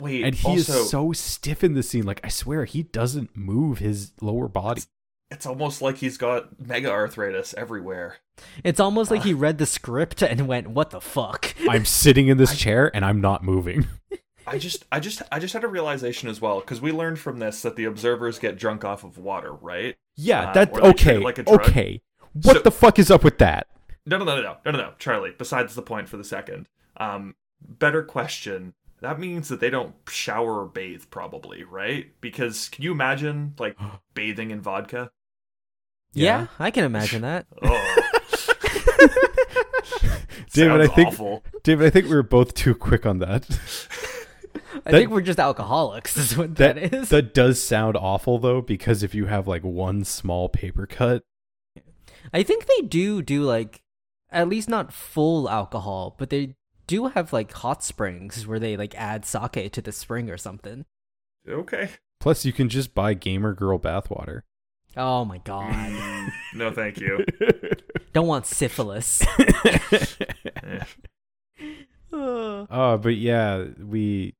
Wait, 0.00 0.24
And 0.24 0.34
he 0.34 0.48
also, 0.48 0.72
is 0.82 0.90
so 0.90 1.12
stiff 1.12 1.62
in 1.64 1.74
the 1.74 1.82
scene. 1.82 2.04
Like, 2.04 2.20
I 2.24 2.28
swear, 2.28 2.64
he 2.64 2.82
doesn't 2.84 3.36
move 3.36 3.78
his 3.78 4.12
lower 4.20 4.48
body. 4.48 4.82
it's 5.30 5.46
almost 5.46 5.82
like 5.82 5.96
he's 5.98 6.16
got 6.18 6.58
mega 6.64 6.90
arthritis 6.90 7.54
everywhere. 7.54 8.16
It's 8.62 8.80
almost 8.80 9.10
like 9.10 9.22
he 9.22 9.32
read 9.32 9.58
the 9.58 9.66
script 9.66 10.22
and 10.22 10.46
went, 10.48 10.68
"What 10.68 10.90
the 10.90 11.00
fuck?" 11.00 11.54
I'm 11.68 11.84
sitting 11.84 12.28
in 12.28 12.36
this 12.36 12.56
chair 12.56 12.90
and 12.94 13.04
I'm 13.04 13.20
not 13.20 13.42
moving. 13.44 13.86
I 14.46 14.58
just, 14.58 14.84
I 14.92 15.00
just, 15.00 15.22
I 15.32 15.38
just 15.38 15.54
had 15.54 15.64
a 15.64 15.68
realization 15.68 16.28
as 16.28 16.40
well 16.40 16.60
because 16.60 16.80
we 16.80 16.92
learned 16.92 17.18
from 17.18 17.38
this 17.38 17.62
that 17.62 17.76
the 17.76 17.84
observers 17.84 18.38
get 18.38 18.58
drunk 18.58 18.84
off 18.84 19.02
of 19.04 19.16
water, 19.16 19.52
right? 19.54 19.96
Yeah, 20.16 20.50
Uh, 20.50 20.52
that 20.52 20.72
or 20.72 20.80
they 20.82 20.92
treat 20.92 21.12
okay. 21.14 21.18
like 21.24 21.38
a 21.38 21.42
drug. 21.44 21.60
okay. 21.62 22.02
What 22.34 22.56
So- 22.56 22.62
the 22.62 22.70
fuck 22.70 22.98
is 22.98 23.10
up 23.10 23.24
with 23.24 23.38
that? 23.38 23.68
No, 24.06 24.18
no, 24.18 24.24
no, 24.26 24.36
no, 24.36 24.42
no, 24.42 24.56
no, 24.66 24.70
no, 24.72 24.78
no, 24.78 24.92
Charlie. 24.98 25.32
Besides 25.38 25.74
the 25.74 25.80
point 25.82 26.10
for 26.10 26.18
the 26.18 26.24
second, 26.24 26.68
um, 26.98 27.36
better 27.66 28.02
question. 28.02 28.74
That 29.04 29.20
means 29.20 29.48
that 29.50 29.60
they 29.60 29.68
don't 29.68 29.94
shower 30.08 30.62
or 30.62 30.66
bathe, 30.66 31.04
probably, 31.10 31.62
right? 31.62 32.06
Because 32.22 32.70
can 32.70 32.82
you 32.84 32.90
imagine 32.92 33.52
like 33.58 33.76
bathing 34.14 34.50
in 34.50 34.62
vodka? 34.62 35.10
Yeah, 36.14 36.46
I 36.58 36.70
can 36.70 36.84
imagine 36.84 37.20
that. 37.22 37.46
Oh, 37.62 39.08
David, 40.52 40.80
I 40.80 40.86
think 40.86 41.08
awful. 41.08 41.42
David, 41.64 41.86
I 41.86 41.90
think 41.90 42.06
we 42.08 42.14
were 42.14 42.22
both 42.22 42.54
too 42.54 42.74
quick 42.74 43.04
on 43.04 43.18
that. 43.18 43.44
I 43.52 44.56
That- 44.84 44.92
think 44.92 45.10
we're 45.10 45.20
just 45.20 45.38
alcoholics. 45.40 46.16
Is 46.16 46.36
what 46.36 46.54
That 46.56 46.76
that 46.76 46.94
is. 46.94 47.08
that 47.10 47.34
does 47.34 47.60
sound 47.62 47.96
awful 47.96 48.38
though, 48.38 48.60
because 48.62 49.02
if 49.02 49.14
you 49.14 49.26
have 49.26 49.46
like 49.48 49.62
one 49.64 50.04
small 50.04 50.48
paper 50.48 50.86
cut, 50.86 51.22
I 52.32 52.42
think 52.42 52.66
they 52.66 52.86
do 52.86 53.20
do 53.22 53.42
like 53.42 53.82
at 54.30 54.48
least 54.48 54.68
not 54.68 54.92
full 54.92 55.48
alcohol, 55.50 56.14
but 56.18 56.30
they 56.30 56.54
do 56.86 57.06
have 57.06 57.32
like 57.32 57.52
hot 57.52 57.82
springs 57.82 58.46
where 58.46 58.58
they 58.58 58.76
like 58.76 58.94
add 58.96 59.24
sake 59.24 59.72
to 59.72 59.82
the 59.82 59.92
spring 59.92 60.30
or 60.30 60.36
something. 60.36 60.84
Okay. 61.48 61.90
plus 62.20 62.44
you 62.44 62.52
can 62.52 62.68
just 62.68 62.94
buy 62.94 63.14
gamer 63.14 63.52
girl 63.54 63.78
bathwater. 63.78 64.42
Oh 64.96 65.24
my 65.24 65.38
god. 65.38 66.30
No, 66.54 66.70
thank 66.70 66.98
you. 67.00 67.24
Don't 68.12 68.28
want 68.28 68.46
syphilis. 68.46 69.22
Eh. 69.38 70.80
Uh, 72.12 72.64
Oh, 72.70 72.96
but 73.02 73.16
yeah, 73.16 73.64
we. 73.82 74.36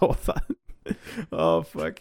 Hold 0.00 0.18
on. 0.28 0.96
Oh 1.30 1.62
fuck! 1.62 2.00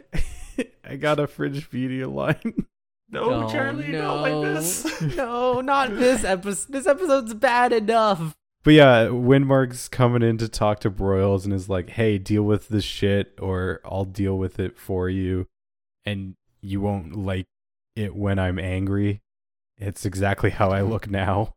I 0.84 0.96
got 0.96 1.20
a 1.20 1.28
Fringepedia 1.28 2.12
line. 2.12 2.66
No, 3.10 3.46
Oh, 3.46 3.50
Charlie, 3.50 3.88
not 3.88 4.22
like 4.22 4.56
this. 4.56 5.02
no, 5.16 5.62
not 5.62 5.90
this 5.96 6.24
episode. 6.24 6.72
This 6.74 6.88
episode's 6.88 7.34
bad 7.34 7.72
enough. 7.74 8.36
But 8.64 8.74
yeah, 8.74 9.06
Windmark's 9.06 9.88
coming 9.88 10.22
in 10.24 10.38
to 10.40 10.50
talk 10.50 10.82
to 10.82 10.92
Broyles 10.92 11.46
and 11.46 11.54
is 11.54 11.70
like, 11.70 11.92
"Hey, 11.92 12.18
deal 12.18 12.44
with 12.44 12.68
this 12.68 12.84
shit, 12.84 13.38
or 13.40 13.80
I'll 13.86 14.04
deal 14.04 14.38
with 14.38 14.60
it 14.60 14.78
for 14.78 15.10
you, 15.10 15.48
and 16.06 16.36
you 16.62 16.82
won't 16.82 17.16
like 17.16 17.46
it 17.96 18.14
when 18.14 18.40
I'm 18.40 18.60
angry." 18.60 19.22
It's 19.78 20.06
exactly 20.06 20.50
how 20.50 20.72
I 20.72 20.82
look 20.82 21.08
now. 21.10 21.54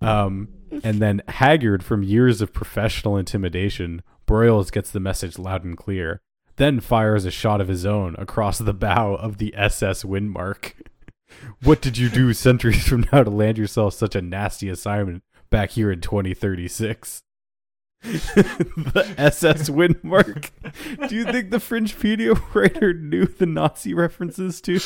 um, 0.00 0.48
and 0.82 0.98
then 1.00 1.22
Haggard, 1.28 1.84
from 1.84 2.02
years 2.02 2.40
of 2.40 2.52
professional 2.52 3.16
intimidation, 3.16 4.02
Broyles 4.26 4.72
gets 4.72 4.90
the 4.90 5.00
message 5.00 5.38
loud 5.38 5.62
and 5.64 5.76
clear. 5.76 6.20
Then 6.56 6.80
fires 6.80 7.24
a 7.24 7.30
shot 7.30 7.60
of 7.60 7.68
his 7.68 7.84
own 7.84 8.16
across 8.18 8.58
the 8.58 8.74
bow 8.74 9.14
of 9.14 9.38
the 9.38 9.54
SS 9.56 10.04
Windmark. 10.04 10.72
What 11.62 11.82
did 11.82 11.98
you 11.98 12.08
do 12.08 12.32
centuries 12.32 12.86
from 12.86 13.04
now 13.12 13.24
to 13.24 13.30
land 13.30 13.58
yourself 13.58 13.94
such 13.94 14.14
a 14.14 14.22
nasty 14.22 14.68
assignment 14.68 15.22
back 15.50 15.70
here 15.70 15.90
in 15.90 16.00
2036? 16.00 17.24
the 18.02 19.14
SS 19.18 19.68
Windmark. 19.68 20.50
Do 21.08 21.14
you 21.14 21.24
think 21.24 21.50
the 21.50 21.58
Fringepedia 21.58 22.40
writer 22.54 22.94
knew 22.94 23.26
the 23.26 23.44
Nazi 23.44 23.92
references 23.92 24.60
too? 24.60 24.80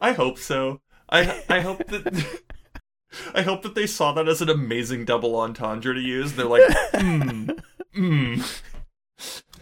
I 0.00 0.12
hope 0.12 0.38
so. 0.38 0.80
I 1.08 1.42
I 1.48 1.60
hope 1.60 1.86
that 1.88 2.42
I 3.34 3.42
hope 3.42 3.62
that 3.62 3.74
they 3.74 3.86
saw 3.86 4.12
that 4.12 4.28
as 4.28 4.42
an 4.42 4.50
amazing 4.50 5.04
double 5.04 5.36
entendre 5.36 5.94
to 5.94 6.00
use. 6.00 6.32
They're 6.32 6.46
like, 6.46 6.62
hmm, 6.94 7.50
hmm. 7.94 8.40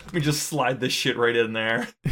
Let 0.07 0.14
me 0.14 0.20
just 0.20 0.42
slide 0.44 0.81
this 0.81 0.92
shit 0.92 1.16
right 1.16 1.37
in 1.37 1.53
there. 1.53 1.88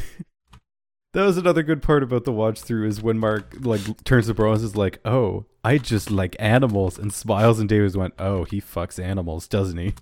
That 1.14 1.24
was 1.24 1.38
another 1.38 1.62
good 1.62 1.82
part 1.82 2.02
about 2.02 2.24
the 2.24 2.32
watch 2.32 2.60
through 2.60 2.86
is 2.86 3.00
Windmark 3.00 3.64
like 3.64 4.04
turns 4.04 4.26
to 4.26 4.34
Bro 4.34 4.52
and 4.52 4.62
is 4.62 4.76
like, 4.76 5.00
"Oh, 5.06 5.46
I 5.64 5.78
just 5.78 6.10
like 6.10 6.36
animals," 6.38 6.98
and 6.98 7.12
smiles. 7.12 7.58
And 7.58 7.66
Davis 7.68 7.96
went, 7.96 8.12
"Oh, 8.18 8.44
he 8.44 8.60
fucks 8.60 9.02
animals, 9.02 9.48
doesn't 9.48 9.78
he?" 9.78 9.94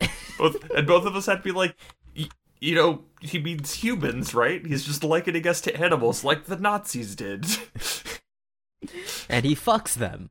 Both 0.38 0.68
and 0.72 0.88
both 0.88 1.06
of 1.06 1.14
us 1.14 1.26
had 1.26 1.36
to 1.36 1.42
be 1.42 1.52
like, 1.52 1.76
y- 2.16 2.28
you 2.60 2.74
know, 2.74 3.04
he 3.20 3.38
means 3.38 3.74
humans, 3.74 4.34
right? 4.34 4.66
He's 4.66 4.84
just 4.84 5.04
likening 5.04 5.46
us 5.46 5.60
to 5.62 5.80
animals, 5.80 6.24
like 6.24 6.46
the 6.46 6.56
Nazis 6.58 7.14
did. 7.14 7.46
And 9.30 9.46
he 9.46 9.54
fucks 9.54 9.94
them. 9.94 10.28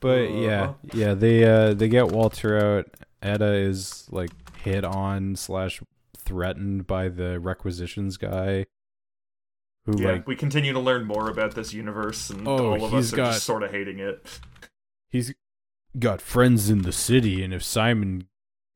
But 0.00 0.32
yeah, 0.32 0.74
yeah, 0.92 1.14
they 1.14 1.44
uh 1.44 1.72
they 1.74 1.88
get 1.88 2.08
Walter 2.08 2.58
out. 2.58 2.86
Etta 3.22 3.52
is 3.52 4.06
like 4.10 4.30
hit 4.58 4.84
on 4.84 5.36
slash 5.36 5.80
threatened 6.16 6.86
by 6.86 7.08
the 7.08 7.38
requisitions 7.40 8.16
guy, 8.16 8.66
who 9.86 10.00
yeah, 10.00 10.12
like 10.12 10.26
we 10.26 10.36
continue 10.36 10.72
to 10.72 10.80
learn 10.80 11.04
more 11.04 11.28
about 11.28 11.54
this 11.54 11.72
universe, 11.72 12.30
and 12.30 12.46
Oh, 12.46 12.72
all 12.74 12.84
of 12.84 12.94
us 12.94 13.12
are 13.12 13.16
got- 13.16 13.32
just 13.34 13.44
sort 13.44 13.62
of 13.62 13.70
hating 13.70 13.98
it. 13.98 14.40
he's 15.10 15.34
got 15.98 16.20
friends 16.20 16.70
in 16.70 16.82
the 16.82 16.92
city, 16.92 17.42
and 17.42 17.52
if 17.52 17.62
Simon, 17.62 18.28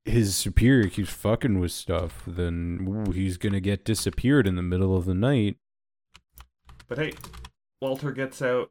his 0.04 0.36
superior, 0.36 0.88
keeps 0.88 1.10
fucking 1.10 1.58
with 1.58 1.72
stuff, 1.72 2.22
then 2.26 2.86
ooh, 3.08 3.12
he's 3.12 3.36
gonna 3.38 3.60
get 3.60 3.84
disappeared 3.84 4.46
in 4.46 4.54
the 4.56 4.62
middle 4.62 4.96
of 4.96 5.04
the 5.06 5.14
night. 5.14 5.56
But 6.88 6.98
hey, 6.98 7.12
Walter 7.80 8.12
gets 8.12 8.40
out. 8.42 8.70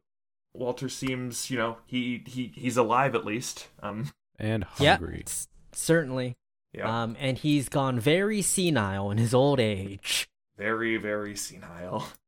Walter 0.54 0.88
seems, 0.88 1.50
you 1.50 1.58
know, 1.58 1.78
he 1.86 2.22
he 2.26 2.52
he's 2.54 2.76
alive 2.78 3.14
at 3.14 3.26
least. 3.26 3.68
Um, 3.82 4.10
And 4.38 4.64
hungry. 4.64 5.22
s- 5.26 5.48
certainly. 5.76 6.36
yeah, 6.72 7.02
Um, 7.02 7.16
and 7.18 7.38
he's 7.38 7.68
gone 7.68 7.98
very 8.00 8.42
senile 8.42 9.10
in 9.10 9.18
his 9.18 9.32
old 9.34 9.60
age. 9.60 10.28
very 10.56 10.96
very 10.96 11.36
senile. 11.36 12.06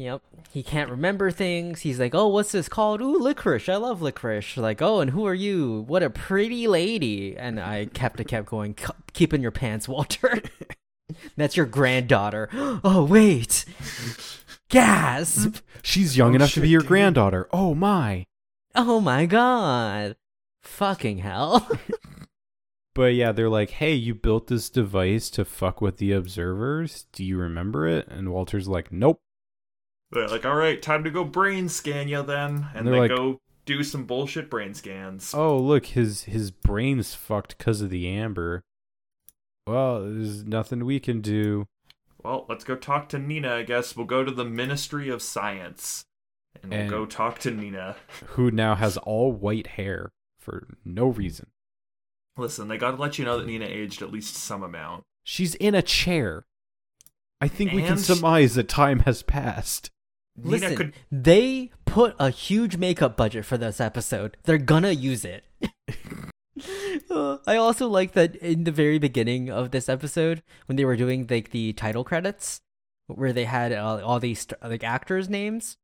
Yep. 0.00 0.22
He 0.52 0.62
can't 0.62 0.90
remember 0.92 1.32
things. 1.32 1.80
He's 1.80 1.98
like, 1.98 2.14
oh, 2.14 2.28
what's 2.28 2.52
this 2.52 2.68
called? 2.68 3.00
Ooh, 3.00 3.18
licorice. 3.18 3.68
I 3.68 3.74
love 3.74 4.00
licorice. 4.00 4.56
Like, 4.56 4.80
oh, 4.80 5.00
and 5.00 5.10
who 5.10 5.26
are 5.26 5.34
you? 5.34 5.84
What 5.88 6.04
a 6.04 6.08
pretty 6.08 6.68
lady. 6.68 7.36
And 7.36 7.58
I 7.58 7.86
kept, 7.86 8.20
I 8.20 8.22
kept 8.22 8.46
going, 8.46 8.74
"K- 8.74 8.92
keep 9.12 9.34
in 9.34 9.42
your 9.42 9.50
pants, 9.50 9.88
Walter. 9.88 10.40
That's 11.36 11.56
your 11.56 11.66
granddaughter. 11.66 12.48
Oh, 12.84 13.04
wait. 13.10 13.64
Gasp. 14.68 15.56
She's 15.82 16.16
young 16.16 16.32
Oh, 16.32 16.36
enough 16.36 16.52
to 16.52 16.60
be 16.60 16.68
your 16.68 16.82
dude. 16.82 16.88
granddaughter. 16.88 17.48
Oh 17.52 17.74
my. 17.74 18.24
Oh 18.76 19.00
my 19.00 19.26
god. 19.26 20.14
Fucking 20.62 21.18
hell. 21.18 21.68
But 22.98 23.14
yeah, 23.14 23.30
they're 23.30 23.48
like, 23.48 23.70
"Hey, 23.70 23.94
you 23.94 24.12
built 24.12 24.48
this 24.48 24.68
device 24.68 25.30
to 25.30 25.44
fuck 25.44 25.80
with 25.80 25.98
the 25.98 26.10
observers. 26.10 27.06
Do 27.12 27.24
you 27.24 27.38
remember 27.38 27.86
it?" 27.86 28.08
And 28.08 28.32
Walter's 28.32 28.66
like, 28.66 28.90
"Nope." 28.90 29.20
They're 30.10 30.26
like, 30.26 30.44
all 30.44 30.56
right, 30.56 30.82
time 30.82 31.04
to 31.04 31.10
go 31.10 31.22
brain 31.22 31.68
scan 31.68 32.08
you 32.08 32.24
then, 32.24 32.66
and 32.74 32.84
They're 32.84 32.94
they 32.94 33.00
like- 33.02 33.10
go 33.10 33.40
do 33.66 33.84
some 33.84 34.04
bullshit 34.04 34.50
brain 34.50 34.74
scans. 34.74 35.32
Oh, 35.32 35.58
look, 35.58 35.86
his 35.86 36.24
his 36.24 36.50
brain's 36.50 37.14
fucked 37.14 37.56
because 37.56 37.80
of 37.82 37.90
the 37.90 38.08
amber. 38.08 38.64
Well, 39.64 40.00
there's 40.02 40.42
nothing 40.42 40.84
we 40.84 40.98
can 40.98 41.20
do. 41.20 41.66
Well, 42.24 42.46
let's 42.48 42.64
go 42.64 42.74
talk 42.74 43.08
to 43.10 43.20
Nina. 43.20 43.54
I 43.54 43.62
guess 43.62 43.94
we'll 43.94 44.06
go 44.06 44.24
to 44.24 44.32
the 44.32 44.44
Ministry 44.44 45.08
of 45.08 45.22
Science, 45.22 46.02
and 46.64 46.72
we'll 46.72 46.90
go 46.90 47.06
talk 47.06 47.38
to 47.40 47.52
Nina. 47.52 47.94
Who 48.30 48.50
now 48.50 48.74
has 48.74 48.96
all 48.96 49.30
white 49.30 49.68
hair 49.68 50.10
for 50.36 50.66
no 50.84 51.06
reason. 51.06 51.46
Listen, 52.38 52.68
they 52.68 52.78
gotta 52.78 52.96
let 52.96 53.18
you 53.18 53.24
know 53.24 53.38
that 53.38 53.46
Nina 53.46 53.66
aged 53.66 54.00
at 54.00 54.12
least 54.12 54.34
some 54.36 54.62
amount. 54.62 55.02
She's 55.24 55.54
in 55.56 55.74
a 55.74 55.82
chair. 55.82 56.46
I 57.40 57.48
think 57.48 57.72
we 57.72 57.82
can 57.82 57.92
And- 57.92 58.00
surmise 58.00 58.54
that 58.54 58.68
time 58.68 59.00
has 59.00 59.22
passed. 59.22 59.90
Nina 60.36 60.50
Listen, 60.50 60.76
could 60.76 60.94
they 61.10 61.72
put 61.84 62.14
a 62.20 62.30
huge 62.30 62.76
makeup 62.76 63.16
budget 63.16 63.44
for 63.44 63.58
this 63.58 63.80
episode. 63.80 64.36
They're 64.44 64.58
gonna 64.58 64.92
use 64.92 65.24
it. 65.24 65.44
Uh, 67.10 67.38
I 67.46 67.56
also 67.56 67.88
like 67.88 68.12
that 68.12 68.36
in 68.36 68.64
the 68.64 68.70
very 68.72 68.98
beginning 68.98 69.50
of 69.50 69.70
this 69.72 69.88
episode, 69.88 70.42
when 70.66 70.76
they 70.76 70.84
were 70.84 70.96
doing 70.96 71.26
like 71.28 71.50
the 71.50 71.72
title 71.72 72.04
credits, 72.04 72.60
where 73.06 73.32
they 73.32 73.46
had 73.46 73.72
uh, 73.72 74.00
all 74.04 74.20
these 74.20 74.46
like 74.62 74.84
actors' 74.84 75.28
names, 75.28 75.76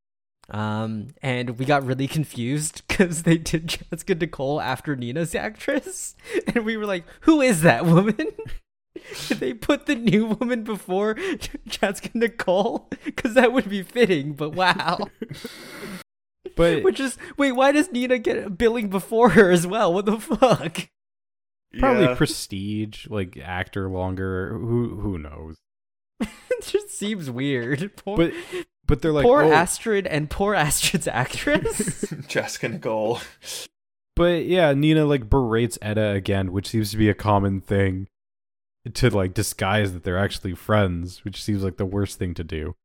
um, 0.51 1.09
and 1.22 1.59
we 1.59 1.64
got 1.64 1.84
really 1.84 2.09
confused 2.09 2.82
because 2.88 3.22
they 3.22 3.38
did 3.38 3.66
Jasika 3.68 4.20
Nicole 4.20 4.61
after 4.61 4.97
Nina's 4.97 5.34
actress, 5.34 6.14
and 6.47 6.64
we 6.64 6.76
were 6.76 6.86
like, 6.86 7.05
"Who 7.22 7.40
is 7.40 7.62
that 7.62 7.86
woman?" 7.86 8.16
Did 9.26 9.40
they 9.40 9.53
put 9.53 9.86
the 9.86 9.97
new 9.97 10.24
woman 10.26 10.62
before 10.62 11.16
Jasika 11.16 12.14
Nicole? 12.14 12.88
Because 13.05 13.34
that 13.34 13.53
would 13.53 13.68
be 13.68 13.82
fitting, 13.82 14.34
but 14.34 14.51
wow. 14.51 14.99
But 16.55 16.84
Which 16.84 17.01
is 17.01 17.18
wait, 17.36 17.53
why 17.53 17.72
does 17.72 17.90
Nina 17.90 18.18
get 18.18 18.57
billing 18.57 18.88
before 18.88 19.30
her 19.30 19.51
as 19.51 19.66
well? 19.66 19.92
What 19.92 20.07
the 20.07 20.20
fuck? 20.20 20.88
probably 21.78 22.05
yeah. 22.05 22.14
prestige, 22.14 23.07
like 23.09 23.36
actor 23.36 23.88
longer. 23.88 24.57
Who 24.59 24.97
who 24.97 25.18
knows? 25.18 25.57
it 26.20 26.62
just 26.62 26.90
seems 26.90 27.30
weird. 27.30 27.97
Poor, 27.97 28.16
But 28.16 28.32
but 28.87 29.03
they're 29.03 29.12
like, 29.12 29.24
poor 29.24 29.43
oh, 29.43 29.53
Astrid 29.53 30.07
and 30.07 30.30
poor 30.30 30.55
Astrid's 30.57 31.09
actress. 31.09 32.05
Jasika 32.28 32.70
Nicole. 32.70 33.20
But 34.16 34.45
yeah, 34.45 34.72
Nina 34.74 35.05
like 35.05 35.28
berates 35.28 35.78
Etta 35.82 36.11
again, 36.11 36.53
which 36.53 36.68
seems 36.68 36.91
to 36.93 36.97
be 36.97 37.09
a 37.09 37.14
common 37.14 37.61
thing 37.61 38.09
to 38.93 39.11
like 39.11 39.35
disguise 39.35 39.93
that 39.93 40.05
they're 40.05 40.18
actually 40.18 40.55
friends, 40.55 41.24
which 41.24 41.43
seems 41.43 41.62
like 41.62 41.76
the 41.76 41.87
worst 41.87 42.18
thing 42.18 42.35
to 42.35 42.45
do. 42.45 42.76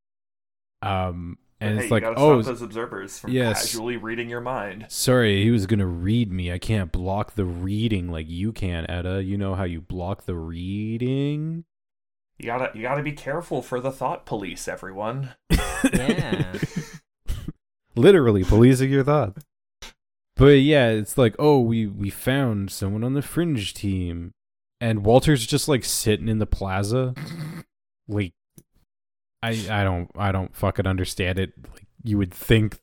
Um, 0.81 1.37
and 1.59 1.77
hey, 1.77 1.83
it's 1.83 1.89
you 1.89 1.95
like, 1.95 2.03
gotta 2.03 2.19
oh, 2.19 2.41
stop 2.41 2.53
those 2.53 2.61
observers 2.61 3.19
from 3.19 3.31
yes. 3.31 3.61
casually 3.61 3.97
reading 3.97 4.29
your 4.29 4.41
mind. 4.41 4.85
sorry, 4.89 5.43
he 5.43 5.51
was 5.51 5.65
gonna 5.65 5.85
read 5.85 6.31
me. 6.31 6.51
I 6.51 6.57
can't 6.57 6.91
block 6.91 7.35
the 7.35 7.45
reading 7.45 8.09
like 8.09 8.29
you 8.29 8.53
can, 8.53 8.89
Etta. 8.89 9.23
You 9.23 9.37
know 9.37 9.55
how 9.55 9.65
you 9.65 9.81
block 9.81 10.25
the 10.25 10.35
reading? 10.35 11.65
You 12.39 12.45
gotta 12.45 12.71
you 12.73 12.83
gotta 12.83 13.03
be 13.03 13.11
careful 13.11 13.61
for 13.61 13.81
the 13.81 13.91
thought 13.91 14.25
police, 14.25 14.67
everyone. 14.69 15.35
yeah. 15.93 16.53
Literally 17.95 18.45
policing 18.45 18.89
your 18.89 19.03
thoughts. 19.03 19.43
But 20.37 20.61
yeah, 20.61 20.87
it's 20.87 21.17
like, 21.17 21.35
oh, 21.37 21.59
we 21.59 21.85
we 21.85 22.09
found 22.09 22.71
someone 22.71 23.03
on 23.03 23.13
the 23.13 23.21
fringe 23.21 23.73
team, 23.73 24.31
and 24.79 25.03
Walter's 25.03 25.45
just 25.45 25.67
like 25.67 25.83
sitting 25.83 26.29
in 26.29 26.39
the 26.39 26.45
plaza, 26.45 27.13
like, 28.07 28.31
I 29.43 29.49
I 29.69 29.83
don't 29.83 30.09
I 30.17 30.31
don't 30.31 30.55
fucking 30.55 30.87
understand 30.87 31.39
it. 31.39 31.51
Like 31.73 31.87
you 32.03 32.17
would 32.17 32.33
think. 32.33 32.79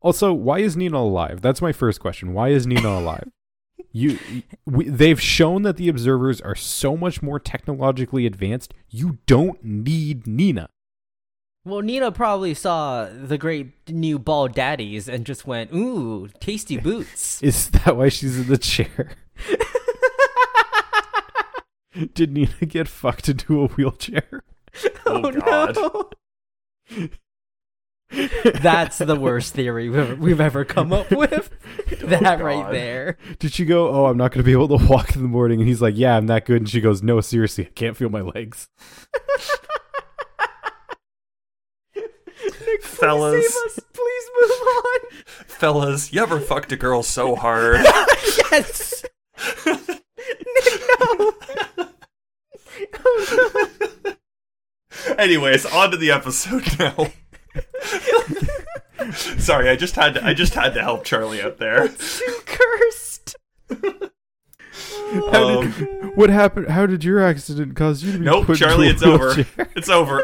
Also, 0.00 0.32
why 0.32 0.60
is 0.60 0.78
Nina 0.78 0.96
alive? 0.96 1.42
That's 1.42 1.60
my 1.60 1.72
first 1.72 2.00
question. 2.00 2.32
Why 2.32 2.48
is 2.48 2.66
Nina 2.66 2.88
alive? 2.88 3.28
You, 3.92 4.18
we, 4.66 4.88
they've 4.88 5.20
shown 5.20 5.62
that 5.62 5.76
the 5.76 5.88
observers 5.88 6.40
are 6.40 6.54
so 6.54 6.96
much 6.96 7.22
more 7.22 7.40
technologically 7.40 8.26
advanced. 8.26 8.74
You 8.90 9.18
don't 9.26 9.62
need 9.64 10.26
Nina. 10.26 10.68
Well, 11.64 11.82
Nina 11.82 12.12
probably 12.12 12.54
saw 12.54 13.06
the 13.06 13.36
great 13.36 13.72
new 13.88 14.18
bald 14.18 14.54
daddies 14.54 15.08
and 15.08 15.26
just 15.26 15.46
went, 15.46 15.72
"Ooh, 15.72 16.28
tasty 16.40 16.76
boots." 16.80 17.42
Is 17.42 17.70
that 17.70 17.96
why 17.96 18.08
she's 18.08 18.38
in 18.38 18.46
the 18.48 18.58
chair? 18.58 19.16
Did 22.14 22.32
Nina 22.32 22.66
get 22.66 22.88
fucked 22.88 23.28
into 23.28 23.62
a 23.62 23.68
wheelchair? 23.68 24.44
Oh, 25.06 25.22
oh 25.24 25.32
God. 25.32 25.76
no! 25.76 27.10
That's 28.10 28.98
the 28.98 29.16
worst 29.16 29.54
theory 29.54 29.88
we've 29.90 29.98
ever, 29.98 30.14
we've 30.14 30.40
ever 30.40 30.64
come 30.64 30.92
up 30.92 31.10
with. 31.10 31.50
that 32.00 32.40
oh, 32.40 32.44
right 32.44 32.72
there. 32.72 33.18
Did 33.38 33.52
she 33.52 33.64
go, 33.64 33.88
Oh, 33.88 34.06
I'm 34.06 34.16
not 34.16 34.32
going 34.32 34.42
to 34.42 34.46
be 34.46 34.52
able 34.52 34.78
to 34.78 34.86
walk 34.86 35.14
in 35.14 35.22
the 35.22 35.28
morning? 35.28 35.60
And 35.60 35.68
he's 35.68 35.82
like, 35.82 35.96
Yeah, 35.96 36.16
I'm 36.16 36.26
that 36.28 36.46
good. 36.46 36.62
And 36.62 36.68
she 36.68 36.80
goes, 36.80 37.02
No, 37.02 37.20
seriously, 37.20 37.66
I 37.66 37.70
can't 37.70 37.96
feel 37.96 38.08
my 38.08 38.22
legs. 38.22 38.68
Nick, 41.94 42.82
please 42.82 42.86
Fellas. 42.98 43.54
save 43.54 43.64
us. 43.66 43.80
Please 43.92 44.24
move 44.40 44.50
on. 44.50 45.00
Fellas, 45.46 46.12
you 46.12 46.22
ever 46.22 46.40
fucked 46.40 46.72
a 46.72 46.76
girl 46.76 47.02
so 47.02 47.34
hard? 47.36 47.84
yes. 48.50 49.04
Nick, 49.66 49.88
no. 51.00 51.34
Oh 53.04 53.66
no. 54.04 55.14
Anyways, 55.16 55.66
on 55.66 55.90
to 55.90 55.96
the 55.96 56.10
episode 56.10 56.64
now. 56.78 57.10
Sorry, 59.38 59.68
I 59.68 59.76
just 59.76 59.94
had 59.96 60.14
to 60.14 60.24
I 60.24 60.34
just 60.34 60.54
had 60.54 60.74
to 60.74 60.82
help 60.82 61.04
Charlie 61.04 61.40
out 61.42 61.58
there. 61.58 61.88
Too 61.88 62.40
cursed. 62.46 63.36
How 65.30 65.60
Um, 65.60 65.70
did, 65.72 66.16
what 66.16 66.30
happened? 66.30 66.68
How 66.68 66.84
did 66.86 67.04
your 67.04 67.20
accident 67.20 67.74
cause 67.76 68.02
you 68.02 68.12
to 68.12 68.18
be 68.18 68.24
Nope, 68.24 68.46
put 68.46 68.58
Charlie, 68.58 68.88
into 68.88 69.12
a 69.12 69.14
it's 69.30 69.48
over. 69.48 69.68
It's 69.76 69.88
over. 69.88 70.22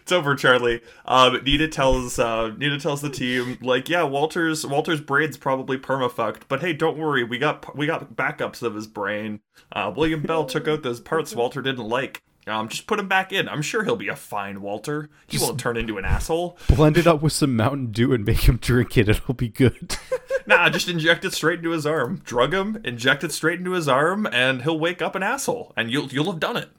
It's 0.00 0.12
over, 0.12 0.34
Charlie. 0.34 0.80
Um, 1.04 1.42
Nina 1.44 1.68
tells 1.68 2.18
uh, 2.18 2.52
Nina 2.56 2.78
tells 2.78 3.02
the 3.02 3.10
team 3.10 3.58
like, 3.60 3.88
yeah, 3.90 4.04
Walter's 4.04 4.64
Walter's 4.66 5.00
brain's 5.02 5.36
probably 5.36 5.76
permafucked, 5.76 6.42
but 6.48 6.60
hey, 6.60 6.72
don't 6.72 6.96
worry, 6.96 7.24
we 7.24 7.36
got 7.38 7.76
we 7.76 7.86
got 7.86 8.14
backups 8.16 8.62
of 8.62 8.74
his 8.74 8.86
brain. 8.86 9.40
Uh, 9.72 9.92
William 9.94 10.22
Bell 10.22 10.44
took 10.46 10.66
out 10.68 10.82
those 10.82 11.00
parts 11.00 11.34
Walter 11.34 11.60
didn't 11.60 11.88
like. 11.88 12.22
Um, 12.48 12.68
just 12.68 12.86
put 12.86 13.00
him 13.00 13.08
back 13.08 13.32
in. 13.32 13.48
I'm 13.48 13.62
sure 13.62 13.82
he'll 13.82 13.96
be 13.96 14.08
a 14.08 14.14
fine 14.16 14.60
Walter. 14.60 15.10
He 15.26 15.36
won't 15.38 15.58
turn 15.58 15.76
into 15.76 15.98
an 15.98 16.04
asshole. 16.04 16.56
Blend 16.68 16.96
it 16.96 17.06
up 17.06 17.20
with 17.20 17.32
some 17.32 17.56
Mountain 17.56 17.90
Dew 17.90 18.12
and 18.12 18.24
make 18.24 18.46
him 18.48 18.56
drink 18.58 18.96
it. 18.96 19.08
It'll 19.08 19.34
be 19.34 19.48
good. 19.48 19.96
Nah, 20.48 20.68
just 20.68 20.88
inject 20.88 21.24
it 21.24 21.32
straight 21.32 21.58
into 21.58 21.70
his 21.72 21.84
arm. 21.86 22.20
Drug 22.24 22.54
him, 22.54 22.80
inject 22.84 23.24
it 23.24 23.32
straight 23.32 23.58
into 23.58 23.72
his 23.72 23.88
arm, 23.88 24.26
and 24.30 24.62
he'll 24.62 24.78
wake 24.78 25.02
up 25.02 25.16
an 25.16 25.24
asshole, 25.24 25.72
and 25.76 25.90
you'll 25.90 26.06
you'll 26.06 26.30
have 26.30 26.38
done 26.38 26.56
it. 26.56 26.70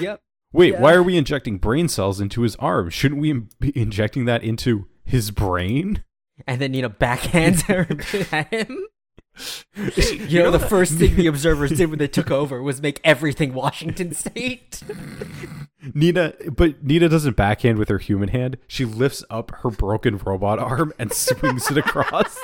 Yep. 0.00 0.18
Wait, 0.52 0.72
Yeah. 0.72 0.80
why 0.80 0.92
are 0.94 1.04
we 1.04 1.16
injecting 1.16 1.58
brain 1.58 1.86
cells 1.88 2.20
into 2.20 2.42
his 2.42 2.56
arm? 2.56 2.90
Shouldn't 2.90 3.20
we 3.20 3.32
be 3.60 3.70
injecting 3.78 4.24
that 4.24 4.42
into 4.42 4.88
his 5.04 5.30
brain? 5.30 6.02
And 6.48 6.60
then 6.60 6.72
Nina 6.72 6.90
backhands 6.90 7.62
her 7.66 7.86
at 8.36 8.52
him. 8.52 8.86
You 9.74 10.42
know, 10.42 10.50
the 10.50 10.58
first 10.58 10.94
thing 10.94 11.16
the 11.16 11.26
observers 11.28 11.72
did 11.72 11.88
when 11.88 11.98
they 11.98 12.06
took 12.08 12.30
over 12.30 12.62
was 12.62 12.82
make 12.82 13.00
everything 13.02 13.54
Washington 13.54 14.12
State. 14.14 14.82
Nina, 15.94 16.34
but 16.54 16.84
Nina 16.84 17.08
doesn't 17.08 17.36
backhand 17.36 17.78
with 17.78 17.88
her 17.88 17.98
human 17.98 18.28
hand. 18.28 18.58
She 18.68 18.84
lifts 18.84 19.24
up 19.30 19.50
her 19.62 19.70
broken 19.70 20.18
robot 20.18 20.58
arm 20.58 20.92
and 20.98 21.12
swings 21.12 21.70
it 21.70 21.78
across. 21.78 22.38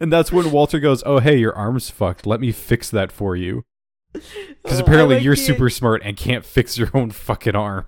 And 0.00 0.12
that's 0.12 0.30
when 0.30 0.50
Walter 0.50 0.80
goes, 0.80 1.02
"Oh, 1.06 1.18
hey, 1.20 1.38
your 1.38 1.54
arm's 1.54 1.88
fucked. 1.90 2.26
Let 2.26 2.40
me 2.40 2.52
fix 2.52 2.90
that 2.90 3.10
for 3.12 3.34
you." 3.34 3.64
Because 4.12 4.80
Oh, 4.80 4.84
apparently 4.84 5.16
like 5.16 5.24
you're 5.24 5.36
super 5.36 5.70
smart 5.70 6.02
and 6.04 6.16
can't 6.16 6.44
fix 6.44 6.76
your 6.78 6.90
own 6.94 7.10
fucking 7.10 7.54
arm. 7.54 7.86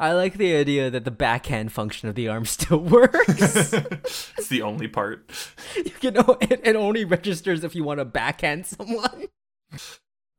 I 0.00 0.12
like 0.12 0.34
the 0.34 0.54
idea 0.56 0.90
that 0.90 1.04
the 1.04 1.10
backhand 1.10 1.72
function 1.72 2.08
of 2.08 2.14
the 2.14 2.28
arm 2.28 2.44
still 2.46 2.78
works. 2.78 3.28
it's 3.72 4.48
the 4.48 4.62
only 4.62 4.88
part. 4.88 5.30
you 6.00 6.10
know, 6.10 6.36
it, 6.40 6.60
it 6.64 6.76
only 6.76 7.04
registers 7.04 7.64
if 7.64 7.74
you 7.74 7.84
want 7.84 7.98
to 8.00 8.04
backhand 8.04 8.66
someone. 8.66 9.26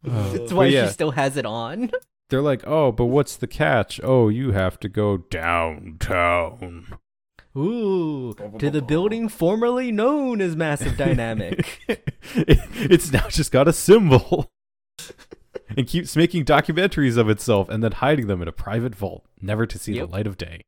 Oh, 0.08 0.32
That's 0.34 0.54
why 0.54 0.68
yeah, 0.68 0.88
she 0.88 0.94
still 0.94 1.12
has 1.12 1.38
it 1.38 1.46
on. 1.46 1.92
they're 2.30 2.42
like, 2.42 2.66
"Oh, 2.68 2.92
but 2.92 3.06
what's 3.06 3.36
the 3.38 3.48
catch? 3.48 4.00
Oh, 4.04 4.30
you 4.30 4.52
have 4.52 4.80
to 4.82 4.90
go 4.90 5.18
downtown." 5.18 6.98
Ooh, 7.58 8.34
to 8.60 8.70
the 8.70 8.82
building 8.82 9.30
formerly 9.30 9.90
known 9.92 10.42
as 10.42 10.56
Massive 10.58 10.98
Dynamic. 10.98 11.80
it's 11.88 13.12
now 13.14 13.30
just 13.30 13.52
got 13.52 13.68
a 13.68 13.74
symbol. 13.74 14.52
And 15.78 15.88
keeps 15.88 16.16
making 16.16 16.46
documentaries 16.46 17.18
of 17.18 17.30
itself 17.30 17.70
and 17.70 17.84
then 17.84 17.92
hiding 17.94 18.28
them 18.28 18.42
in 18.42 18.48
a 18.48 18.52
private 18.52 18.96
vault, 18.96 19.26
never 19.42 19.66
to 19.66 19.78
see 19.80 19.94
Yep. 19.94 20.08
the 20.08 20.12
light 20.12 20.28
of 20.28 20.38
day. 20.38 20.62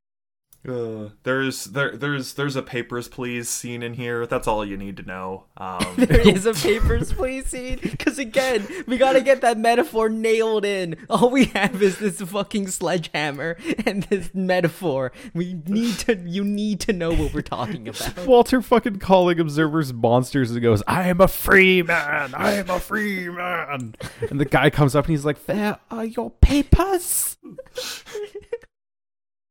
Uh, 0.67 1.09
there's 1.23 1.65
there 1.65 1.95
there's 1.95 2.33
there's 2.33 2.55
a 2.57 2.61
papers 2.61 3.07
please 3.07 3.47
scene 3.47 3.81
in 3.81 3.93
here. 3.93 4.27
That's 4.27 4.47
all 4.47 4.65
you 4.65 4.75
need 4.75 4.97
to 4.97 5.03
know. 5.03 5.45
Um, 5.55 5.77
There 5.97 6.27
is 6.27 6.45
a 6.45 6.53
papers 6.53 7.13
please 7.13 7.47
scene 7.47 7.79
because 7.81 8.19
again 8.19 8.67
we 8.85 8.97
gotta 8.97 9.21
get 9.21 9.39
that 9.41 9.57
metaphor 9.57 10.09
nailed 10.09 10.65
in. 10.65 10.97
All 11.09 11.29
we 11.29 11.45
have 11.45 11.81
is 11.81 11.99
this 11.99 12.19
fucking 12.19 12.67
sledgehammer 12.67 13.55
and 13.85 14.03
this 14.03 14.31
metaphor. 14.33 15.13
We 15.33 15.61
need 15.67 15.99
to. 15.99 16.15
You 16.17 16.43
need 16.43 16.81
to 16.81 16.91
know 16.93 17.13
what 17.13 17.33
we're 17.33 17.41
talking 17.41 17.87
about. 17.87 18.25
Walter 18.25 18.61
fucking 18.61 18.99
calling 18.99 19.39
observers 19.39 19.93
monsters 19.93 20.51
and 20.51 20.61
goes, 20.61 20.83
I 20.85 21.07
am 21.07 21.21
a 21.21 21.29
free 21.29 21.81
man. 21.81 22.33
I 22.35 22.53
am 22.53 22.69
a 22.69 22.79
free 22.79 23.29
man. 23.29 23.95
And 24.29 24.39
the 24.39 24.45
guy 24.45 24.69
comes 24.69 24.95
up 24.95 25.05
and 25.05 25.11
he's 25.11 25.23
like, 25.25 25.45
"There 25.45 25.77
are 25.89 26.05
your 26.05 26.31
papers? 26.31 27.37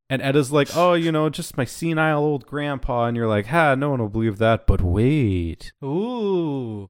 and 0.09 0.21
Etta's 0.21 0.51
like, 0.51 0.75
Oh, 0.75 0.93
you 0.93 1.11
know, 1.11 1.29
just 1.29 1.57
my 1.57 1.65
senile 1.65 2.19
old 2.23 2.45
grandpa. 2.45 3.05
And 3.05 3.15
you're 3.17 3.27
like, 3.27 3.47
Ha, 3.47 3.75
no 3.75 3.89
one 3.89 3.99
will 4.01 4.09
believe 4.09 4.37
that. 4.37 4.67
But 4.67 4.81
wait. 4.81 5.71
Ooh. 5.83 6.89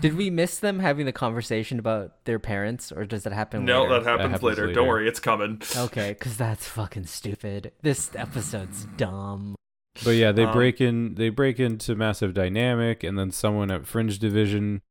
Did 0.00 0.16
we 0.16 0.28
miss 0.28 0.58
them 0.58 0.80
having 0.80 1.06
the 1.06 1.12
conversation 1.12 1.78
about 1.78 2.24
their 2.24 2.38
parents, 2.40 2.90
or 2.90 3.04
does 3.04 3.22
that 3.22 3.32
happen? 3.32 3.64
no, 3.64 3.82
later? 3.82 3.94
that 3.94 4.02
happens, 4.10 4.22
happens 4.30 4.42
later. 4.42 4.62
later. 4.62 4.72
Don't 4.74 4.88
worry, 4.88 5.08
it's 5.08 5.20
coming. 5.20 5.62
Okay, 5.76 6.14
because 6.18 6.36
that's 6.36 6.66
fucking 6.66 7.06
stupid. 7.06 7.70
This 7.82 8.10
episode's 8.16 8.86
dumb. 8.96 9.54
But 10.04 10.10
yeah, 10.12 10.32
they 10.32 10.44
Um, 10.44 10.52
break 10.52 10.80
in 10.80 11.14
they 11.14 11.28
break 11.28 11.58
into 11.60 11.94
Massive 11.94 12.34
Dynamic 12.34 13.02
and 13.04 13.16
then 13.18 13.30
someone 13.30 13.70
at 13.70 13.86
Fringe 13.86 14.18
Division 14.18 14.82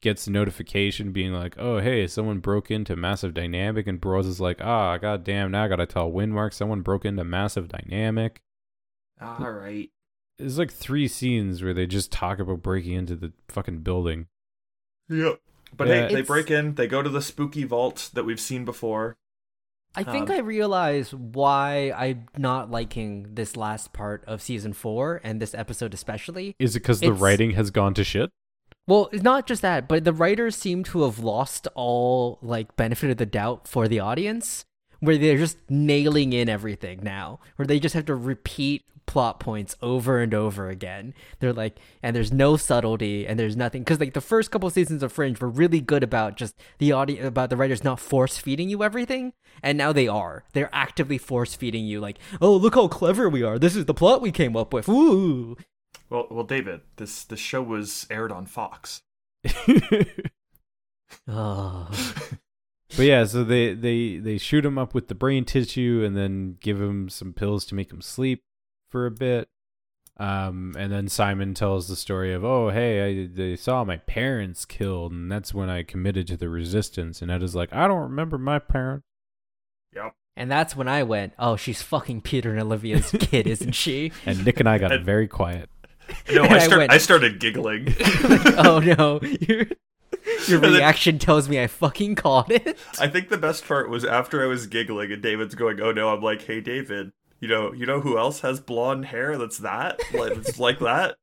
gets 0.00 0.26
a 0.26 0.30
notification 0.30 1.12
being 1.12 1.32
like, 1.32 1.54
"Oh, 1.58 1.78
hey, 1.78 2.06
someone 2.06 2.38
broke 2.38 2.70
into 2.70 2.96
Massive 2.96 3.34
Dynamic." 3.34 3.86
And 3.86 4.00
Broyles 4.00 4.26
is 4.26 4.40
like, 4.40 4.60
"Ah, 4.60 4.96
goddamn, 4.98 5.50
now 5.50 5.64
I 5.64 5.68
got 5.68 5.76
to 5.76 5.86
tell 5.86 6.10
Windmark 6.10 6.52
someone 6.52 6.80
broke 6.82 7.04
into 7.04 7.24
Massive 7.24 7.68
Dynamic." 7.68 8.40
All 9.20 9.50
right. 9.50 9.90
There's 10.38 10.58
like 10.58 10.72
three 10.72 11.06
scenes 11.06 11.62
where 11.62 11.74
they 11.74 11.86
just 11.86 12.10
talk 12.10 12.38
about 12.38 12.62
breaking 12.62 12.94
into 12.94 13.14
the 13.14 13.32
fucking 13.48 13.80
building. 13.80 14.26
Yep. 15.10 15.40
But 15.76 15.88
Yeah. 15.88 16.08
hey, 16.08 16.14
they 16.14 16.22
break 16.22 16.50
in. 16.50 16.74
They 16.76 16.86
go 16.86 17.02
to 17.02 17.10
the 17.10 17.20
spooky 17.22 17.64
vault 17.64 18.10
that 18.14 18.24
we've 18.24 18.40
seen 18.40 18.64
before. 18.64 19.16
I 19.94 20.04
think 20.04 20.30
Um, 20.30 20.36
I 20.36 20.38
realize 20.38 21.12
why 21.12 21.92
I'm 21.96 22.26
not 22.38 22.70
liking 22.70 23.34
this 23.34 23.56
last 23.56 23.92
part 23.92 24.24
of 24.24 24.40
season 24.40 24.72
four 24.72 25.20
and 25.24 25.42
this 25.42 25.52
episode 25.54 25.92
especially. 25.92 26.54
Is 26.60 26.76
it 26.76 26.80
cuz 26.80 27.00
the 27.00 27.12
writing 27.12 27.50
has 27.52 27.70
gone 27.70 27.92
to 27.94 28.04
shit? 28.04 28.30
Well, 28.90 29.08
it's 29.12 29.22
not 29.22 29.46
just 29.46 29.62
that, 29.62 29.86
but 29.86 30.02
the 30.02 30.12
writers 30.12 30.56
seem 30.56 30.82
to 30.82 31.04
have 31.04 31.20
lost 31.20 31.68
all 31.76 32.40
like 32.42 32.74
benefit 32.74 33.08
of 33.08 33.18
the 33.18 33.24
doubt 33.24 33.68
for 33.68 33.86
the 33.86 34.00
audience, 34.00 34.64
where 34.98 35.16
they're 35.16 35.38
just 35.38 35.58
nailing 35.68 36.32
in 36.32 36.48
everything 36.48 37.04
now, 37.04 37.38
where 37.54 37.66
they 37.66 37.78
just 37.78 37.94
have 37.94 38.06
to 38.06 38.16
repeat 38.16 38.82
plot 39.06 39.38
points 39.38 39.76
over 39.80 40.18
and 40.18 40.34
over 40.34 40.68
again. 40.70 41.14
They're 41.38 41.52
like, 41.52 41.76
and 42.02 42.16
there's 42.16 42.32
no 42.32 42.56
subtlety, 42.56 43.28
and 43.28 43.38
there's 43.38 43.56
nothing 43.56 43.84
because 43.84 44.00
like 44.00 44.14
the 44.14 44.20
first 44.20 44.50
couple 44.50 44.68
seasons 44.70 45.04
of 45.04 45.12
Fringe 45.12 45.40
were 45.40 45.48
really 45.48 45.80
good 45.80 46.02
about 46.02 46.36
just 46.36 46.56
the 46.78 46.90
audience 46.90 47.24
about 47.24 47.48
the 47.48 47.56
writers 47.56 47.84
not 47.84 48.00
force 48.00 48.38
feeding 48.38 48.70
you 48.70 48.82
everything, 48.82 49.34
and 49.62 49.78
now 49.78 49.92
they 49.92 50.08
are. 50.08 50.42
They're 50.52 50.74
actively 50.74 51.16
force 51.16 51.54
feeding 51.54 51.84
you, 51.84 52.00
like, 52.00 52.18
oh 52.40 52.56
look 52.56 52.74
how 52.74 52.88
clever 52.88 53.28
we 53.28 53.44
are. 53.44 53.56
This 53.56 53.76
is 53.76 53.84
the 53.84 53.94
plot 53.94 54.20
we 54.20 54.32
came 54.32 54.56
up 54.56 54.72
with. 54.72 54.88
Ooh. 54.88 55.56
Well, 56.10 56.26
well, 56.30 56.44
David, 56.44 56.80
this 56.96 57.24
this 57.24 57.40
show 57.40 57.62
was 57.62 58.06
aired 58.10 58.32
on 58.32 58.46
Fox. 58.46 59.02
Oh. 61.28 61.88
But 62.96 63.06
yeah, 63.06 63.24
so 63.24 63.44
they 63.44 63.72
they 63.72 64.16
they 64.18 64.36
shoot 64.36 64.64
him 64.64 64.76
up 64.76 64.94
with 64.94 65.06
the 65.06 65.14
brain 65.14 65.44
tissue 65.44 66.02
and 66.04 66.16
then 66.16 66.56
give 66.60 66.80
him 66.80 67.08
some 67.08 67.32
pills 67.32 67.64
to 67.66 67.76
make 67.76 67.92
him 67.92 68.00
sleep 68.02 68.42
for 68.90 69.06
a 69.06 69.12
bit. 69.12 69.48
Um, 70.16 70.74
and 70.76 70.92
then 70.92 71.06
Simon 71.08 71.54
tells 71.54 71.86
the 71.86 71.94
story 71.94 72.34
of, 72.34 72.44
oh, 72.44 72.70
hey, 72.70 73.22
I 73.22 73.28
they 73.32 73.54
saw 73.54 73.84
my 73.84 73.98
parents 73.98 74.64
killed, 74.64 75.12
and 75.12 75.30
that's 75.30 75.54
when 75.54 75.70
I 75.70 75.84
committed 75.84 76.26
to 76.26 76.36
the 76.36 76.48
resistance. 76.48 77.22
And 77.22 77.30
Etta's 77.30 77.54
like, 77.54 77.72
I 77.72 77.86
don't 77.86 78.02
remember 78.02 78.38
my 78.38 78.58
parents. 78.58 79.06
Yep. 79.94 80.12
And 80.36 80.50
that's 80.50 80.74
when 80.74 80.88
I 80.88 81.04
went, 81.04 81.32
oh, 81.38 81.54
she's 81.54 81.82
fucking 81.82 82.22
Peter 82.22 82.50
and 82.50 82.60
Olivia's 82.60 83.12
kid, 83.12 83.46
isn't 83.46 83.72
she? 83.76 84.10
And 84.26 84.44
Nick 84.44 84.58
and 84.58 84.68
I 84.68 84.78
got 84.78 84.90
And- 84.90 85.06
very 85.06 85.28
quiet. 85.28 85.70
No, 86.32 86.44
And 86.44 86.52
I, 86.52 86.56
I 86.56 86.58
start, 86.60 86.78
went- 86.78 86.92
I 86.92 86.98
started 86.98 87.40
giggling. 87.40 87.94
oh 88.56 88.80
no, 88.84 89.20
your, 89.40 89.66
your 90.46 90.56
And 90.56 90.64
then- 90.64 90.72
reaction 90.74 91.18
tells 91.18 91.48
me 91.48 91.60
I 91.60 91.66
fucking 91.66 92.14
caught 92.14 92.50
it. 92.50 92.78
I 92.98 93.08
think 93.08 93.28
the 93.28 93.38
best 93.38 93.66
part 93.66 93.90
was 93.90 94.04
after 94.04 94.42
I 94.42 94.46
was 94.46 94.66
giggling 94.66 95.12
and 95.12 95.22
David's 95.22 95.54
going, 95.54 95.80
"Oh 95.80 95.92
no!" 95.92 96.10
I'm 96.14 96.22
like, 96.22 96.42
"Hey, 96.42 96.60
David, 96.60 97.12
you 97.40 97.48
know, 97.48 97.72
you 97.72 97.86
know 97.86 98.00
who 98.00 98.16
else 98.18 98.40
has 98.40 98.60
blonde 98.60 99.06
hair? 99.06 99.36
That's 99.38 99.58
that, 99.58 100.00
like, 100.12 100.32
it's 100.36 100.58
like 100.58 100.78
that." 100.80 101.16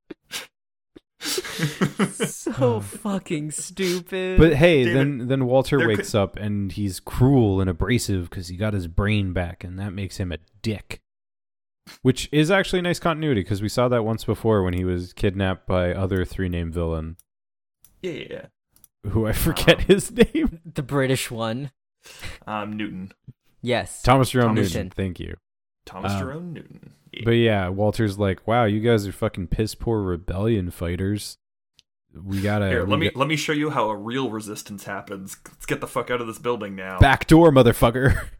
so 1.20 2.80
fucking 2.82 3.52
stupid. 3.52 4.38
But 4.40 4.54
hey, 4.56 4.84
David, 4.84 4.98
then 4.98 5.28
then 5.28 5.46
Walter 5.46 5.78
there 5.80 5.88
wakes 5.88 6.14
up 6.14 6.36
and 6.38 6.72
he's 6.72 7.00
cruel 7.00 7.60
and 7.62 7.70
abrasive 7.70 8.30
because 8.30 8.48
he 8.50 8.58
got 8.58 8.74
his 8.74 8.88
brain 8.88 9.34
back, 9.34 9.64
and 9.64 9.80
that 9.80 9.94
makes 9.94 10.18
him 10.18 10.32
a 10.32 10.38
dick. 10.62 11.02
Which 12.02 12.28
is 12.32 12.52
actually 12.52 12.82
nice 12.82 13.00
continuity 13.00 13.42
because 13.42 13.62
we 13.62 13.70
saw 13.70 13.88
that 13.90 14.04
once 14.04 14.24
before 14.24 14.64
when 14.64 14.74
he 14.74 14.84
was 14.86 15.14
kidnapped 15.14 15.66
by 15.68 15.94
other 15.94 16.26
three 16.26 16.50
name 16.50 16.72
villain, 16.72 17.18
yeah, 18.02 18.12
yeah, 18.12 18.26
yeah. 18.30 19.12
who 19.12 19.26
I 19.28 19.32
forget 19.34 19.82
his 19.90 20.12
name. 20.12 20.60
the 20.66 20.84
British 20.84 21.30
one, 21.32 21.72
Um, 22.46 22.74
Newton, 22.78 23.12
yes. 23.62 24.02
Thomas 24.02 24.30
Jerome 24.32 24.50
Thomas 24.56 24.70
Newton. 24.74 24.80
Newton. 24.88 24.92
Thank 24.96 25.20
you. 25.20 25.36
Thomas 25.86 26.12
Um, 26.14 26.20
Jerome 26.20 26.54
Newton. 26.54 26.94
Yeah. 27.14 27.22
But 27.26 27.32
yeah, 27.32 27.70
Walter's 27.70 28.20
like, 28.20 28.46
"Wow, 28.48 28.66
you 28.66 28.82
guys 28.82 29.08
are 29.08 29.12
fucking 29.14 29.48
piss 29.48 29.74
poor 29.76 30.02
rebellion 30.02 30.70
fighters. 30.72 31.38
We 32.14 32.42
gotta 32.42 32.68
Here, 32.68 32.84
we 32.86 32.92
let 32.92 33.00
me 33.00 33.06
got- 33.10 33.16
let 33.16 33.28
me 33.28 33.36
show 33.38 33.54
you 33.54 33.70
how 33.70 33.90
a 33.90 33.96
real 33.96 34.30
resistance 34.30 34.84
happens. 34.84 35.38
Let's 35.48 35.66
get 35.66 35.80
the 35.82 35.88
fuck 35.88 36.10
out 36.12 36.20
of 36.20 36.28
this 36.28 36.40
building 36.40 36.76
now. 36.76 37.00
back 37.00 37.28
door, 37.28 37.52
motherfucker." 37.52 38.28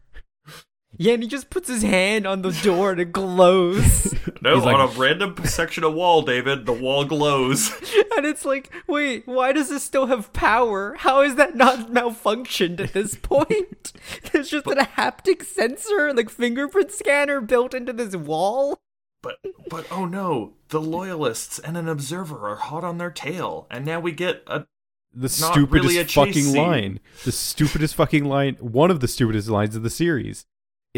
Yeah, 0.96 1.12
and 1.14 1.22
he 1.22 1.28
just 1.28 1.50
puts 1.50 1.68
his 1.68 1.82
hand 1.82 2.26
on 2.26 2.42
the 2.42 2.50
door 2.62 2.92
and 2.92 3.00
it 3.00 3.12
glows. 3.12 4.12
no, 4.42 4.54
He's 4.56 4.64
like- 4.64 4.74
on 4.74 4.88
a 4.88 4.98
random 4.98 5.36
section 5.44 5.84
of 5.84 5.94
wall, 5.94 6.22
David, 6.22 6.66
the 6.66 6.72
wall 6.72 7.04
glows. 7.04 7.70
and 8.16 8.24
it's 8.26 8.44
like, 8.44 8.72
wait, 8.86 9.26
why 9.26 9.52
does 9.52 9.68
this 9.68 9.84
still 9.84 10.06
have 10.06 10.32
power? 10.32 10.94
How 10.98 11.20
is 11.22 11.34
that 11.36 11.54
not 11.54 11.90
malfunctioned 11.90 12.80
at 12.80 12.94
this 12.94 13.14
point? 13.16 13.92
There's 14.32 14.50
just 14.50 14.66
a 14.66 14.70
haptic 14.96 15.44
sensor, 15.44 16.12
like 16.14 16.30
fingerprint 16.30 16.90
scanner 16.90 17.40
built 17.40 17.74
into 17.74 17.92
this 17.92 18.16
wall. 18.16 18.80
But 19.20 19.36
but 19.68 19.84
oh 19.90 20.04
no, 20.06 20.54
the 20.68 20.80
loyalists 20.80 21.58
and 21.58 21.76
an 21.76 21.88
observer 21.88 22.48
are 22.48 22.54
hot 22.56 22.84
on 22.84 22.98
their 22.98 23.10
tail, 23.10 23.66
and 23.68 23.84
now 23.84 23.98
we 23.98 24.12
get 24.12 24.44
a 24.46 24.66
the 25.12 25.22
Not 25.40 25.52
stupidest 25.52 25.72
really 25.72 25.98
a 25.98 26.04
fucking 26.04 26.32
scene. 26.44 26.56
line. 26.56 27.00
The 27.24 27.32
stupidest 27.32 27.96
fucking 27.96 28.24
line. 28.24 28.54
One 28.60 28.90
of 28.92 29.00
the 29.00 29.08
stupidest 29.08 29.48
lines 29.48 29.74
of 29.74 29.82
the 29.82 29.90
series 29.90 30.46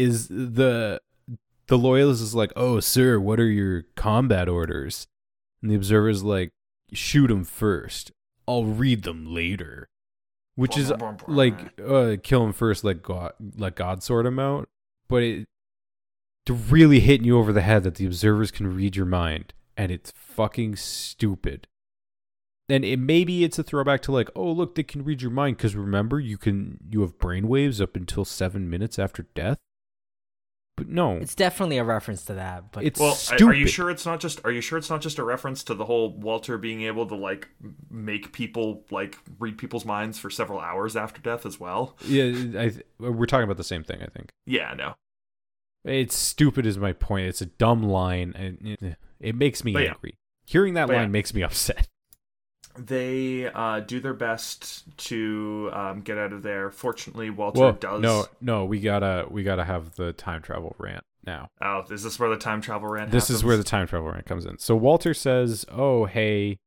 is 0.01 0.27
the 0.27 1.01
the 1.67 1.77
loyalist 1.77 2.21
is 2.21 2.35
like, 2.35 2.51
"Oh, 2.55 2.79
sir, 2.79 3.19
what 3.19 3.39
are 3.39 3.49
your 3.49 3.83
combat 3.95 4.49
orders?" 4.49 5.07
And 5.61 5.71
the 5.71 5.75
observer's 5.75 6.23
like, 6.23 6.51
"Shoot 6.91 7.31
him 7.31 7.43
first. 7.43 8.11
I'll 8.47 8.65
read 8.65 9.03
them 9.03 9.33
later." 9.33 9.87
Which 10.55 10.77
is 10.77 10.91
like 11.27 11.79
uh, 11.79 12.17
kill 12.21 12.43
him 12.43 12.53
first, 12.53 12.83
let 12.83 13.01
God 13.01 13.33
let 13.57 13.75
God 13.75 14.03
sort 14.03 14.25
him 14.25 14.37
out. 14.37 14.67
But 15.07 15.23
it 15.23 15.47
to 16.45 16.53
really 16.53 16.99
hitting 16.99 17.25
you 17.25 17.37
over 17.37 17.53
the 17.53 17.61
head 17.61 17.83
that 17.83 17.95
the 17.95 18.05
observers 18.05 18.51
can 18.51 18.75
read 18.75 18.95
your 18.95 19.05
mind, 19.05 19.53
and 19.77 19.91
it's 19.91 20.11
fucking 20.15 20.75
stupid. 20.75 21.67
And 22.67 22.83
it 22.85 22.99
maybe 22.99 23.43
it's 23.43 23.59
a 23.59 23.63
throwback 23.63 24.01
to 24.03 24.11
like, 24.11 24.29
oh 24.35 24.51
look, 24.51 24.75
they 24.75 24.83
can 24.83 25.03
read 25.03 25.21
your 25.21 25.31
mind 25.31 25.57
because 25.57 25.75
remember 25.75 26.19
you 26.19 26.37
can 26.37 26.79
you 26.89 27.01
have 27.01 27.17
brainwaves 27.17 27.81
up 27.81 27.95
until 27.95 28.25
seven 28.25 28.69
minutes 28.69 28.99
after 28.99 29.23
death. 29.33 29.57
But 30.77 30.87
no, 30.87 31.17
It's 31.17 31.35
definitely 31.35 31.77
a 31.77 31.83
reference 31.83 32.23
to 32.25 32.33
that, 32.33 32.71
but 32.71 32.83
It's- 32.83 32.99
Well, 32.99 33.13
stupid. 33.13 33.43
are 33.47 33.53
you 33.53 33.67
sure 33.67 33.89
it's 33.91 34.05
not 34.05 34.19
just? 34.19 34.43
Are 34.45 34.51
you 34.51 34.61
sure 34.61 34.77
it's 34.77 34.89
not 34.89 35.01
just 35.01 35.19
a 35.19 35.23
reference 35.23 35.63
to 35.65 35.75
the 35.75 35.85
whole 35.85 36.17
Walter 36.17 36.57
being 36.57 36.81
able 36.83 37.05
to 37.07 37.15
like 37.15 37.49
make 37.89 38.31
people 38.31 38.83
like 38.89 39.17
read 39.37 39.57
people's 39.57 39.85
minds 39.85 40.17
for 40.17 40.29
several 40.31 40.59
hours 40.59 40.95
after 40.95 41.21
death 41.21 41.45
as 41.45 41.59
well? 41.59 41.97
yeah, 42.05 42.23
I, 42.59 42.69
th- 42.69 42.85
we're 42.99 43.25
talking 43.27 43.43
about 43.43 43.57
the 43.57 43.63
same 43.63 43.83
thing. 43.83 44.01
I 44.01 44.07
think 44.07 44.31
Yeah, 44.47 44.73
no. 44.73 44.95
it's 45.83 46.15
stupid. 46.15 46.65
Is 46.65 46.77
my 46.79 46.93
point? 46.93 47.27
It's 47.27 47.41
a 47.41 47.47
dumb 47.47 47.83
line, 47.83 48.33
and 48.35 48.57
it, 48.81 48.97
it 49.19 49.35
makes 49.35 49.63
me 49.63 49.73
But 49.73 49.83
yeah. 49.83 49.89
angry. 49.89 50.15
Hearing 50.45 50.73
that 50.75 50.87
But 50.87 50.93
line 50.95 51.03
yeah. 51.03 51.09
makes 51.09 51.33
me 51.33 51.43
upset. 51.43 51.87
They 52.77 53.47
uh, 53.47 53.81
do 53.81 53.99
their 53.99 54.13
best 54.13 54.83
to 55.07 55.69
um, 55.73 56.01
get 56.01 56.17
out 56.17 56.33
of 56.33 56.43
there. 56.43 56.71
Fortunately, 56.71 57.29
Walter 57.29 57.71
does. 57.73 58.01
no, 58.01 58.25
no, 58.39 58.65
we 58.65 58.79
gotta 58.79 59.25
we 59.29 59.43
gotta 59.43 59.65
have 59.65 59.95
the 59.95 60.13
time 60.13 60.41
travel 60.41 60.75
rant 60.77 61.03
now. 61.25 61.47
Oh, 61.61 61.83
is 61.89 62.03
this 62.03 62.19
where 62.19 62.29
the 62.29 62.37
time 62.37 62.61
travel 62.61 62.89
rant? 62.89 63.11
This 63.11 63.29
is 63.29 63.43
where 63.43 63.57
the 63.57 63.63
time 63.63 63.87
travel 63.87 64.09
rant 64.11 64.25
comes 64.25 64.45
in. 64.45 64.57
So 64.59 64.75
Walter 64.75 65.13
says, 65.13 65.65
"Oh, 65.71 66.05
hey, 66.05 66.57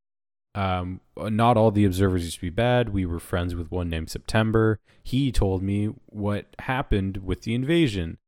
Um, 0.57 1.01
not 1.17 1.57
all 1.57 1.73
the 1.73 1.85
observers 1.85 2.23
used 2.25 2.37
to 2.37 2.41
be 2.43 2.51
bad. 2.51 2.91
We 2.91 3.05
were 3.07 3.19
friends 3.19 3.57
with 3.57 3.73
one 3.73 3.91
named 3.91 4.09
September. 4.11 4.79
He 5.03 5.33
told 5.33 5.63
me 5.65 5.87
what 6.07 6.47
happened 6.61 7.17
with 7.19 7.43
the 7.43 7.57
invasion. 7.57 8.19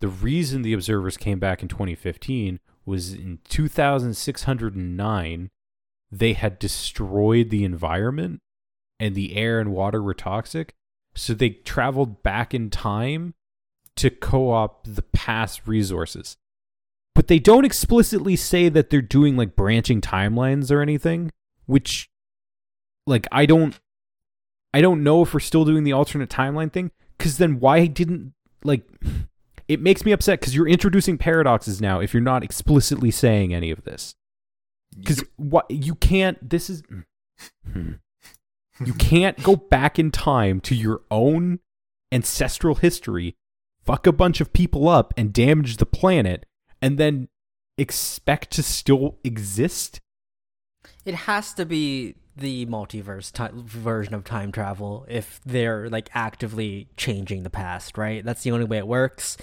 The 0.00 0.08
reason 0.08 0.60
the 0.60 0.74
observers 0.74 1.16
came 1.16 1.38
back 1.38 1.62
in 1.62 1.68
2015 1.68 2.60
was 2.84 3.14
in 3.14 3.38
2609, 3.48 5.48
they 6.12 6.34
had 6.34 6.58
destroyed 6.58 7.48
the 7.48 7.64
environment 7.64 8.40
and 9.00 9.14
the 9.14 9.34
air 9.34 9.58
and 9.58 9.72
water 9.72 10.02
were 10.02 10.14
toxic. 10.14 10.74
So 11.14 11.32
they 11.32 11.50
traveled 11.50 12.22
back 12.22 12.54
in 12.54 12.68
time 12.68 13.34
to 13.96 14.10
co 14.10 14.50
op 14.50 14.86
the 14.86 15.02
past 15.02 15.66
resources. 15.66 16.36
But 17.14 17.28
they 17.28 17.38
don't 17.38 17.64
explicitly 17.64 18.36
say 18.36 18.68
that 18.68 18.90
they're 18.90 19.02
doing 19.02 19.36
like 19.36 19.56
branching 19.56 20.00
timelines 20.00 20.70
or 20.70 20.80
anything, 20.80 21.32
which 21.66 22.10
like 23.06 23.26
I 23.32 23.46
don't 23.46 23.78
I 24.74 24.80
don't 24.80 25.02
know 25.02 25.22
if 25.22 25.34
we're 25.34 25.40
still 25.40 25.64
doing 25.64 25.84
the 25.84 25.92
alternate 25.92 26.30
timeline 26.30 26.72
thing 26.72 26.90
cuz 27.18 27.38
then 27.38 27.58
why 27.58 27.86
didn't 27.86 28.34
like 28.64 28.86
it 29.68 29.80
makes 29.80 30.04
me 30.04 30.12
upset 30.12 30.40
cuz 30.40 30.54
you're 30.54 30.68
introducing 30.68 31.18
paradoxes 31.18 31.80
now 31.80 32.00
if 32.00 32.14
you're 32.14 32.22
not 32.22 32.42
explicitly 32.42 33.10
saying 33.10 33.52
any 33.52 33.70
of 33.70 33.84
this. 33.84 34.14
Cuz 35.06 35.24
what 35.36 35.70
you 35.70 35.94
can't 35.94 36.48
this 36.48 36.68
is 36.70 36.82
you 38.84 38.94
can't 38.98 39.42
go 39.42 39.56
back 39.56 39.98
in 39.98 40.10
time 40.10 40.60
to 40.60 40.74
your 40.74 41.02
own 41.10 41.60
ancestral 42.10 42.76
history, 42.76 43.36
fuck 43.84 44.06
a 44.06 44.12
bunch 44.12 44.40
of 44.40 44.52
people 44.52 44.88
up 44.88 45.14
and 45.16 45.32
damage 45.32 45.78
the 45.78 45.86
planet 45.86 46.46
and 46.80 46.98
then 46.98 47.28
expect 47.78 48.50
to 48.52 48.62
still 48.62 49.18
exist? 49.24 50.00
It 51.04 51.14
has 51.14 51.54
to 51.54 51.64
be 51.64 52.16
the 52.36 52.66
multiverse 52.66 53.30
ti 53.32 53.48
version 53.54 54.14
of 54.14 54.24
time 54.24 54.52
travel 54.52 55.04
if 55.08 55.40
they're 55.44 55.90
like 55.90 56.08
actively 56.14 56.88
changing 56.96 57.42
the 57.42 57.50
past, 57.50 57.98
right? 57.98 58.24
That's 58.24 58.42
the 58.42 58.52
only 58.52 58.64
way 58.64 58.78
it 58.78 58.86
works. 58.86 59.36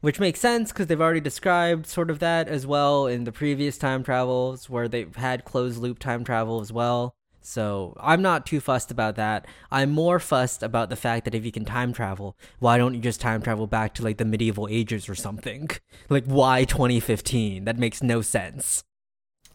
Which 0.00 0.20
makes 0.20 0.38
sense 0.38 0.70
because 0.70 0.86
they've 0.86 1.00
already 1.00 1.20
described 1.20 1.86
sort 1.86 2.10
of 2.10 2.20
that 2.20 2.48
as 2.48 2.66
well 2.66 3.06
in 3.06 3.24
the 3.24 3.32
previous 3.32 3.76
time 3.78 4.04
travels 4.04 4.70
where 4.70 4.86
they've 4.88 5.16
had 5.16 5.44
closed 5.44 5.78
loop 5.78 5.98
time 5.98 6.22
travel 6.22 6.60
as 6.60 6.72
well. 6.72 7.16
So 7.40 7.96
I'm 7.98 8.22
not 8.22 8.46
too 8.46 8.60
fussed 8.60 8.90
about 8.90 9.16
that. 9.16 9.46
I'm 9.70 9.90
more 9.90 10.20
fussed 10.20 10.62
about 10.62 10.90
the 10.90 10.96
fact 10.96 11.24
that 11.24 11.34
if 11.34 11.44
you 11.44 11.50
can 11.50 11.64
time 11.64 11.92
travel, 11.92 12.36
why 12.58 12.78
don't 12.78 12.94
you 12.94 13.00
just 13.00 13.20
time 13.20 13.42
travel 13.42 13.66
back 13.66 13.94
to 13.94 14.04
like 14.04 14.18
the 14.18 14.24
medieval 14.24 14.68
ages 14.70 15.08
or 15.08 15.14
something? 15.14 15.70
Like 16.10 16.24
why 16.24 16.64
2015? 16.64 17.64
That 17.64 17.78
makes 17.78 18.02
no 18.02 18.22
sense. 18.22 18.84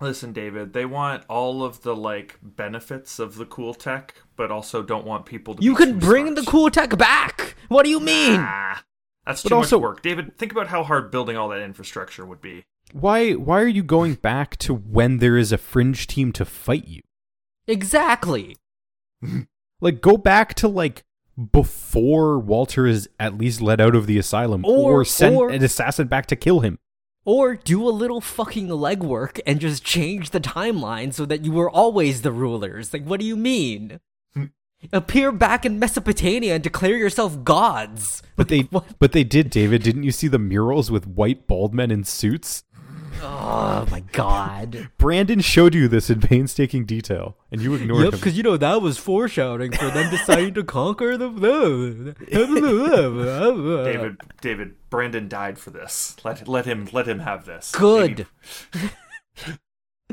Listen, 0.01 0.33
David, 0.33 0.73
they 0.73 0.85
want 0.85 1.23
all 1.29 1.63
of 1.63 1.83
the 1.83 1.95
like 1.95 2.37
benefits 2.41 3.17
of 3.17 3.35
the 3.35 3.45
cool 3.45 3.73
tech, 3.73 4.15
but 4.35 4.51
also 4.51 4.83
don't 4.83 5.05
want 5.05 5.25
people 5.25 5.55
to. 5.55 5.63
You 5.63 5.75
can 5.75 5.99
bring 5.99 6.25
smart. 6.25 6.35
the 6.35 6.51
cool 6.51 6.69
tech 6.69 6.97
back. 6.97 7.55
What 7.69 7.83
do 7.83 7.89
you 7.89 7.99
mean? 7.99 8.39
Ah, 8.39 8.83
that's 9.25 9.43
But 9.43 9.49
too 9.49 9.55
also- 9.55 9.77
much 9.77 9.83
work, 9.83 10.01
David. 10.01 10.37
Think 10.37 10.51
about 10.51 10.67
how 10.67 10.83
hard 10.83 11.11
building 11.11 11.37
all 11.37 11.49
that 11.49 11.61
infrastructure 11.61 12.25
would 12.25 12.41
be. 12.41 12.65
Why 12.91 13.31
why 13.33 13.61
are 13.61 13.67
you 13.67 13.83
going 13.83 14.15
back 14.15 14.57
to 14.57 14.73
when 14.73 15.17
there 15.19 15.37
is 15.37 15.51
a 15.51 15.57
fringe 15.57 16.05
team 16.07 16.31
to 16.33 16.45
fight 16.45 16.87
you? 16.87 17.01
Exactly. 17.67 18.57
Like 19.81 19.99
go 19.99 20.15
back 20.15 20.53
to 20.55 20.69
like 20.69 21.03
before 21.51 22.39
Walter 22.39 22.85
is 22.87 23.09
at 23.19 23.37
least 23.37 23.59
let 23.61 23.81
out 23.81 23.95
of 23.95 24.07
the 24.07 24.17
asylum 24.17 24.63
or, 24.65 25.01
Or- 25.01 25.05
send 25.05 25.35
or- 25.35 25.49
an 25.49 25.61
assassin 25.63 26.07
back 26.07 26.25
to 26.27 26.35
kill 26.37 26.61
him. 26.61 26.79
Or 27.25 27.55
do 27.55 27.87
a 27.87 27.91
little 27.91 28.19
fucking 28.21 28.67
legwork 28.67 29.39
and 29.45 29.59
just 29.59 29.83
change 29.83 30.29
the 30.31 30.39
timeline 30.41 31.13
so 31.13 31.25
that 31.25 31.43
you 31.45 31.51
were 31.53 31.69
always 31.69 32.21
the 32.21 32.31
rulers. 32.33 32.93
Like, 32.93 33.03
what 33.05 33.19
do 33.21 33.25
you 33.25 33.37
mean? 33.37 33.99
Appear 34.91 35.31
back 35.31 35.65
in 35.65 35.79
Mesopotamia 35.79 36.55
and 36.55 36.63
declare 36.63 36.97
yourself 36.97 37.43
gods. 37.43 38.21
But 38.35 38.49
they 38.49 38.59
What? 38.71 38.85
but 38.99 39.11
they 39.13 39.23
did, 39.23 39.49
David. 39.49 39.83
Didn't 39.83 40.03
you 40.03 40.11
see 40.11 40.27
the 40.27 40.39
murals 40.39 40.91
with 40.91 41.07
white 41.07 41.47
bald 41.47 41.73
men 41.73 41.91
in 41.91 42.03
suits? 42.03 42.63
Oh 43.25 43.87
my 43.89 44.01
god. 44.11 44.89
Brandon 44.97 45.39
showed 45.39 45.73
you 45.73 45.87
this 45.87 46.09
in 46.09 46.19
painstaking 46.19 46.83
detail, 46.85 47.37
and 47.51 47.61
you 47.61 47.73
ignored 47.73 48.03
Yep, 48.03 48.13
him. 48.15 48.19
because 48.19 48.35
you 48.35 48.43
know 48.43 48.57
that 48.57 48.81
was 48.81 48.97
foreshadowing 48.97 49.71
for 49.71 49.89
them 49.91 50.09
deciding 50.11 50.53
to 50.55 50.63
conquer 50.63 51.15
the. 51.15 51.29
David, 52.29 54.17
David, 54.41 54.75
Brandon 54.89 55.29
died 55.29 55.57
for 55.57 55.69
this. 55.69 56.17
Let 56.25 56.49
let 56.49 56.65
him 56.65 56.89
let 56.91 57.07
him 57.07 57.19
have 57.19 57.45
this. 57.45 57.71
Good. 57.71 58.27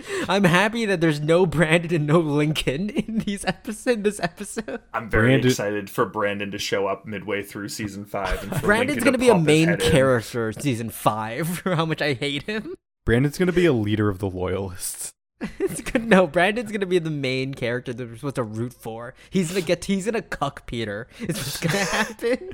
Maybe- 0.09 0.25
I'm 0.29 0.45
happy 0.45 0.85
that 0.87 1.01
there's 1.01 1.21
no 1.21 1.47
Brandon 1.47 1.95
and 1.95 2.07
no 2.07 2.19
Lincoln 2.21 2.91
in 2.91 3.19
these 3.19 3.45
episodes. 3.45 3.87
In 3.87 4.03
this 4.03 4.21
episode, 4.21 4.81
I'm 4.95 5.09
very 5.11 5.29
Brandon- 5.29 5.51
excited 5.51 5.91
for 5.91 6.07
Brandon 6.07 6.51
to 6.51 6.59
show 6.59 6.87
up 6.87 7.07
midway 7.07 7.43
through 7.43 7.69
season 7.69 8.05
five. 8.05 8.43
And 8.43 8.53
for 8.61 8.67
Brandon's 8.67 8.97
Lincoln 9.05 9.05
gonna 9.05 9.19
to 9.19 9.19
be 9.19 9.29
a 9.29 9.39
main 9.39 9.77
character 9.79 10.49
in 10.51 10.61
season 10.61 10.91
five 10.91 11.49
for 11.49 11.75
how 11.77 11.85
much 11.87 12.01
I 12.03 12.15
hate 12.15 12.45
him. 12.45 12.75
Brandon's 13.07 13.39
gonna 13.39 13.53
be 13.53 13.67
a 13.67 13.73
leader 13.73 14.09
of 14.09 14.19
the 14.19 14.29
loyalists. 14.31 15.13
It's 15.59 15.81
good. 15.81 16.07
No, 16.07 16.27
Brandon's 16.27 16.71
gonna 16.71 16.85
be 16.85 16.99
the 16.99 17.09
main 17.11 17.55
character 17.55 17.95
that 17.95 18.07
we're 18.09 18.17
supposed 18.17 18.35
to 18.35 18.43
root 18.43 18.75
for. 18.75 19.15
He's 19.31 19.49
gonna 19.49 19.63
get. 19.63 19.85
He's 19.87 20.05
gonna 20.05 20.21
cuck 20.21 20.67
Peter. 20.67 21.09
It's 21.19 21.39
what's 21.39 21.61
gonna 21.61 21.85
happen. 21.85 22.51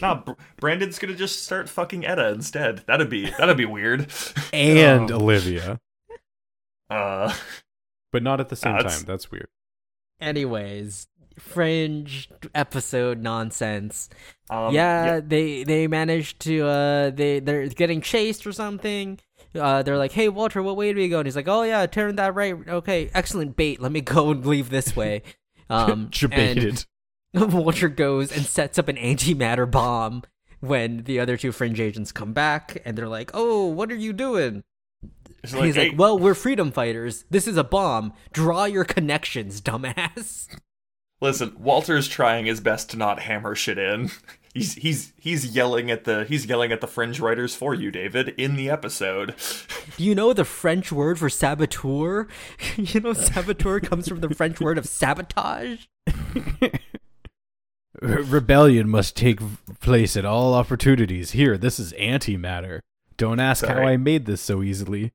Nah, 0.00 0.14
Br- 0.22 0.32
Brandon's 0.58 0.98
gonna 0.98 1.14
just 1.14 1.44
start 1.44 1.68
fucking 1.68 2.06
Etta 2.06 2.28
instead. 2.30 2.82
That'd 2.86 3.10
be 3.10 3.28
that'd 3.30 3.56
be 3.58 3.66
weird. 3.66 4.10
And 4.54 5.10
Oh. 5.10 5.16
Olivia. 5.16 5.80
Uh, 6.90 7.34
But 8.12 8.22
not 8.22 8.40
at 8.40 8.48
the 8.48 8.56
same 8.56 8.72
That's- 8.76 8.98
time. 8.98 9.06
That's 9.06 9.30
weird. 9.30 9.48
Anyways, 10.20 11.06
fringe 11.38 12.28
episode 12.54 13.22
nonsense. 13.22 14.08
um, 14.50 14.74
yeah, 14.74 15.20
they 15.20 15.62
they 15.64 15.86
managed 15.86 16.40
to. 16.40 16.66
uh 16.66 17.10
They 17.10 17.40
they're 17.40 17.68
getting 17.68 18.00
chased 18.00 18.46
or 18.46 18.52
something. 18.52 19.20
Uh, 19.54 19.82
they're 19.82 19.96
like, 19.98 20.12
"Hey, 20.12 20.28
Walter, 20.28 20.62
what 20.62 20.76
way 20.76 20.92
do 20.92 20.98
we 20.98 21.08
go?" 21.08 21.18
And 21.18 21.26
he's 21.26 21.36
like, 21.36 21.48
"Oh 21.48 21.62
yeah, 21.62 21.86
turn 21.86 22.16
that 22.16 22.34
right. 22.34 22.54
Okay, 22.68 23.10
excellent 23.14 23.56
bait. 23.56 23.80
Let 23.80 23.92
me 23.92 24.00
go 24.00 24.30
and 24.30 24.44
leave 24.44 24.70
this 24.70 24.94
way." 24.96 25.22
Um, 25.70 26.08
and- 26.32 26.86
Walter 27.34 27.90
goes 27.90 28.32
and 28.34 28.46
sets 28.46 28.78
up 28.78 28.88
an 28.88 28.96
antimatter 28.96 29.70
bomb 29.70 30.22
when 30.60 31.04
the 31.04 31.20
other 31.20 31.36
two 31.36 31.52
fringe 31.52 31.78
agents 31.78 32.10
come 32.10 32.32
back 32.32 32.80
and 32.86 32.96
they're 32.96 33.06
like, 33.06 33.30
"Oh, 33.34 33.66
what 33.66 33.92
are 33.92 33.96
you 33.96 34.14
doing?" 34.14 34.64
It's 35.42 35.52
And 35.52 35.64
he's 35.64 35.76
hey, 35.76 35.90
like, 35.90 35.98
"Well, 35.98 36.18
we're 36.18 36.34
freedom 36.34 36.72
fighters. 36.72 37.24
This 37.30 37.46
is 37.46 37.56
a 37.56 37.64
bomb. 37.64 38.12
Draw 38.32 38.64
your 38.66 38.84
connections, 38.84 39.60
dumbass." 39.62 40.48
Listen, 41.20 41.56
Walter's 41.58 42.06
trying 42.08 42.46
his 42.46 42.60
best 42.60 42.90
to 42.90 42.96
not 42.96 43.20
hammer 43.20 43.54
shit 43.54 43.78
in. 43.78 44.10
He's 44.54 44.74
he's 44.74 45.12
he's 45.16 45.54
yelling 45.54 45.88
at 45.90 46.02
the 46.04 46.24
he's 46.24 46.46
yelling 46.46 46.72
at 46.72 46.80
the 46.80 46.88
fringe 46.88 47.20
writers 47.20 47.54
for 47.54 47.74
you, 47.74 47.92
David, 47.92 48.30
in 48.30 48.56
the 48.56 48.70
episode. 48.70 49.34
Do 49.96 50.02
you 50.02 50.16
know 50.16 50.32
the 50.32 50.44
French 50.44 50.90
word 50.90 51.18
for 51.18 51.28
saboteur? 51.28 52.26
you 52.76 53.00
know, 53.00 53.12
saboteur 53.12 53.78
comes 53.78 54.08
from 54.08 54.20
the 54.20 54.34
French 54.34 54.58
word 54.58 54.78
of 54.78 54.86
sabotage. 54.86 55.84
Rebellion 58.00 58.88
must 58.88 59.16
take 59.16 59.38
place 59.80 60.16
at 60.16 60.24
all 60.24 60.54
opportunities. 60.54 61.32
Here, 61.32 61.58
this 61.58 61.78
is 61.78 61.92
antimatter. 61.92 62.80
Don't 63.16 63.40
ask 63.40 63.64
how 63.64 63.82
I 63.82 63.96
made 63.96 64.26
this 64.26 64.40
so 64.40 64.62
easily. 64.62 65.12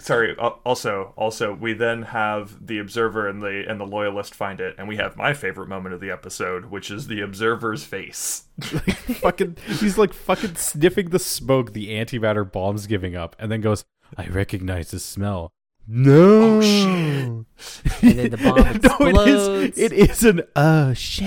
Sorry. 0.00 0.34
uh, 0.38 0.50
Also, 0.64 1.12
also, 1.16 1.54
we 1.54 1.72
then 1.72 2.02
have 2.02 2.66
the 2.66 2.78
observer 2.78 3.28
and 3.28 3.42
the 3.42 3.64
and 3.68 3.78
the 3.80 3.86
loyalist 3.86 4.34
find 4.34 4.60
it, 4.60 4.74
and 4.78 4.88
we 4.88 4.96
have 4.96 5.16
my 5.16 5.32
favorite 5.34 5.68
moment 5.68 5.94
of 5.94 6.00
the 6.00 6.10
episode, 6.10 6.66
which 6.66 6.90
is 6.90 7.06
the 7.06 7.20
observer's 7.20 7.84
face. 7.84 8.44
fucking, 8.60 9.56
he's 9.66 9.98
like 9.98 10.12
fucking 10.12 10.56
sniffing 10.56 11.10
the 11.10 11.18
smoke 11.18 11.72
the 11.72 11.88
antimatter 11.90 12.50
bomb's 12.50 12.86
giving 12.86 13.14
up, 13.14 13.36
and 13.38 13.52
then 13.52 13.60
goes, 13.60 13.84
"I 14.16 14.26
recognize 14.26 14.90
the 14.90 14.98
smell." 14.98 15.52
No. 15.92 16.58
Oh, 16.58 16.60
shit. 16.60 18.02
And 18.02 18.18
then 18.18 18.30
the 18.30 18.36
bomb 18.36 18.58
explodes. 18.58 19.48
no, 19.48 19.54
it 19.60 19.70
is. 19.70 19.78
It 19.78 19.92
is 19.92 20.24
an 20.24 20.42
oh 20.54 20.94
shit. 20.94 21.26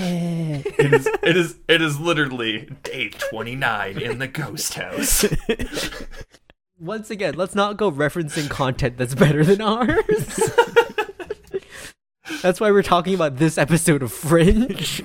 It 0.66 0.94
is 0.94 1.08
it 1.22 1.36
is 1.38 1.58
it 1.68 1.82
is 1.82 2.00
literally 2.00 2.70
day 2.84 3.10
twenty 3.10 3.56
nine 3.56 3.98
in 4.00 4.20
the 4.20 4.28
ghost 4.28 4.76
house. 4.76 5.26
Once 6.84 7.10
again, 7.10 7.34
let's 7.36 7.56
not 7.56 7.78
go 7.78 7.90
referencing 7.90 8.50
content 8.50 8.98
that's 8.98 9.16
better 9.16 9.46
than 9.46 9.62
ours. 9.62 10.52
that's 12.42 12.60
why 12.60 12.70
we're 12.70 12.84
talking 12.84 13.16
about 13.16 13.38
this 13.38 13.58
episode 13.58 14.04
of 14.04 14.12
Fringe. 14.12 15.02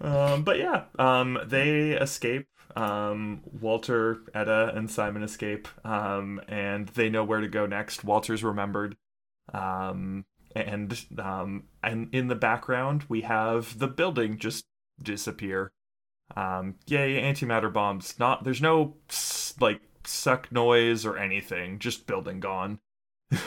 Um, 0.00 0.44
but 0.44 0.58
yeah, 0.58 0.84
um, 0.96 1.40
they 1.44 1.90
escape. 1.90 2.46
Um, 2.76 3.40
Walter, 3.60 4.18
Etta, 4.32 4.72
and 4.76 4.88
Simon 4.88 5.24
escape. 5.24 5.66
Um, 5.84 6.40
and 6.46 6.86
they 6.90 7.08
know 7.10 7.24
where 7.24 7.40
to 7.40 7.48
go 7.48 7.66
next. 7.66 8.04
Walter's 8.04 8.44
remembered. 8.44 8.96
Um, 9.52 10.24
and 10.54 11.04
um, 11.18 11.64
and 11.82 12.14
in 12.14 12.28
the 12.28 12.36
background 12.36 13.04
we 13.08 13.22
have 13.22 13.76
the 13.80 13.88
building 13.88 14.38
just 14.38 14.66
disappear. 15.02 15.72
Um, 16.36 16.76
yay, 16.86 17.20
antimatter 17.20 17.72
bombs. 17.72 18.14
Not 18.20 18.44
there's 18.44 18.62
no 18.62 18.94
like 19.58 19.80
suck 20.06 20.50
noise 20.52 21.04
or 21.04 21.18
anything. 21.18 21.78
Just 21.78 22.06
building 22.06 22.40
gone. 22.40 22.80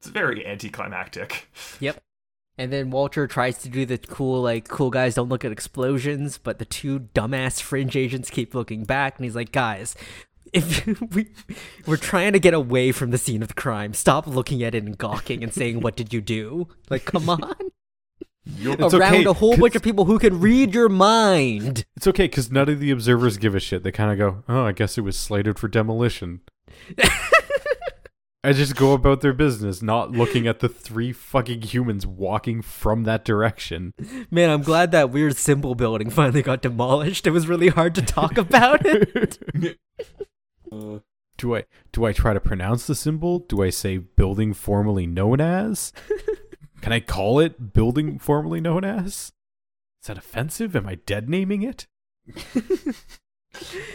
It's 0.00 0.10
very 0.10 0.46
anticlimactic. 0.46 1.50
Yep. 1.80 2.00
And 2.56 2.72
then 2.72 2.90
Walter 2.90 3.26
tries 3.26 3.58
to 3.58 3.68
do 3.68 3.86
the 3.86 3.98
cool, 3.98 4.42
like, 4.42 4.68
cool 4.68 4.90
guys 4.90 5.14
don't 5.14 5.28
look 5.28 5.44
at 5.44 5.52
explosions, 5.52 6.38
but 6.38 6.58
the 6.58 6.64
two 6.64 7.00
dumbass 7.14 7.60
fringe 7.60 7.96
agents 7.96 8.30
keep 8.30 8.54
looking 8.54 8.84
back, 8.84 9.16
and 9.16 9.24
he's 9.24 9.36
like, 9.36 9.52
guys, 9.52 9.94
if 10.52 10.86
we 11.14 11.30
we're 11.86 11.96
trying 11.96 12.32
to 12.32 12.38
get 12.38 12.54
away 12.54 12.92
from 12.92 13.10
the 13.10 13.18
scene 13.18 13.42
of 13.42 13.48
the 13.48 13.54
crime, 13.54 13.94
stop 13.94 14.26
looking 14.26 14.62
at 14.62 14.74
it 14.74 14.84
and 14.84 14.98
gawking 14.98 15.42
and 15.42 15.52
saying, 15.52 15.80
"What 15.80 15.96
did 15.96 16.12
you 16.12 16.20
do?" 16.20 16.68
Like, 16.90 17.04
come 17.04 17.28
on. 17.28 17.54
It's 18.60 18.94
Around 18.94 19.14
okay, 19.14 19.24
a 19.24 19.32
whole 19.32 19.56
bunch 19.56 19.76
of 19.76 19.82
people 19.82 20.06
who 20.06 20.18
can 20.18 20.40
read 20.40 20.74
your 20.74 20.88
mind. 20.88 21.84
It's 21.96 22.06
okay 22.06 22.24
because 22.24 22.50
none 22.50 22.68
of 22.68 22.80
the 22.80 22.90
observers 22.90 23.36
give 23.36 23.54
a 23.54 23.60
shit. 23.60 23.82
They 23.82 23.92
kind 23.92 24.10
of 24.10 24.18
go, 24.18 24.44
"Oh, 24.48 24.64
I 24.64 24.72
guess 24.72 24.96
it 24.96 25.02
was 25.02 25.16
slated 25.16 25.58
for 25.58 25.68
demolition." 25.68 26.40
I 28.44 28.52
just 28.52 28.76
go 28.76 28.92
about 28.92 29.20
their 29.20 29.32
business, 29.32 29.82
not 29.82 30.12
looking 30.12 30.46
at 30.46 30.60
the 30.60 30.68
three 30.68 31.12
fucking 31.12 31.62
humans 31.62 32.06
walking 32.06 32.62
from 32.62 33.02
that 33.04 33.24
direction. 33.24 33.92
Man, 34.30 34.48
I'm 34.48 34.62
glad 34.62 34.92
that 34.92 35.10
weird 35.10 35.36
symbol 35.36 35.74
building 35.74 36.08
finally 36.08 36.42
got 36.42 36.62
demolished. 36.62 37.26
It 37.26 37.32
was 37.32 37.48
really 37.48 37.68
hard 37.68 37.96
to 37.96 38.02
talk 38.02 38.38
about 38.38 38.86
it. 38.86 39.38
Do 41.38 41.54
I 41.54 41.64
do 41.92 42.04
I 42.04 42.12
try 42.12 42.32
to 42.32 42.40
pronounce 42.40 42.88
the 42.88 42.96
symbol? 42.96 43.38
Do 43.38 43.62
I 43.62 43.70
say 43.70 43.98
building 43.98 44.52
formerly 44.52 45.06
known 45.06 45.40
as? 45.40 45.92
Can 46.80 46.92
I 46.92 47.00
call 47.00 47.40
it 47.40 47.72
building 47.72 48.18
formerly 48.18 48.60
known 48.60 48.84
as? 48.84 49.32
Is 50.00 50.06
that 50.06 50.18
offensive? 50.18 50.76
Am 50.76 50.86
I 50.86 50.96
dead 50.96 51.28
naming 51.28 51.62
it? 51.62 51.86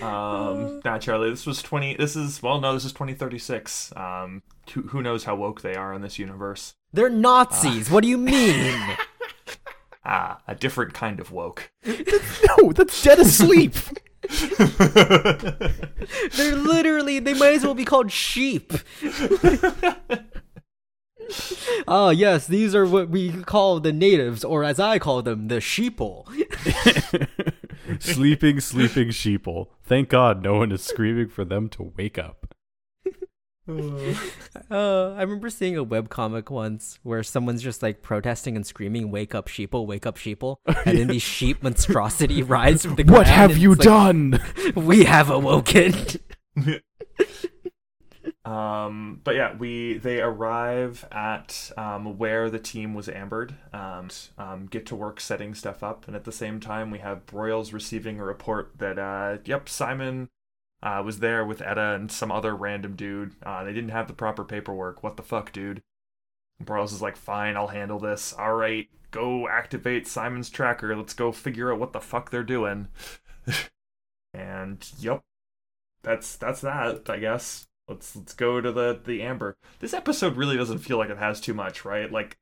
Um, 0.01 0.81
nah, 0.83 0.97
Charlie, 0.97 1.29
this 1.29 1.45
was 1.45 1.61
20. 1.61 1.95
This 1.95 2.15
is, 2.15 2.41
well, 2.41 2.59
no, 2.59 2.73
this 2.73 2.85
is 2.85 2.91
2036. 2.91 3.93
Um, 3.95 4.41
who, 4.71 4.81
who 4.81 5.01
knows 5.01 5.23
how 5.23 5.35
woke 5.35 5.61
they 5.61 5.75
are 5.75 5.93
in 5.93 6.01
this 6.01 6.19
universe? 6.19 6.73
They're 6.91 7.09
Nazis. 7.09 7.89
What 7.89 8.01
do 8.03 8.09
you 8.09 8.17
mean? 8.17 8.97
Ah, 10.05 10.41
a 10.49 10.53
different 10.53 10.93
kind 10.93 11.21
of 11.21 11.31
woke. 11.31 11.71
No, 11.85 12.73
that's 12.73 13.01
dead 13.01 13.19
asleep. 13.19 13.73
They're 16.35 16.57
literally, 16.57 17.19
they 17.19 17.33
might 17.33 17.53
as 17.53 17.63
well 17.63 17.73
be 17.73 17.85
called 17.85 18.11
sheep. 18.11 18.73
Oh, 21.87 22.09
yes, 22.09 22.47
these 22.47 22.75
are 22.75 22.85
what 22.85 23.09
we 23.09 23.31
call 23.43 23.79
the 23.79 23.93
natives, 23.93 24.43
or 24.43 24.63
as 24.63 24.79
I 24.79 24.99
call 24.99 25.21
them, 25.21 25.47
the 25.47 25.55
sheeple. 25.55 26.27
sleeping, 27.99 28.59
sleeping 28.59 29.09
sheeple. 29.09 29.67
Thank 29.83 30.09
God 30.09 30.41
no 30.43 30.55
one 30.55 30.71
is 30.71 30.83
screaming 30.83 31.29
for 31.29 31.45
them 31.45 31.69
to 31.69 31.93
wake 31.95 32.17
up. 32.17 32.53
Uh, 33.65 34.13
I 34.69 35.21
remember 35.21 35.49
seeing 35.49 35.77
a 35.77 35.85
webcomic 35.85 36.49
once 36.49 36.99
where 37.03 37.23
someone's 37.23 37.61
just 37.61 37.81
like 37.81 38.01
protesting 38.01 38.55
and 38.55 38.65
screaming, 38.65 39.09
"Wake 39.09 39.33
up, 39.33 39.47
sheeple! 39.47 39.85
Wake 39.87 40.05
up, 40.05 40.17
sheeple!" 40.17 40.57
And 40.85 40.97
then 40.97 41.07
these 41.07 41.21
sheep 41.21 41.63
monstrosity 41.63 42.43
rise 42.43 42.83
from 42.83 42.95
the 42.95 43.03
ground. 43.03 43.19
What 43.19 43.27
have 43.27 43.57
you 43.57 43.71
it's 43.71 43.85
like, 43.85 43.85
done? 43.85 44.41
We 44.75 45.05
have 45.05 45.29
awoken. 45.29 45.95
Um, 48.45 49.21
but 49.23 49.35
yeah, 49.35 49.55
we 49.55 49.97
they 49.97 50.19
arrive 50.21 51.05
at 51.11 51.71
um, 51.77 52.17
where 52.17 52.49
the 52.49 52.59
team 52.59 52.93
was 52.93 53.07
ambered. 53.07 53.55
Um, 53.71 54.09
um, 54.37 54.65
get 54.65 54.85
to 54.87 54.95
work 54.95 55.21
setting 55.21 55.53
stuff 55.55 55.81
up, 55.81 56.07
and 56.07 56.15
at 56.15 56.25
the 56.25 56.31
same 56.31 56.59
time, 56.59 56.91
we 56.91 56.99
have 56.99 57.25
Broyles 57.25 57.71
receiving 57.71 58.19
a 58.19 58.25
report 58.25 58.71
that 58.79 58.99
uh, 58.99 59.37
yep, 59.45 59.69
Simon 59.69 60.29
uh, 60.81 61.01
was 61.05 61.19
there 61.19 61.45
with 61.45 61.61
Etta 61.61 61.95
and 61.95 62.11
some 62.11 62.31
other 62.31 62.55
random 62.55 62.95
dude. 62.95 63.33
Uh, 63.43 63.63
they 63.63 63.73
didn't 63.73 63.91
have 63.91 64.07
the 64.07 64.13
proper 64.13 64.43
paperwork. 64.43 65.03
What 65.03 65.15
the 65.17 65.23
fuck, 65.23 65.53
dude? 65.53 65.81
And 66.59 66.67
Broyles 66.67 66.93
is 66.93 67.01
like, 67.01 67.17
fine, 67.17 67.55
I'll 67.57 67.67
handle 67.67 67.99
this. 67.99 68.33
All 68.33 68.55
right, 68.55 68.89
go 69.11 69.47
activate 69.47 70.07
Simon's 70.07 70.49
tracker. 70.49 70.95
Let's 70.95 71.13
go 71.13 71.31
figure 71.31 71.71
out 71.71 71.79
what 71.79 71.93
the 71.93 72.01
fuck 72.01 72.31
they're 72.31 72.43
doing. 72.43 72.89
and 74.33 74.85
yep, 74.99 75.23
that's 76.03 76.35
that's 76.37 76.61
that. 76.61 77.09
I 77.09 77.19
guess. 77.19 77.67
Let's 77.87 78.15
let's 78.15 78.33
go 78.33 78.61
to 78.61 78.71
the 78.71 78.99
the 79.03 79.21
amber. 79.21 79.57
This 79.79 79.93
episode 79.93 80.37
really 80.37 80.55
doesn't 80.55 80.79
feel 80.79 80.97
like 80.97 81.09
it 81.09 81.17
has 81.17 81.41
too 81.41 81.53
much, 81.53 81.83
right? 81.83 82.09
Like 82.09 82.37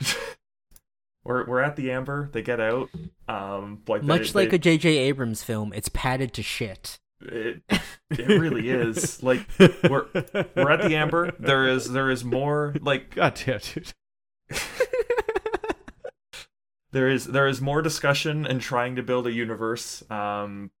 we're 1.24 1.46
we're 1.46 1.60
at 1.60 1.76
the 1.76 1.92
amber. 1.92 2.28
They 2.32 2.42
get 2.42 2.60
out. 2.60 2.90
Um, 3.28 3.82
like 3.86 4.02
Much 4.02 4.32
they, 4.32 4.40
like 4.40 4.50
they, 4.50 4.56
a 4.56 4.58
J.J. 4.58 4.88
Abrams 4.98 5.42
film, 5.42 5.72
it's 5.72 5.88
padded 5.88 6.32
to 6.34 6.42
shit. 6.42 6.98
it, 7.20 7.62
it 8.10 8.28
really 8.28 8.68
is. 8.70 9.22
Like 9.22 9.46
we're 9.58 10.06
we're 10.56 10.70
at 10.70 10.82
the 10.82 10.96
amber. 10.96 11.32
There 11.38 11.68
is 11.68 11.92
there 11.92 12.10
is 12.10 12.24
more 12.24 12.74
like 12.80 13.14
God 13.14 13.40
damn, 13.44 13.60
dude. 13.60 13.92
there 16.90 17.08
is 17.08 17.26
there 17.26 17.46
is 17.46 17.60
more 17.60 17.82
discussion 17.82 18.44
and 18.44 18.60
trying 18.60 18.96
to 18.96 19.02
build 19.02 19.28
a 19.28 19.32
universe. 19.32 20.02
Um, 20.10 20.72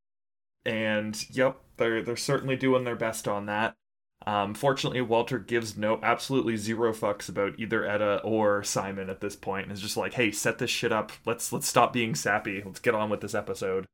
and 0.64 1.24
yep, 1.30 1.60
they're 1.76 2.02
they're 2.02 2.16
certainly 2.16 2.56
doing 2.56 2.82
their 2.82 2.96
best 2.96 3.28
on 3.28 3.46
that. 3.46 3.76
Um, 4.26 4.54
fortunately, 4.54 5.00
Walter 5.00 5.38
gives 5.38 5.76
no 5.76 5.98
absolutely 6.02 6.56
zero 6.56 6.92
fucks 6.92 7.28
about 7.28 7.58
either 7.58 7.84
Etta 7.84 8.20
or 8.22 8.62
Simon 8.62 9.10
at 9.10 9.20
this 9.20 9.36
point, 9.36 9.64
and 9.64 9.72
is 9.72 9.80
just 9.80 9.96
like, 9.96 10.14
"Hey, 10.14 10.30
set 10.30 10.58
this 10.58 10.70
shit 10.70 10.92
up. 10.92 11.12
Let's 11.26 11.52
let's 11.52 11.66
stop 11.66 11.92
being 11.92 12.14
sappy. 12.14 12.62
Let's 12.64 12.80
get 12.80 12.94
on 12.94 13.10
with 13.10 13.20
this 13.20 13.34
episode." 13.34 13.86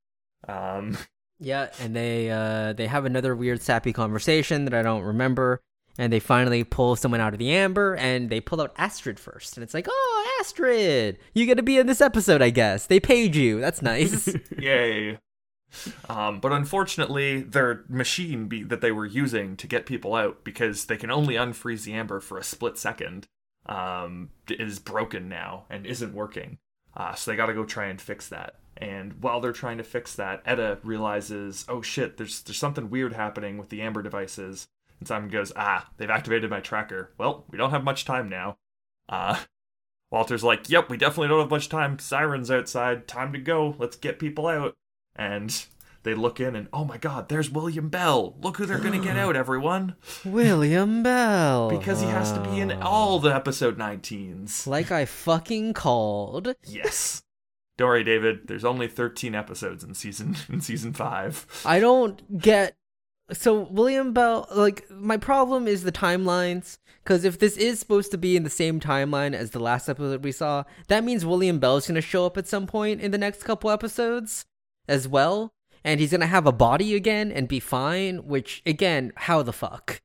Um, 0.47 0.99
Yeah, 1.41 1.69
and 1.81 1.95
they 1.95 2.31
uh 2.31 2.73
they 2.73 2.87
have 2.89 3.05
another 3.05 3.35
weird 3.37 3.63
sappy 3.63 3.93
conversation 3.93 4.65
that 4.65 4.75
I 4.75 4.83
don't 4.83 5.03
remember, 5.03 5.61
and 5.97 6.13
they 6.13 6.19
finally 6.21 6.65
pull 6.65 6.97
someone 6.97 7.21
out 7.21 7.33
of 7.33 7.39
the 7.39 7.53
amber, 7.53 7.95
and 7.95 8.29
they 8.29 8.41
pull 8.41 8.61
out 8.61 8.75
Astrid 8.77 9.21
first, 9.21 9.57
and 9.57 9.63
it's 9.63 9.73
like, 9.73 9.87
oh, 9.89 10.37
Astrid, 10.41 11.19
you 11.35 11.47
get 11.47 11.55
to 11.57 11.63
be 11.63 11.79
in 11.79 11.87
this 11.87 12.01
episode, 12.01 12.43
I 12.43 12.51
guess. 12.51 12.87
They 12.87 12.99
paid 13.01 13.37
you. 13.37 13.61
That's 13.61 13.83
nice. 13.83 14.29
Yay. 14.59 15.19
Um, 16.09 16.41
but 16.41 16.53
unfortunately, 16.53 17.41
their 17.43 17.85
machine 17.89 18.49
be- 18.49 18.63
that 18.65 18.81
they 18.81 18.93
were 18.93 19.07
using 19.07 19.57
to 19.57 19.67
get 19.67 19.87
people 19.87 20.15
out, 20.15 20.45
because 20.45 20.87
they 20.87 20.97
can 20.97 21.11
only 21.11 21.35
unfreeze 21.35 21.85
the 21.85 21.93
amber 21.93 22.21
for 22.21 22.39
a 22.39 22.45
split 22.45 22.79
second, 22.79 23.29
um, 23.67 24.31
is 24.49 24.79
broken 24.79 25.29
now 25.29 25.67
and 25.69 25.87
isn't 25.87 26.15
working. 26.15 26.59
Uh, 26.97 27.15
so 27.15 27.31
they 27.31 27.37
got 27.37 27.47
to 27.47 27.55
go 27.55 27.65
try 27.65 27.87
and 27.87 28.01
fix 28.01 28.29
that. 28.29 28.57
And 28.77 29.23
while 29.23 29.41
they're 29.41 29.53
trying 29.53 29.79
to 29.79 29.85
fix 29.85 30.15
that, 30.15 30.43
Etta 30.47 30.79
realizes, 30.85 31.65
oh 31.69 31.83
shit, 31.83 32.17
there's 32.17 32.43
there's 32.43 32.59
something 32.59 32.91
weird 32.91 33.13
happening 33.13 33.59
with 33.59 33.69
the 33.69 33.83
amber 33.83 34.03
devices. 34.03 34.69
And 34.99 35.07
Simon 35.07 35.29
goes, 35.29 35.53
ah, 35.55 35.89
they've 35.97 36.09
activated 36.09 36.49
my 36.51 36.61
tracker. 36.61 37.13
Well, 37.19 37.45
we 37.51 37.59
don't 37.59 37.71
have 37.71 37.85
much 37.85 38.05
time 38.05 38.29
now. 38.29 38.57
Uh, 39.09 39.39
Walter's 40.11 40.45
like, 40.45 40.71
yep, 40.71 40.89
we 40.89 40.97
definitely 40.97 41.29
don't 41.29 41.41
have 41.41 41.51
much 41.51 41.69
time. 41.69 41.99
Sirens 41.99 42.51
outside. 42.51 43.07
Time 43.07 43.33
to 43.33 43.39
go. 43.39 43.75
Let's 43.79 43.97
get 43.97 44.19
people 44.19 44.47
out. 44.47 44.77
And 45.19 45.67
they 46.05 46.15
look 46.15 46.41
in 46.41 46.55
and, 46.57 46.69
oh 46.73 46.85
my 46.85 46.97
god, 46.97 47.29
there's 47.29 47.51
William 47.51 47.89
Bell. 47.89 48.37
Look 48.41 48.57
who 48.57 48.67
they're 48.67 48.79
to 48.79 48.99
get 48.99 49.17
out, 49.19 49.37
everyone. 49.37 49.97
William 50.25 51.03
Bell. 51.03 51.69
Because 51.69 52.01
he 52.01 52.07
has 52.07 52.33
to 52.33 52.41
be 52.41 52.61
in 52.61 52.73
all 52.81 53.19
the 53.19 53.35
episode 53.35 53.77
19s. 53.77 54.67
Like 54.67 54.91
I 54.91 55.05
fucking 55.05 55.75
called. 55.75 56.55
Yes. 56.67 57.23
Don't 57.77 57.89
worry, 57.89 58.05
David. 58.05 58.47
There's 58.47 58.65
only 58.65 58.89
13 58.89 59.35
episodes 59.35 59.85
in 59.85 59.95
season 59.95 60.37
in 60.49 60.61
season 60.61 60.93
5. 60.93 61.63
I 61.65 61.81
don't 61.81 62.41
get. 62.41 62.77
So 63.31 63.69
William 63.71 64.13
Bell, 64.15 64.49
like 64.55 64.91
my 64.91 65.17
problem 65.17 65.67
is 65.67 65.83
the 65.83 65.93
timelines. 65.93 66.79
Because 67.05 67.25
if 67.25 67.39
this 67.39 67.57
is 67.57 67.79
supposed 67.79 68.11
to 68.11 68.19
be 68.19 68.37
in 68.37 68.43
the 68.43 68.51
same 68.51 68.81
timeline 68.81 69.33
as 69.33 69.53
the 69.53 69.61
last 69.61 69.89
episode 69.89 70.23
we 70.23 70.33
saw, 70.33 70.65
that 70.89 71.05
means 71.05 71.25
William 71.25 71.59
Bell's 71.59 71.87
gonna 71.87 72.03
show 72.03 72.27
up 72.27 72.37
at 72.37 72.47
some 72.47 72.67
point 72.67 73.01
in 73.01 73.13
the 73.13 73.19
next 73.19 73.45
couple 73.45 73.71
episodes, 73.71 74.45
as 74.89 75.07
well, 75.07 75.53
and 75.85 76.01
he's 76.01 76.13
gonna 76.13 76.27
have 76.27 76.47
a 76.47 76.53
body 76.53 76.95
again 76.95 77.31
and 77.31 77.49
be 77.49 77.61
fine. 77.61 78.27
Which 78.27 78.63
again, 78.67 79.13
how 79.17 79.43
the 79.43 79.53
fuck? 79.53 80.01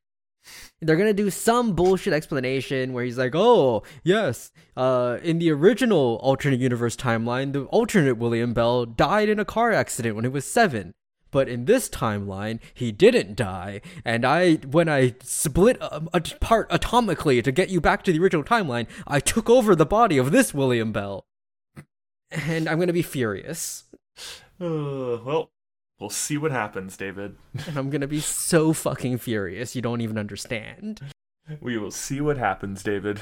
They're 0.80 0.96
gonna 0.96 1.14
do 1.14 1.30
some 1.30 1.74
bullshit 1.74 2.12
explanation 2.12 2.92
where 2.92 3.04
he's 3.04 3.18
like, 3.18 3.34
"Oh, 3.34 3.82
yes, 4.02 4.52
uh, 4.76 5.18
in 5.22 5.38
the 5.38 5.50
original 5.50 6.16
alternate 6.22 6.60
universe 6.60 6.96
timeline, 6.96 7.52
the 7.52 7.64
alternate 7.64 8.18
William 8.18 8.52
Bell 8.52 8.84
died 8.84 9.28
in 9.28 9.38
a 9.40 9.44
car 9.44 9.72
accident 9.72 10.14
when 10.14 10.24
he 10.24 10.30
was 10.30 10.44
seven. 10.44 10.94
But 11.30 11.48
in 11.48 11.64
this 11.64 11.88
timeline, 11.88 12.60
he 12.74 12.92
didn't 12.92 13.34
die, 13.34 13.80
and 14.04 14.24
I, 14.24 14.54
when 14.70 14.88
I 14.88 15.16
split 15.20 15.82
um, 15.82 16.08
apart 16.12 16.70
atomically 16.70 17.42
to 17.42 17.50
get 17.50 17.70
you 17.70 17.80
back 17.80 18.04
to 18.04 18.12
the 18.12 18.20
original 18.20 18.44
timeline, 18.44 18.86
I 19.04 19.18
took 19.18 19.50
over 19.50 19.74
the 19.74 19.84
body 19.84 20.16
of 20.16 20.30
this 20.30 20.54
William 20.54 20.92
Bell, 20.92 21.26
and 22.30 22.68
I'm 22.68 22.78
gonna 22.78 22.92
be 22.92 23.02
furious, 23.02 23.82
Uh, 24.60 25.18
well, 25.24 25.50
we'll 25.98 26.10
see 26.10 26.38
what 26.38 26.52
happens, 26.52 26.96
David. 26.96 27.36
and 27.66 27.76
I'm 27.76 27.90
gonna 27.90 28.06
be 28.06 28.20
so 28.20 28.72
fucking 28.72 29.18
furious 29.18 29.74
you 29.74 29.82
don't 29.82 30.00
even 30.00 30.18
understand. 30.18 31.00
We 31.60 31.76
will 31.76 31.90
see 31.90 32.20
what 32.20 32.38
happens, 32.38 32.82
David. 32.82 33.20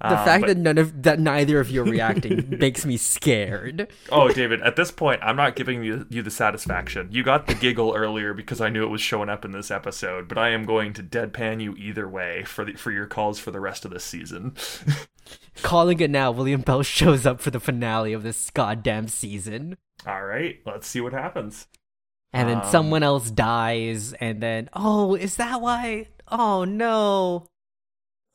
The 0.00 0.16
Um, 0.16 0.24
fact 0.24 0.40
but- 0.42 0.46
that 0.48 0.56
none 0.58 0.78
of 0.78 1.02
that 1.02 1.18
neither 1.18 1.58
of 1.58 1.70
you 1.70 1.80
are 1.82 1.84
reacting 1.84 2.56
makes 2.60 2.86
me 2.86 2.96
scared. 2.96 3.88
Oh, 4.12 4.28
David, 4.28 4.62
at 4.62 4.76
this 4.76 4.92
point, 4.92 5.20
I'm 5.24 5.34
not 5.34 5.56
giving 5.56 5.82
you, 5.82 6.06
you 6.08 6.22
the 6.22 6.30
satisfaction. 6.30 7.08
You 7.10 7.24
got 7.24 7.48
the 7.48 7.54
giggle 7.54 7.94
earlier 7.96 8.32
because 8.32 8.60
I 8.60 8.68
knew 8.68 8.84
it 8.84 8.90
was 8.90 9.00
showing 9.00 9.28
up 9.28 9.44
in 9.44 9.50
this 9.50 9.70
episode, 9.72 10.28
but 10.28 10.38
I 10.38 10.50
am 10.50 10.64
going 10.64 10.92
to 10.92 11.02
deadpan 11.02 11.60
you 11.60 11.74
either 11.76 12.08
way 12.08 12.44
for 12.44 12.64
the, 12.64 12.74
for 12.74 12.92
your 12.92 13.06
calls 13.06 13.40
for 13.40 13.50
the 13.50 13.58
rest 13.60 13.84
of 13.84 13.90
this 13.90 14.04
season. 14.04 14.54
Calling 15.62 15.98
it 16.00 16.10
now, 16.10 16.30
William 16.30 16.60
Bell 16.60 16.82
shows 16.82 17.26
up 17.26 17.40
for 17.40 17.50
the 17.50 17.60
finale 17.60 18.12
of 18.12 18.22
this 18.22 18.50
goddamn 18.50 19.08
season. 19.08 19.76
All 20.06 20.24
right, 20.24 20.60
let's 20.64 20.86
see 20.86 21.00
what 21.00 21.12
happens. 21.12 21.66
And 22.32 22.48
then 22.48 22.58
Um, 22.58 22.70
someone 22.70 23.02
else 23.02 23.30
dies, 23.30 24.12
and 24.14 24.40
then 24.40 24.68
oh, 24.74 25.14
is 25.16 25.36
that 25.36 25.60
why? 25.60 26.06
Oh 26.28 26.64
no! 26.64 27.46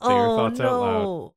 Say 0.04 0.10
your 0.10 0.28
oh 0.28 0.38
thoughts 0.38 0.60
no! 0.60 0.68
out 0.68 0.82
loud. 0.82 1.32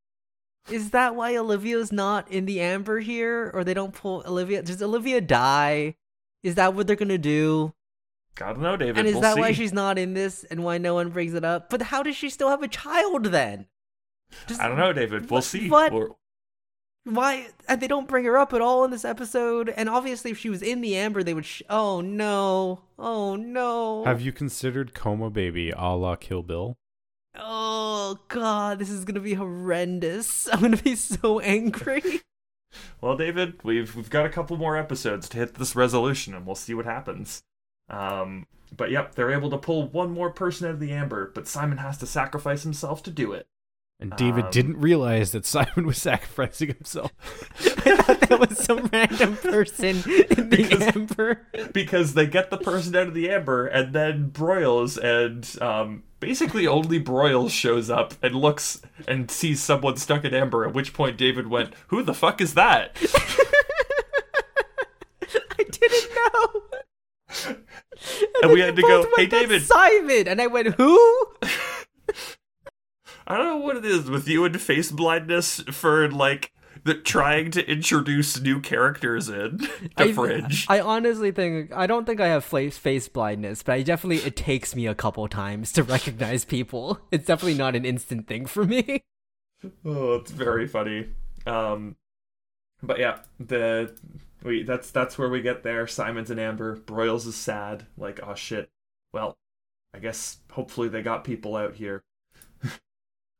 Is 0.70 0.90
that 0.90 1.14
why 1.14 1.36
Olivia's 1.36 1.92
not 1.92 2.30
in 2.30 2.44
the 2.46 2.60
amber 2.60 2.98
here, 3.00 3.50
or 3.54 3.62
they 3.62 3.74
don't 3.74 3.94
pull 3.94 4.24
Olivia? 4.26 4.62
Does 4.62 4.82
Olivia 4.82 5.20
die? 5.20 5.94
Is 6.42 6.56
that 6.56 6.74
what 6.74 6.86
they're 6.86 6.96
gonna 6.96 7.18
do? 7.18 7.72
Gotta 8.34 8.60
know, 8.60 8.76
David. 8.76 8.98
and 8.98 9.06
is 9.08 9.14
we'll 9.14 9.22
that 9.22 9.34
see. 9.36 9.40
why 9.40 9.52
she's 9.52 9.72
not 9.72 9.96
in 9.98 10.14
this, 10.14 10.44
and 10.44 10.62
why 10.64 10.78
no 10.78 10.94
one 10.94 11.08
brings 11.10 11.34
it 11.34 11.44
up? 11.44 11.70
But 11.70 11.82
how 11.82 12.02
does 12.02 12.16
she 12.16 12.28
still 12.28 12.50
have 12.50 12.62
a 12.62 12.68
child 12.68 13.26
then? 13.26 13.66
Just, 14.48 14.60
I 14.60 14.68
don't 14.68 14.76
know, 14.76 14.92
David. 14.92 15.30
We'll 15.30 15.38
What- 15.38 15.44
see. 15.44 15.68
what? 15.70 15.92
We're- 15.92 16.10
Why 17.04 17.46
and 17.68 17.80
they 17.80 17.86
don't 17.86 18.08
bring 18.08 18.24
her 18.24 18.36
up 18.36 18.52
at 18.52 18.60
all 18.60 18.84
in 18.84 18.90
this 18.90 19.04
episode? 19.04 19.68
And 19.68 19.88
obviously, 19.88 20.32
if 20.32 20.38
she 20.38 20.50
was 20.50 20.60
in 20.60 20.80
the 20.80 20.96
amber, 20.96 21.22
they 21.22 21.34
would. 21.34 21.46
Sh- 21.46 21.62
oh 21.70 22.00
no! 22.00 22.80
Oh 22.98 23.36
no! 23.36 24.04
Have 24.04 24.20
you 24.20 24.32
considered 24.32 24.92
Coma 24.92 25.30
Baby 25.30 25.70
a 25.70 25.90
la 25.94 26.16
Kill 26.16 26.42
Bill? 26.42 26.76
Oh 27.38 28.18
god, 28.28 28.78
this 28.78 28.90
is 28.90 29.04
gonna 29.04 29.20
be 29.20 29.34
horrendous. 29.34 30.48
I'm 30.52 30.60
gonna 30.60 30.76
be 30.76 30.96
so 30.96 31.40
angry. 31.40 32.02
Well, 33.00 33.16
David, 33.16 33.62
we've 33.62 33.94
we've 33.96 34.10
got 34.10 34.26
a 34.26 34.28
couple 34.28 34.58
more 34.58 34.76
episodes 34.76 35.30
to 35.30 35.38
hit 35.38 35.54
this 35.54 35.74
resolution, 35.74 36.34
and 36.34 36.44
we'll 36.44 36.54
see 36.56 36.74
what 36.74 36.84
happens. 36.84 37.42
Um, 37.88 38.46
but 38.76 38.90
yep, 38.90 39.14
they're 39.14 39.32
able 39.32 39.48
to 39.50 39.56
pull 39.56 39.88
one 39.88 40.10
more 40.10 40.30
person 40.30 40.66
out 40.66 40.74
of 40.74 40.80
the 40.80 40.92
amber, 40.92 41.30
but 41.34 41.48
Simon 41.48 41.78
has 41.78 41.96
to 41.98 42.06
sacrifice 42.06 42.64
himself 42.64 43.02
to 43.04 43.10
do 43.10 43.32
it. 43.32 43.46
And 43.98 44.14
David 44.16 44.44
Um, 44.44 44.50
didn't 44.50 44.76
realize 44.78 45.32
that 45.32 45.46
Simon 45.46 45.86
was 45.86 45.96
sacrificing 46.02 46.68
himself. 46.68 47.12
I 47.86 47.96
thought 47.96 48.20
that 48.20 48.38
was 48.38 48.58
some 48.58 48.90
random 48.92 49.38
person 49.38 49.96
in 50.06 50.50
the 50.50 50.56
Because- 50.56 50.94
amber. 50.96 51.46
because 51.72 52.12
they 52.12 52.26
get 52.26 52.50
the 52.50 52.58
person 52.58 52.94
out 52.94 53.08
of 53.08 53.14
the 53.14 53.30
amber, 53.30 53.66
and 53.66 53.94
then 53.94 54.30
Broyles 54.30 54.98
and 54.98 55.48
um, 55.62 56.02
basically 56.20 56.66
only 56.66 57.02
Broyles 57.02 57.52
shows 57.52 57.88
up 57.88 58.12
and 58.22 58.34
looks 58.34 58.82
and 59.08 59.30
sees 59.30 59.62
someone 59.62 59.96
stuck 59.96 60.26
in 60.26 60.34
amber. 60.34 60.66
At 60.66 60.74
which 60.74 60.92
point 60.92 61.16
David 61.16 61.46
went, 61.48 61.72
"Who 61.88 62.02
the 62.02 62.12
fuck 62.14 62.42
is 62.42 62.52
that?" 62.52 62.94
I 65.58 65.64
didn't 65.70 66.10
know. 66.14 66.62
And 68.42 68.52
we 68.52 68.60
had 68.60 68.76
to 68.76 68.82
go, 68.82 69.06
"Hey, 69.16 69.26
David." 69.26 69.62
Simon, 69.62 70.28
and 70.28 70.40
I 70.40 70.46
went, 70.46 70.74
who? 70.74 71.26
I 73.26 73.36
don't 73.36 73.46
know 73.46 73.56
what 73.56 73.76
it 73.76 73.84
is 73.84 74.08
with 74.08 74.28
you 74.28 74.44
and 74.44 74.60
face 74.60 74.92
blindness 74.92 75.60
for 75.70 76.08
like 76.10 76.52
the 76.84 76.94
trying 76.94 77.50
to 77.50 77.68
introduce 77.68 78.40
new 78.40 78.60
characters 78.60 79.28
in 79.28 79.58
the 79.96 80.04
I, 80.04 80.12
fringe. 80.12 80.66
I 80.68 80.80
honestly 80.80 81.32
think 81.32 81.72
I 81.72 81.86
don't 81.86 82.06
think 82.06 82.20
I 82.20 82.28
have 82.28 82.44
face 82.44 82.78
face 82.78 83.08
blindness, 83.08 83.62
but 83.62 83.72
I 83.72 83.82
definitely 83.82 84.18
it 84.18 84.36
takes 84.36 84.76
me 84.76 84.86
a 84.86 84.94
couple 84.94 85.26
times 85.28 85.72
to 85.72 85.82
recognize 85.84 86.44
people. 86.44 87.00
It's 87.10 87.26
definitely 87.26 87.58
not 87.58 87.74
an 87.74 87.84
instant 87.84 88.28
thing 88.28 88.46
for 88.46 88.64
me. 88.64 89.02
oh, 89.84 90.14
it's 90.14 90.30
very 90.30 90.68
funny. 90.68 91.08
Um, 91.46 91.96
but 92.82 92.98
yeah, 92.98 93.18
the 93.40 93.92
we 94.44 94.62
that's 94.62 94.90
that's 94.92 95.18
where 95.18 95.28
we 95.28 95.42
get 95.42 95.64
there. 95.64 95.88
Simon's 95.88 96.30
and 96.30 96.38
Amber. 96.38 96.76
Broyles 96.76 97.26
is 97.26 97.34
sad. 97.34 97.86
Like, 97.98 98.20
oh 98.22 98.34
shit. 98.34 98.70
Well, 99.12 99.36
I 99.92 99.98
guess 99.98 100.38
hopefully 100.52 100.88
they 100.88 101.02
got 101.02 101.24
people 101.24 101.56
out 101.56 101.74
here. 101.74 102.04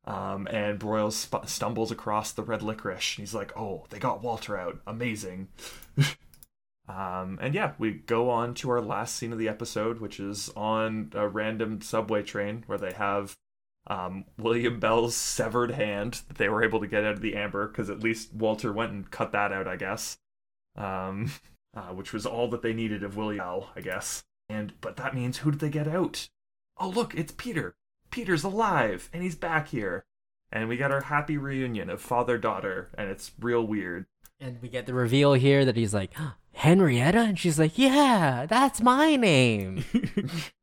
Um, 0.06 0.46
and 0.50 0.78
Broyles 0.78 1.12
sp- 1.18 1.46
stumbles 1.46 1.90
across 1.90 2.32
the 2.32 2.42
red 2.42 2.62
licorice. 2.62 3.16
He's 3.16 3.34
like, 3.34 3.56
oh, 3.56 3.86
they 3.90 3.98
got 3.98 4.22
Walter 4.22 4.56
out. 4.56 4.78
Amazing. 4.86 5.48
Um, 6.88 7.38
and 7.42 7.54
yeah, 7.54 7.72
we 7.78 7.92
go 7.92 8.30
on 8.30 8.54
to 8.54 8.70
our 8.70 8.80
last 8.80 9.16
scene 9.16 9.32
of 9.32 9.38
the 9.38 9.48
episode, 9.48 10.00
which 10.00 10.20
is 10.20 10.50
on 10.50 11.10
a 11.14 11.26
random 11.26 11.80
subway 11.80 12.22
train 12.22 12.62
where 12.66 12.78
they 12.78 12.92
have 12.92 13.36
um, 13.88 14.24
William 14.38 14.78
Bell's 14.78 15.16
severed 15.16 15.72
hand 15.72 16.22
that 16.28 16.38
they 16.38 16.48
were 16.48 16.62
able 16.62 16.80
to 16.80 16.86
get 16.86 17.04
out 17.04 17.14
of 17.14 17.20
the 17.20 17.34
amber 17.34 17.66
because 17.66 17.90
at 17.90 18.02
least 18.02 18.32
Walter 18.32 18.72
went 18.72 18.92
and 18.92 19.10
cut 19.10 19.32
that 19.32 19.52
out, 19.52 19.66
I 19.66 19.76
guess. 19.76 20.18
Um, 20.76 21.30
uh, 21.76 21.88
which 21.92 22.12
was 22.12 22.24
all 22.26 22.48
that 22.50 22.62
they 22.62 22.72
needed 22.72 23.02
of 23.02 23.16
William 23.16 23.38
Bell, 23.38 23.70
I 23.74 23.80
guess. 23.80 24.24
And 24.48 24.72
but 24.80 24.96
that 24.96 25.14
means 25.14 25.38
who 25.38 25.50
did 25.50 25.60
they 25.60 25.70
get 25.70 25.88
out? 25.88 26.28
Oh 26.78 26.88
look, 26.88 27.14
it's 27.14 27.32
Peter. 27.36 27.74
Peter's 28.16 28.44
alive 28.44 29.10
and 29.12 29.22
he's 29.22 29.36
back 29.36 29.68
here. 29.68 30.06
And 30.50 30.70
we 30.70 30.78
got 30.78 30.90
our 30.90 31.02
happy 31.02 31.36
reunion 31.36 31.90
of 31.90 32.00
father 32.00 32.38
daughter, 32.38 32.88
and 32.96 33.10
it's 33.10 33.30
real 33.38 33.66
weird. 33.66 34.06
And 34.40 34.56
we 34.62 34.70
get 34.70 34.86
the 34.86 34.94
reveal 34.94 35.34
here 35.34 35.66
that 35.66 35.76
he's 35.76 35.92
like, 35.92 36.12
Henrietta? 36.54 37.18
And 37.18 37.38
she's 37.38 37.58
like, 37.58 37.76
Yeah, 37.76 38.46
that's 38.46 38.80
my 38.80 39.16
name. 39.16 39.84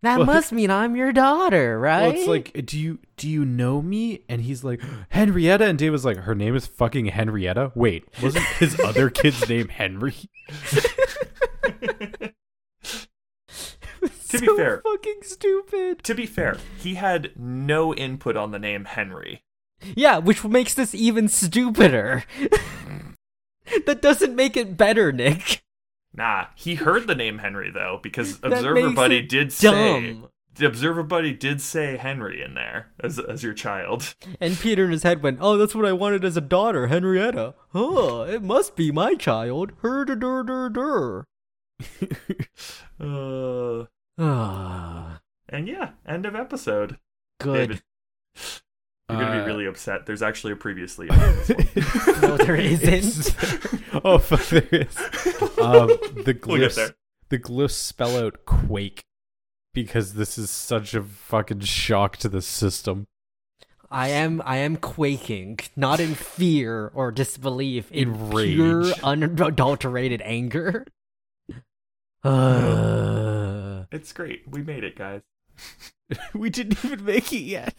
That 0.02 0.18
Well, 0.18 0.26
must 0.26 0.52
mean 0.52 0.70
I'm 0.72 0.96
your 0.96 1.14
daughter, 1.14 1.80
right? 1.80 2.02
Well, 2.02 2.12
it's 2.12 2.28
like, 2.28 2.66
do 2.66 2.78
you 2.80 3.00
do 3.16 3.30
you 3.30 3.46
know 3.46 3.82
me? 3.82 4.24
And 4.28 4.42
he's 4.42 4.64
like, 4.64 4.82
Henrietta. 5.10 5.66
And 5.66 5.78
Dave 5.78 5.92
was 5.92 6.04
like, 6.06 6.18
her 6.18 6.36
name 6.36 6.56
is 6.56 6.66
fucking 6.68 7.06
Henrietta. 7.06 7.72
Wait, 7.76 8.06
wasn't 8.22 8.46
his 8.58 8.78
other 8.80 9.10
kid's 9.10 9.48
name 9.48 9.70
Henry? 9.70 10.16
To 14.34 14.40
be 14.40 14.58
fair- 14.58 14.82
fucking 14.82 15.20
stupid. 15.24 16.04
to 16.04 16.14
be 16.16 16.26
fair, 16.26 16.58
he 16.80 16.96
had 16.96 17.32
no 17.38 17.94
input 17.94 18.36
on 18.36 18.52
the 18.52 18.60
name 18.60 18.86
Henry. 18.86 19.44
Yeah, 19.96 20.18
which 20.20 20.44
makes 20.44 20.74
this 20.74 20.96
even 20.96 21.28
stupider. 21.28 22.24
that 23.86 24.02
doesn't 24.02 24.36
make 24.36 24.56
it 24.58 24.78
better, 24.78 25.12
Nick. 25.12 25.62
Nah, 26.16 26.46
he 26.56 26.76
heard 26.76 27.08
the 27.08 27.16
name 27.16 27.40
Henry 27.40 27.72
though, 27.72 28.00
because 28.02 28.40
Observer 28.44 28.92
Buddy 28.92 29.22
did 29.22 29.52
say 29.52 29.72
Dumb. 29.72 30.30
the 30.56 30.68
Observer 30.68 31.02
Buddy 31.04 31.34
did 31.34 31.60
say 31.60 31.98
Henry 31.98 32.42
in 32.42 32.54
there 32.54 32.92
as 33.04 33.18
as 33.20 33.42
your 33.44 33.54
child. 33.54 34.14
And 34.40 34.58
Peter 34.60 34.86
in 34.86 34.92
his 34.92 35.04
head 35.04 35.24
went, 35.24 35.40
"Oh, 35.42 35.58
that's 35.58 35.74
what 35.76 35.86
I 35.86 35.94
wanted 35.94 36.24
as 36.24 36.38
a 36.38 36.42
daughter, 36.42 36.88
Henrietta. 36.88 37.56
Oh, 37.74 38.22
it 38.22 38.44
must 38.44 38.76
be 38.76 38.92
my 38.92 39.16
child. 39.16 39.72
Her 39.82 40.06
dur 40.06 40.16
dur 40.16 40.44
dur 40.44 40.70
dur." 40.70 41.26
Uh, 44.18 44.24
Ah, 44.24 45.22
and 45.50 45.68
yeah, 45.68 45.92
end 46.08 46.26
of 46.26 46.36
episode. 46.36 46.98
good. 47.40 47.70
David, 47.70 47.82
you're 49.10 49.20
gonna 49.20 49.26
Uh, 49.38 49.42
be 49.44 49.46
really 49.52 49.66
upset. 49.66 50.06
There's 50.06 50.22
actually 50.22 50.54
a 50.54 50.56
previously. 50.56 51.10
on 51.12 51.18
this 51.18 51.50
one. 51.50 52.22
No, 52.22 52.38
there 52.38 52.56
isn't. 52.56 53.36
oh 54.06 54.18
fuck, 54.20 54.46
there 54.48 54.68
is. 54.72 54.98
Um, 55.60 55.88
the 56.24 56.40
We'll 56.46 56.60
glyphs, 56.60 56.76
there. 56.76 56.96
the 57.30 57.40
glyphs 57.40 57.72
spell 57.72 58.18
out 58.18 58.46
quake 58.46 59.04
because 59.74 60.14
this 60.14 60.38
is 60.38 60.50
such 60.50 60.94
a 60.94 61.02
fucking 61.04 61.62
shock 61.62 62.18
to 62.18 62.30
the 62.30 62.42
system. 62.42 63.08
I 63.92 64.08
am 64.10 64.42
I 64.46 64.58
am 64.58 64.78
quaking, 64.78 65.60
not 65.76 66.00
in 66.00 66.16
fear 66.16 66.92
or 66.96 67.12
disbelief, 67.12 67.92
in, 67.92 68.14
In 68.16 68.30
pure 68.32 68.92
unadulterated 69.04 70.22
anger. 70.26 70.86
Uh, 72.24 72.30
It's 73.94 74.12
great. 74.12 74.44
We 74.50 74.62
made 74.64 74.84
it, 74.84 74.96
guys. 74.98 75.22
we 76.34 76.50
didn't 76.50 76.84
even 76.84 77.06
make 77.06 77.32
it 77.32 77.38
yet. 77.44 77.76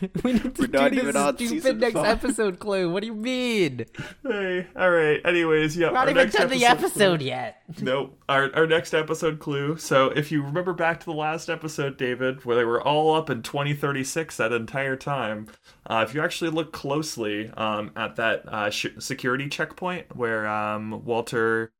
we 0.22 0.34
need 0.34 0.54
to 0.54 0.62
We're 0.62 0.68
not 0.68 0.92
do 0.92 0.98
even 0.98 1.06
this 1.06 1.16
on 1.16 1.36
stupid 1.36 1.80
next 1.80 1.94
five. 1.94 2.06
episode 2.06 2.60
clue. 2.60 2.88
What 2.92 3.00
do 3.00 3.08
you 3.08 3.14
mean? 3.14 3.84
Hey, 4.22 4.68
all 4.76 4.90
right. 4.90 5.20
Anyways, 5.24 5.76
yeah. 5.76 5.88
We're 5.88 5.94
not 5.94 6.04
our 6.04 6.10
even 6.10 6.22
next 6.22 6.36
done 6.36 6.48
the 6.48 6.64
episode- 6.64 6.84
episode 6.86 7.22
yet. 7.22 7.56
Nope. 7.82 8.16
Our 8.28 8.54
our 8.54 8.66
next 8.68 8.94
episode 8.94 9.40
clue. 9.40 9.76
So 9.76 10.06
if 10.10 10.30
you 10.30 10.42
remember 10.44 10.72
back 10.72 11.00
to 11.00 11.06
the 11.06 11.12
last 11.12 11.50
episode, 11.50 11.96
David, 11.96 12.44
where 12.44 12.54
they 12.54 12.64
were 12.64 12.80
all 12.80 13.14
up 13.16 13.28
in 13.28 13.42
2036 13.42 14.36
that 14.36 14.52
entire 14.52 14.94
time, 14.96 15.48
uh, 15.86 16.04
if 16.08 16.14
you 16.14 16.22
actually 16.22 16.50
look 16.50 16.72
closely 16.72 17.50
um, 17.56 17.90
at 17.96 18.14
that 18.16 18.48
uh, 18.48 18.70
sh- 18.70 18.86
security 19.00 19.48
checkpoint 19.48 20.14
where 20.16 20.46
um, 20.46 21.04
Walter, 21.04 21.72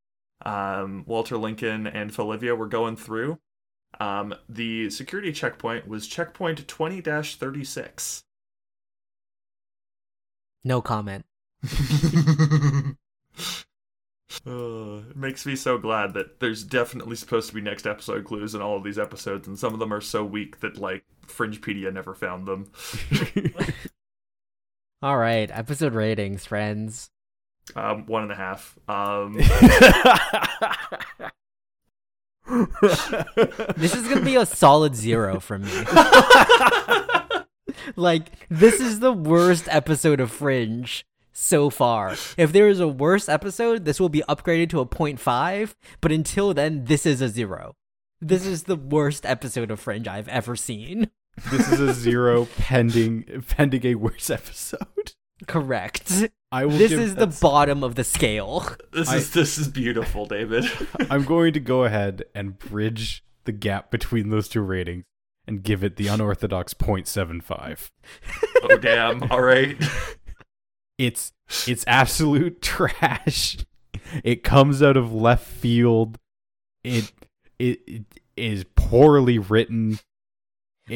um, 0.44 1.04
Walter 1.06 1.36
Lincoln 1.38 1.86
and 1.86 2.16
Olivia 2.18 2.56
were 2.56 2.68
going 2.68 2.96
through, 2.96 3.38
um, 4.00 4.34
the 4.48 4.90
security 4.90 5.32
checkpoint 5.32 5.86
was 5.86 6.06
checkpoint 6.06 6.66
20-36. 6.66 8.22
No 10.64 10.82
comment. 10.82 11.24
Uh, 14.46 15.02
it 15.10 15.16
makes 15.16 15.44
me 15.44 15.54
so 15.56 15.76
glad 15.76 16.14
that 16.14 16.40
there's 16.40 16.64
definitely 16.64 17.16
supposed 17.16 17.48
to 17.48 17.54
be 17.54 17.60
next 17.60 17.86
episode 17.86 18.24
clues 18.24 18.54
in 18.54 18.62
all 18.62 18.76
of 18.76 18.84
these 18.84 18.98
episodes, 18.98 19.46
and 19.46 19.58
some 19.58 19.74
of 19.74 19.80
them 19.80 19.92
are 19.92 20.00
so 20.00 20.24
weak 20.24 20.60
that 20.60 20.78
like 20.78 21.04
Fringepedia 21.26 21.92
never 21.92 22.14
found 22.14 22.46
them. 22.46 22.70
All 25.02 25.18
right, 25.18 25.50
episode 25.50 25.94
ratings, 25.94 26.46
friends. 26.46 27.10
Um, 27.74 28.06
one 28.06 28.22
and 28.22 28.32
a 28.32 28.36
half. 28.36 28.78
Um, 28.88 29.36
This 33.76 33.94
is 33.94 34.08
gonna 34.08 34.24
be 34.24 34.36
a 34.36 34.46
solid 34.46 34.94
zero 34.94 35.40
from 35.40 35.62
me. 35.62 35.70
like, 37.96 38.26
this 38.48 38.80
is 38.80 39.00
the 39.00 39.12
worst 39.12 39.66
episode 39.68 40.20
of 40.20 40.30
Fringe 40.30 41.04
so 41.32 41.70
far. 41.70 42.16
If 42.36 42.52
there 42.52 42.68
is 42.68 42.80
a 42.80 42.88
worse 42.88 43.28
episode, 43.28 43.84
this 43.84 44.00
will 44.00 44.08
be 44.08 44.22
upgraded 44.28 44.70
to 44.70 44.80
a 44.80 44.86
0.5, 44.86 45.74
but 46.00 46.12
until 46.12 46.52
then, 46.52 46.84
this 46.84 47.06
is 47.06 47.20
a 47.20 47.28
zero. 47.28 47.76
This 48.20 48.44
is 48.44 48.64
the 48.64 48.76
worst 48.76 49.24
episode 49.24 49.70
of 49.70 49.80
Fringe 49.80 50.06
I've 50.06 50.28
ever 50.28 50.56
seen. 50.56 51.10
this 51.50 51.72
is 51.72 51.80
a 51.80 51.94
zero 51.94 52.46
pending 52.58 53.42
pending 53.48 53.86
a 53.86 53.94
worse 53.94 54.28
episode. 54.28 55.14
Correct. 55.46 56.12
I 56.52 56.64
will. 56.66 56.76
This 56.76 56.90
give 56.90 57.00
is 57.00 57.14
the 57.14 57.26
bottom 57.28 57.82
of 57.84 57.94
the 57.94 58.04
scale. 58.04 58.66
this 58.92 59.08
I- 59.08 59.16
is 59.16 59.32
this 59.32 59.58
is 59.58 59.68
beautiful, 59.68 60.26
David. 60.26 60.64
I'm 61.10 61.24
going 61.24 61.52
to 61.54 61.60
go 61.60 61.84
ahead 61.84 62.24
and 62.34 62.58
bridge 62.58 63.24
the 63.44 63.52
gap 63.52 63.90
between 63.90 64.30
those 64.30 64.48
two 64.48 64.60
ratings 64.60 65.04
and 65.46 65.62
give 65.62 65.82
it 65.82 65.96
the 65.96 66.08
unorthodox 66.08 66.74
0.75. 66.74 67.90
oh 68.64 68.76
damn! 68.78 69.22
All 69.30 69.42
right. 69.42 69.76
It's 70.98 71.32
it's 71.66 71.84
absolute 71.86 72.60
trash. 72.62 73.56
It 74.24 74.42
comes 74.44 74.82
out 74.82 74.96
of 74.96 75.12
left 75.12 75.46
field. 75.46 76.18
It 76.84 77.12
it, 77.58 77.80
it 77.86 78.04
is 78.36 78.64
poorly 78.74 79.38
written. 79.38 79.98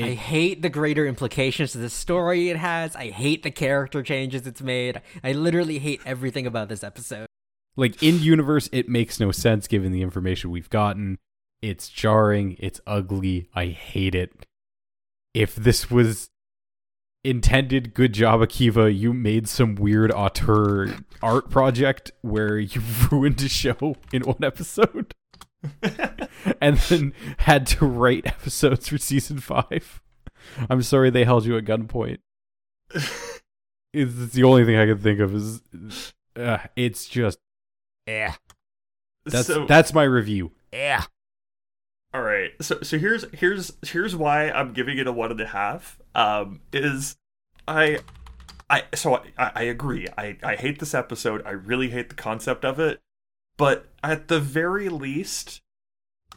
I 0.02 0.14
hate 0.14 0.62
the 0.62 0.68
greater 0.68 1.06
implications 1.06 1.72
to 1.72 1.78
the 1.78 1.90
story 1.90 2.48
it 2.50 2.56
has. 2.56 2.96
I 2.96 3.10
hate 3.10 3.42
the 3.42 3.50
character 3.50 4.02
changes 4.02 4.46
it's 4.46 4.62
made. 4.62 5.00
I 5.22 5.32
literally 5.32 5.78
hate 5.78 6.00
everything 6.04 6.46
about 6.46 6.68
this 6.68 6.82
episode. 6.82 7.26
like 7.76 8.02
in 8.02 8.20
universe, 8.20 8.68
it 8.72 8.88
makes 8.88 9.20
no 9.20 9.30
sense 9.30 9.66
given 9.68 9.92
the 9.92 10.02
information 10.02 10.50
we've 10.50 10.70
gotten. 10.70 11.18
It's 11.62 11.88
jarring. 11.88 12.56
It's 12.58 12.80
ugly. 12.86 13.48
I 13.54 13.66
hate 13.66 14.14
it. 14.14 14.46
If 15.32 15.54
this 15.54 15.90
was 15.90 16.28
intended, 17.24 17.94
good 17.94 18.12
job, 18.12 18.40
Akiva. 18.40 18.96
You 18.96 19.12
made 19.12 19.48
some 19.48 19.74
weird 19.74 20.12
auteur 20.12 20.94
art 21.22 21.50
project 21.50 22.12
where 22.20 22.58
you 22.58 22.82
ruined 23.10 23.40
a 23.42 23.48
show 23.48 23.96
in 24.12 24.22
one 24.22 24.42
episode. 24.44 25.14
and 26.60 26.78
then 26.78 27.12
had 27.38 27.66
to 27.68 27.86
write 27.86 28.26
episodes 28.26 28.88
for 28.88 28.98
season 28.98 29.38
five. 29.38 30.02
I'm 30.68 30.82
sorry 30.82 31.10
they 31.10 31.24
held 31.24 31.46
you 31.46 31.56
at 31.56 31.64
gunpoint. 31.64 32.18
It's 33.94 34.32
the 34.32 34.42
only 34.42 34.64
thing 34.64 34.76
I 34.76 34.86
can 34.86 34.98
think 34.98 35.20
of 35.20 35.32
is 35.36 35.62
uh, 36.34 36.58
it's 36.74 37.06
just 37.06 37.38
yeah. 38.08 38.34
That's 39.24 39.46
so, 39.46 39.66
that's 39.66 39.94
my 39.94 40.02
review. 40.02 40.50
Yeah. 40.72 41.04
all 42.12 42.22
right. 42.22 42.50
So 42.60 42.80
so 42.82 42.98
here's 42.98 43.24
here's 43.32 43.72
here's 43.82 44.16
why 44.16 44.50
I'm 44.50 44.72
giving 44.72 44.98
it 44.98 45.06
a 45.06 45.12
one 45.12 45.30
and 45.30 45.40
a 45.40 45.46
half. 45.46 46.00
Um, 46.14 46.60
is 46.72 47.16
I. 47.68 48.00
I 48.68 48.82
so 48.94 49.22
I, 49.38 49.52
I 49.54 49.62
agree. 49.62 50.08
I, 50.18 50.38
I 50.42 50.56
hate 50.56 50.80
this 50.80 50.94
episode. 50.94 51.46
I 51.46 51.50
really 51.50 51.90
hate 51.90 52.08
the 52.08 52.16
concept 52.16 52.64
of 52.64 52.80
it. 52.80 53.00
But 53.56 53.86
at 54.02 54.28
the 54.28 54.40
very 54.40 54.88
least, 54.88 55.60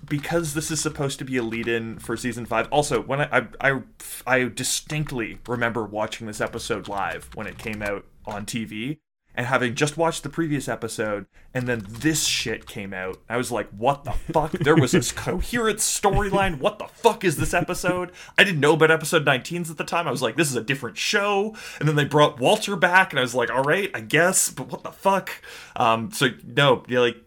because 0.07 0.53
this 0.53 0.69
is 0.71 0.81
supposed 0.81 1.19
to 1.19 1.25
be 1.25 1.37
a 1.37 1.43
lead-in 1.43 1.99
for 1.99 2.15
season 2.15 2.45
five. 2.45 2.67
Also, 2.71 3.01
when 3.01 3.21
I 3.21 3.47
I 3.61 3.71
I, 3.71 3.81
I 4.25 4.43
distinctly 4.45 5.39
remember 5.47 5.83
watching 5.83 6.27
this 6.27 6.41
episode 6.41 6.87
live 6.87 7.29
when 7.33 7.47
it 7.47 7.57
came 7.57 7.81
out 7.81 8.05
on 8.25 8.45
TV, 8.45 8.99
and 9.37 9.45
having 9.45 9.75
just 9.75 9.97
watched 9.97 10.23
the 10.23 10.29
previous 10.29 10.67
episode, 10.67 11.27
and 11.53 11.67
then 11.67 11.85
this 11.87 12.25
shit 12.25 12.65
came 12.65 12.91
out. 12.91 13.17
I 13.29 13.37
was 13.37 13.51
like, 13.51 13.69
"What 13.69 14.03
the 14.03 14.11
fuck?" 14.11 14.51
There 14.51 14.75
was 14.75 14.93
this 14.93 15.11
coherent 15.13 15.77
storyline. 15.77 16.57
What 16.59 16.79
the 16.79 16.87
fuck 16.87 17.23
is 17.23 17.37
this 17.37 17.53
episode? 17.53 18.11
I 18.35 18.43
didn't 18.43 18.59
know 18.59 18.73
about 18.73 18.89
episode 18.89 19.25
19s 19.25 19.69
at 19.69 19.77
the 19.77 19.83
time. 19.83 20.07
I 20.07 20.11
was 20.11 20.23
like, 20.23 20.35
"This 20.37 20.49
is 20.49 20.55
a 20.55 20.63
different 20.63 20.97
show." 20.97 21.55
And 21.79 21.87
then 21.87 21.95
they 21.95 22.03
brought 22.03 22.39
Walter 22.39 22.75
back, 22.75 23.11
and 23.13 23.19
I 23.19 23.21
was 23.21 23.35
like, 23.35 23.51
"All 23.51 23.61
right, 23.61 23.91
I 23.93 24.01
guess," 24.01 24.49
but 24.49 24.71
what 24.71 24.83
the 24.83 24.91
fuck? 24.91 25.29
Um, 25.75 26.11
so 26.11 26.29
no, 26.45 26.83
yeah, 26.89 26.99
like. 26.99 27.17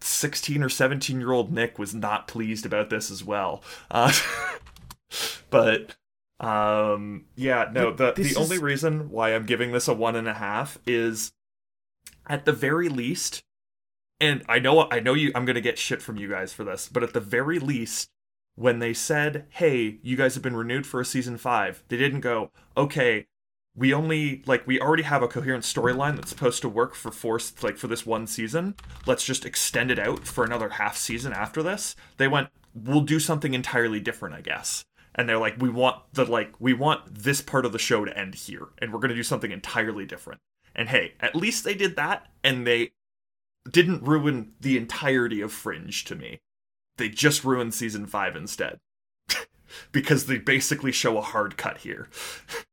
16 0.00 0.62
or 0.62 0.68
17 0.68 1.18
year 1.20 1.32
old 1.32 1.52
Nick 1.52 1.76
was 1.76 1.92
not 1.92 2.28
pleased 2.28 2.64
about 2.64 2.88
this 2.88 3.10
as 3.10 3.24
well. 3.24 3.64
Uh, 3.90 4.12
but 5.50 5.96
um 6.40 7.24
yeah 7.34 7.68
no 7.72 7.92
the 7.92 8.12
the 8.12 8.36
only 8.36 8.56
is- 8.56 8.62
reason 8.62 9.10
why 9.10 9.34
i'm 9.34 9.44
giving 9.46 9.72
this 9.72 9.88
a 9.88 9.94
one 9.94 10.14
and 10.14 10.28
a 10.28 10.34
half 10.34 10.78
is 10.86 11.32
at 12.28 12.44
the 12.44 12.52
very 12.52 12.88
least 12.88 13.42
and 14.20 14.44
i 14.48 14.58
know 14.58 14.88
i 14.90 15.00
know 15.00 15.14
you 15.14 15.32
i'm 15.34 15.44
gonna 15.44 15.60
get 15.60 15.78
shit 15.78 16.00
from 16.00 16.16
you 16.16 16.28
guys 16.28 16.52
for 16.52 16.62
this 16.62 16.88
but 16.88 17.02
at 17.02 17.12
the 17.12 17.20
very 17.20 17.58
least 17.58 18.08
when 18.54 18.78
they 18.78 18.94
said 18.94 19.46
hey 19.50 19.98
you 20.02 20.16
guys 20.16 20.34
have 20.34 20.42
been 20.42 20.56
renewed 20.56 20.86
for 20.86 21.00
a 21.00 21.04
season 21.04 21.36
five 21.36 21.82
they 21.88 21.96
didn't 21.96 22.20
go 22.20 22.50
okay 22.76 23.26
we 23.74 23.94
only 23.94 24.42
like 24.46 24.66
we 24.66 24.80
already 24.80 25.04
have 25.04 25.22
a 25.22 25.28
coherent 25.28 25.62
storyline 25.62 26.16
that's 26.16 26.30
supposed 26.30 26.62
to 26.62 26.68
work 26.68 26.94
for 26.96 27.12
four 27.12 27.38
like 27.62 27.76
for 27.76 27.86
this 27.86 28.04
one 28.04 28.26
season. 28.26 28.74
Let's 29.06 29.24
just 29.24 29.46
extend 29.46 29.92
it 29.92 30.00
out 30.00 30.26
for 30.26 30.42
another 30.42 30.68
half 30.70 30.96
season 30.96 31.32
after 31.32 31.62
this. 31.62 31.94
They 32.16 32.26
went 32.26 32.48
we'll 32.74 33.02
do 33.02 33.18
something 33.20 33.54
entirely 33.54 34.00
different 34.00 34.34
i 34.34 34.40
guess 34.40 34.84
and 35.18 35.28
they're 35.28 35.36
like 35.36 35.56
we 35.58 35.68
want 35.68 36.00
the 36.14 36.24
like 36.24 36.54
we 36.60 36.72
want 36.72 37.12
this 37.12 37.42
part 37.42 37.66
of 37.66 37.72
the 37.72 37.78
show 37.78 38.04
to 38.04 38.16
end 38.16 38.36
here 38.36 38.68
and 38.78 38.92
we're 38.92 39.00
going 39.00 39.10
to 39.10 39.14
do 39.14 39.22
something 39.22 39.50
entirely 39.50 40.06
different. 40.06 40.40
And 40.74 40.88
hey 40.88 41.14
at 41.20 41.34
least 41.34 41.64
they 41.64 41.74
did 41.74 41.96
that 41.96 42.28
and 42.42 42.66
they 42.66 42.92
didn't 43.68 44.04
ruin 44.04 44.52
the 44.60 44.78
entirety 44.78 45.42
of 45.42 45.52
fringe 45.52 46.04
to 46.06 46.14
me. 46.14 46.40
They 46.96 47.08
just 47.08 47.44
ruined 47.44 47.74
season 47.74 48.06
5 48.06 48.36
instead. 48.36 48.78
Because 49.92 50.24
they 50.24 50.38
basically 50.38 50.92
show 50.92 51.18
a 51.18 51.22
hard 51.22 51.58
cut 51.58 51.78
here. 51.78 52.08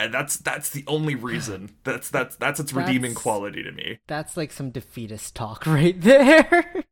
And 0.00 0.12
that's 0.12 0.36
that's 0.36 0.70
the 0.70 0.82
only 0.88 1.14
reason. 1.14 1.76
That's 1.84 2.10
that's 2.10 2.34
that's 2.34 2.58
its 2.58 2.72
redeeming 2.72 3.14
quality 3.14 3.62
to 3.62 3.70
me. 3.70 4.00
That's 4.08 4.36
like 4.36 4.50
some 4.50 4.70
defeatist 4.70 5.36
talk 5.36 5.66
right 5.66 5.98
there. 6.00 6.84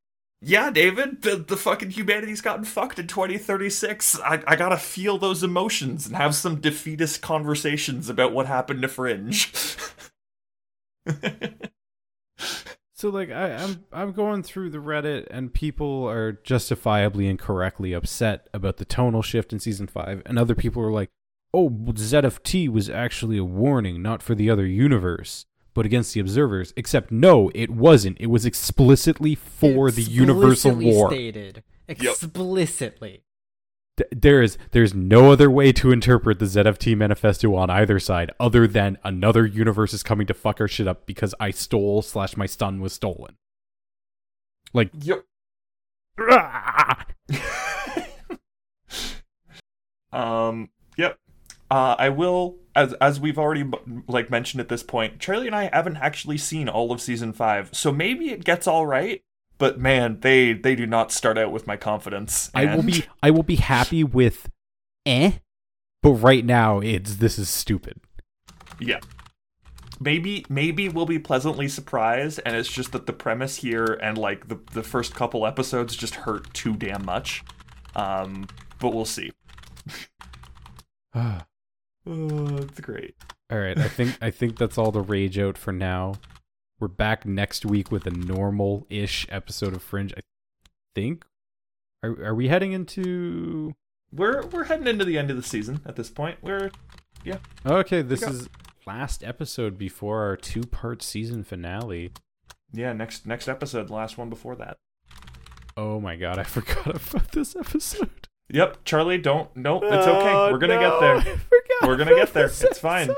Yeah 0.43 0.71
david 0.71 1.23
the, 1.23 1.37
the 1.37 1.57
fucking 1.57 1.91
humanity's 1.91 2.41
gotten 2.41 2.65
fucked 2.65 2.99
in 2.99 3.07
2036 3.07 4.19
I, 4.21 4.43
I 4.47 4.57
gotta 4.57 4.77
feel 4.77 5.19
those 5.19 5.43
emotions 5.43 6.07
and 6.07 6.17
have 6.17 6.35
some 6.35 6.61
defeatist 6.61 7.23
conversations 7.23 8.09
about 8.09 8.33
what 8.33 8.47
happened 8.47 8.83
to 8.83 8.89
fringe. 8.89 9.53
So 13.03 13.09
like 13.09 13.33
I, 13.33 13.55
I'm 13.55 13.85
I'm 13.93 14.13
going 14.13 14.45
through 14.45 14.71
the 14.71 14.79
Reddit 14.79 15.27
and 15.29 15.53
people 15.53 16.09
are 16.09 16.35
justifiably 16.45 17.27
and 17.27 17.37
correctly 17.37 17.93
upset 17.93 18.47
about 18.55 18.77
the 18.77 18.85
tonal 18.85 19.23
shift 19.23 19.53
in 19.53 19.59
season 19.59 19.89
five, 19.89 20.23
and 20.25 20.39
other 20.39 20.55
people 20.55 20.81
are 20.85 20.93
like, 20.93 21.11
"Oh, 21.53 21.69
ZFT 21.69 22.69
was 22.69 22.89
actually 22.89 23.39
a 23.39 23.45
warning, 23.45 24.03
not 24.03 24.23
for 24.23 24.37
the 24.37 24.49
other 24.49 24.65
universe, 24.65 25.47
but 25.75 25.87
against 25.87 26.15
the 26.15 26.21
observers." 26.21 26.73
Except 26.77 27.11
no, 27.11 27.51
it 27.55 27.71
wasn't. 27.71 28.17
It 28.21 28.27
was 28.27 28.45
explicitly 28.47 29.35
for 29.35 29.91
the 29.91 30.03
universal 30.03 30.73
Explicitly 30.73 30.93
war. 30.93 31.11
Stated 31.11 31.63
explicitly. 31.89 33.25
Th- 33.97 34.09
there 34.11 34.43
is 34.43 34.57
there's 34.71 34.95
no 34.95 35.33
other 35.33 35.51
way 35.51 35.73
to 35.73 35.93
interpret 35.93 36.39
the 36.39 36.47
ZFT 36.47 36.97
manifesto 36.97 37.55
on 37.55 37.69
either 37.71 37.99
side 37.99 38.31
other 38.41 38.67
than 38.67 38.99
another 39.05 39.45
universe 39.45 39.93
is 39.93 40.03
coming 40.03 40.27
to 40.27 40.35
fuck 40.35 40.61
our 40.61 40.69
shit 40.69 40.89
up 40.89 41.07
because 41.07 41.35
I 41.39 41.51
stole 41.51 42.01
slash 42.03 42.37
my 42.37 42.47
stun 42.47 42.81
was 42.81 42.93
stolen. 42.95 43.37
Like 44.73 44.91
yep 44.95 45.25
um 50.13 50.71
yep 50.97 51.19
uh, 51.73 51.97
I 51.99 52.11
will, 52.11 52.57
as 52.75 52.95
as 52.95 53.21
we've 53.21 53.39
already 53.39 53.69
like 54.09 54.31
mentioned 54.31 54.61
at 54.61 54.69
this 54.69 54.83
point. 54.83 55.19
Charlie 55.19 55.47
and 55.47 55.57
I 55.57 55.71
haven't 55.73 55.97
actually 55.99 56.39
seen 56.39 56.69
all 56.69 56.93
of 56.93 57.01
season 57.01 57.33
five, 57.33 57.71
so 57.73 57.93
maybe 57.93 58.31
it 58.31 58.45
gets 58.45 58.67
all 58.67 58.87
right. 58.87 59.23
But 59.59 59.79
man, 59.79 60.19
they 60.21 60.53
they 60.53 60.75
do 60.75 60.87
not 60.87 61.13
start 61.13 61.39
out 61.39 61.53
with 61.53 61.67
my 61.67 61.77
confidence. 61.77 62.51
I 62.55 62.75
will 62.75 62.83
be 62.83 63.05
I 63.23 63.31
will 63.31 63.43
be 63.43 63.57
happy 63.57 64.03
with 64.03 64.51
eh, 65.07 65.33
but 66.03 66.13
right 66.13 66.45
now 66.45 66.81
it's 66.81 67.17
this 67.17 67.39
is 67.39 67.49
stupid. 67.49 68.01
Yeah. 68.81 69.01
Maybe 70.01 70.45
maybe 70.49 70.89
we'll 70.89 71.07
be 71.07 71.21
pleasantly 71.21 71.69
surprised 71.69 72.41
and 72.45 72.57
it's 72.57 72.73
just 72.73 72.91
that 72.93 73.07
the 73.07 73.13
premise 73.13 73.57
here 73.57 73.99
and 74.03 74.19
like 74.19 74.49
the 74.49 74.59
the 74.73 74.83
first 74.83 75.15
couple 75.15 75.47
episodes 75.47 75.95
just 75.95 76.17
hurt 76.17 76.53
too 76.55 76.75
damn 76.75 77.05
much. 77.05 77.45
Um 77.95 78.49
but 78.81 78.93
we'll 78.93 79.05
see. 79.05 79.31
Oh, 82.07 82.57
it's 82.57 82.81
great. 82.81 83.15
All 83.51 83.59
right, 83.59 83.79
I 83.79 83.89
think 83.89 84.19
I 84.21 84.31
think 84.31 84.57
that's 84.59 84.79
all 84.79 84.91
the 84.91 85.01
rage 85.01 85.39
out 85.39 85.59
for 85.59 85.73
now. 85.73 86.15
We're 86.81 86.89
back 86.89 87.25
next 87.25 87.65
week 87.65 87.93
with 87.93 88.07
a 88.07 88.11
normal-ish 88.11 89.27
episode 89.31 89.75
of 89.75 89.83
Fringe. 89.83 90.13
I 90.17 90.21
think. 90.95 91.25
Are 92.03 92.25
are 92.25 92.35
we 92.35 92.49
heading 92.49 92.73
into 92.73 93.75
We're 94.13 94.47
we're 94.47 94.65
heading 94.65 94.89
into 94.89 95.05
the 95.05 95.17
end 95.19 95.31
of 95.31 95.37
the 95.37 95.43
season 95.43 95.81
at 95.87 95.97
this 95.97 96.11
point. 96.11 96.39
We're 96.43 96.71
yeah. 97.25 97.39
Okay, 97.65 98.03
this 98.03 98.23
is 98.23 98.49
last 98.87 99.23
episode 99.23 99.79
before 99.79 100.23
our 100.23 100.37
two 100.37 100.63
part 100.63 101.03
season 101.03 101.45
finale. 101.45 102.11
Yeah, 102.73 102.93
next 102.93 103.27
next 103.27 103.49
episode, 103.49 103.91
last 103.91 104.19
one 104.19 104.29
before 104.29 104.57
that. 104.57 104.79
Oh 105.77 106.01
my 106.01 106.17
god, 106.17 106.39
I 106.39 106.43
forgot 106.45 106.87
about 106.87 107.31
this 107.33 107.55
episode. 107.55 108.29
Yep, 108.49 108.85
Charlie, 108.85 109.19
don't. 109.19 109.55
Nope, 109.57 109.85
it's 109.85 110.07
okay. 110.07 110.33
Oh, 110.33 110.51
We're 110.51 110.59
gonna 110.59 110.81
no, 110.81 111.21
get 111.21 111.25
there. 111.25 111.41
I 111.83 111.87
forgot 111.87 111.89
We're 111.89 111.97
gonna 112.05 112.17
get 112.17 112.33
there. 112.35 112.47
It's 112.47 112.79
fine. 112.79 113.11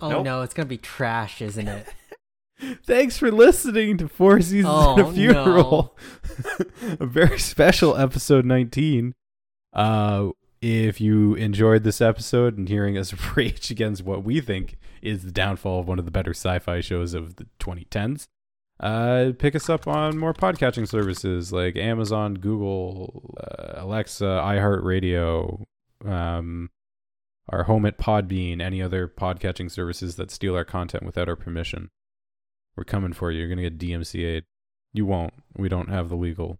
Oh 0.00 0.10
Nope. 0.10 0.24
no, 0.24 0.42
it's 0.42 0.54
gonna 0.54 0.66
be 0.68 0.78
trash, 0.78 1.40
isn't 1.42 1.68
it? 1.68 1.86
Thanks 2.86 3.18
for 3.18 3.30
listening 3.30 3.98
to 3.98 4.08
Four 4.08 4.40
Seasons 4.40 4.64
and 4.74 5.00
Oh, 5.00 5.08
a 5.08 5.12
Funeral. 5.12 5.96
a 7.00 7.04
very 7.06 7.38
special 7.38 7.96
episode 7.96 8.46
19. 8.46 9.14
Uh, 9.74 10.30
if 10.62 10.98
you 11.00 11.34
enjoyed 11.34 11.84
this 11.84 12.00
episode 12.00 12.56
and 12.56 12.66
hearing 12.68 12.96
us 12.96 13.12
rage 13.36 13.70
against 13.70 14.04
what 14.04 14.24
we 14.24 14.40
think 14.40 14.78
is 15.02 15.22
the 15.22 15.30
downfall 15.32 15.80
of 15.80 15.88
one 15.88 15.98
of 15.98 16.06
the 16.06 16.10
better 16.10 16.30
sci 16.32 16.58
fi 16.60 16.80
shows 16.80 17.12
of 17.12 17.36
the 17.36 17.46
2010s, 17.60 18.26
uh, 18.80 19.32
pick 19.38 19.54
us 19.54 19.68
up 19.68 19.86
on 19.86 20.16
more 20.18 20.32
podcatching 20.34 20.88
services 20.88 21.52
like 21.52 21.76
Amazon, 21.76 22.34
Google, 22.34 23.34
uh, 23.38 23.82
Alexa, 23.82 24.24
iHeartRadio, 24.24 25.64
um, 26.06 26.70
our 27.48 27.64
home 27.64 27.86
at 27.86 27.98
Podbean, 27.98 28.60
any 28.60 28.82
other 28.82 29.06
podcatching 29.06 29.70
services 29.70 30.16
that 30.16 30.30
steal 30.30 30.56
our 30.56 30.64
content 30.64 31.04
without 31.04 31.28
our 31.28 31.36
permission. 31.36 31.90
We're 32.76 32.84
coming 32.84 33.12
for 33.12 33.30
you. 33.30 33.38
You're 33.38 33.48
going 33.48 33.62
to 33.62 33.70
get 33.70 33.78
DMCA'd. 33.78 34.44
You 34.92 35.06
won't. 35.06 35.34
We 35.56 35.68
don't 35.68 35.88
have 35.88 36.08
the 36.08 36.16
legal 36.16 36.58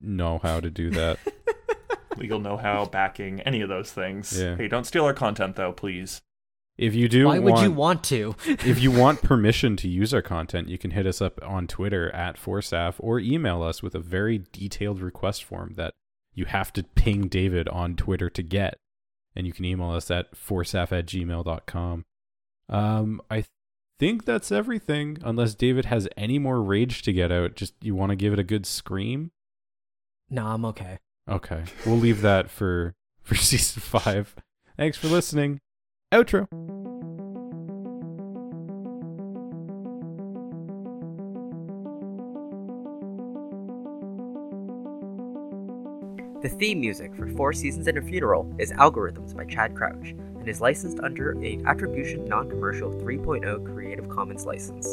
know 0.00 0.38
how 0.42 0.60
to 0.60 0.70
do 0.70 0.90
that. 0.90 1.18
Legal 2.16 2.40
know-how, 2.40 2.86
backing, 2.86 3.40
any 3.42 3.60
of 3.60 3.68
those 3.68 3.92
things. 3.92 4.38
Yeah. 4.38 4.56
Hey, 4.56 4.68
don't 4.68 4.84
steal 4.84 5.04
our 5.04 5.14
content 5.14 5.56
though, 5.56 5.72
please. 5.72 6.20
if 6.76 6.94
you 6.94 7.08
do 7.08 7.26
Why 7.26 7.38
would 7.38 7.52
want, 7.52 7.62
you 7.62 7.72
want 7.72 8.04
to? 8.04 8.34
if 8.46 8.80
you 8.80 8.90
want 8.90 9.22
permission 9.22 9.76
to 9.76 9.88
use 9.88 10.12
our 10.12 10.20
content, 10.20 10.68
you 10.68 10.76
can 10.76 10.90
hit 10.90 11.06
us 11.06 11.22
up 11.22 11.38
on 11.42 11.66
Twitter 11.66 12.10
at 12.10 12.36
Forsaf 12.36 12.96
or 12.98 13.20
email 13.20 13.62
us 13.62 13.82
with 13.82 13.94
a 13.94 14.00
very 14.00 14.44
detailed 14.52 15.00
request 15.00 15.44
form 15.44 15.74
that 15.76 15.94
you 16.34 16.46
have 16.46 16.72
to 16.74 16.82
ping 16.82 17.28
David 17.28 17.68
on 17.68 17.96
Twitter 17.96 18.28
to 18.30 18.42
get. 18.42 18.78
And 19.36 19.46
you 19.46 19.52
can 19.52 19.64
email 19.64 19.90
us 19.90 20.10
at 20.10 20.32
forsaf 20.34 20.92
at 20.92 21.06
gmail.com. 21.06 22.04
Um, 22.68 23.22
I 23.30 23.44
think 23.98 24.24
that's 24.24 24.50
everything, 24.50 25.18
unless 25.22 25.54
David 25.54 25.84
has 25.86 26.08
any 26.16 26.38
more 26.38 26.62
rage 26.62 27.02
to 27.02 27.12
get 27.12 27.30
out. 27.30 27.54
Just 27.54 27.74
you 27.80 27.94
want 27.94 28.10
to 28.10 28.16
give 28.16 28.32
it 28.32 28.38
a 28.38 28.44
good 28.44 28.66
scream? 28.66 29.30
no, 30.30 30.46
I'm 30.46 30.64
okay. 30.66 30.98
Okay, 31.28 31.64
we'll 31.84 31.96
leave 31.96 32.22
that 32.22 32.50
for 32.50 32.94
for 33.22 33.34
season 33.34 33.82
five. 33.82 34.34
Thanks 34.76 34.96
for 34.96 35.08
listening. 35.08 35.60
Outro. 36.12 36.48
The 46.42 46.48
theme 46.48 46.80
music 46.80 47.14
for 47.14 47.28
Four 47.28 47.52
Seasons 47.52 47.86
and 47.86 47.98
a 47.98 48.02
Funeral 48.02 48.50
is 48.58 48.72
Algorithms 48.72 49.36
by 49.36 49.44
Chad 49.44 49.74
Crouch 49.76 50.12
and 50.12 50.48
is 50.48 50.62
licensed 50.62 50.98
under 51.00 51.38
a 51.44 51.60
Attribution 51.66 52.24
Non 52.24 52.48
Commercial 52.48 52.90
3.0 52.90 53.70
Creative 53.74 54.08
Commons 54.08 54.46
license. 54.46 54.86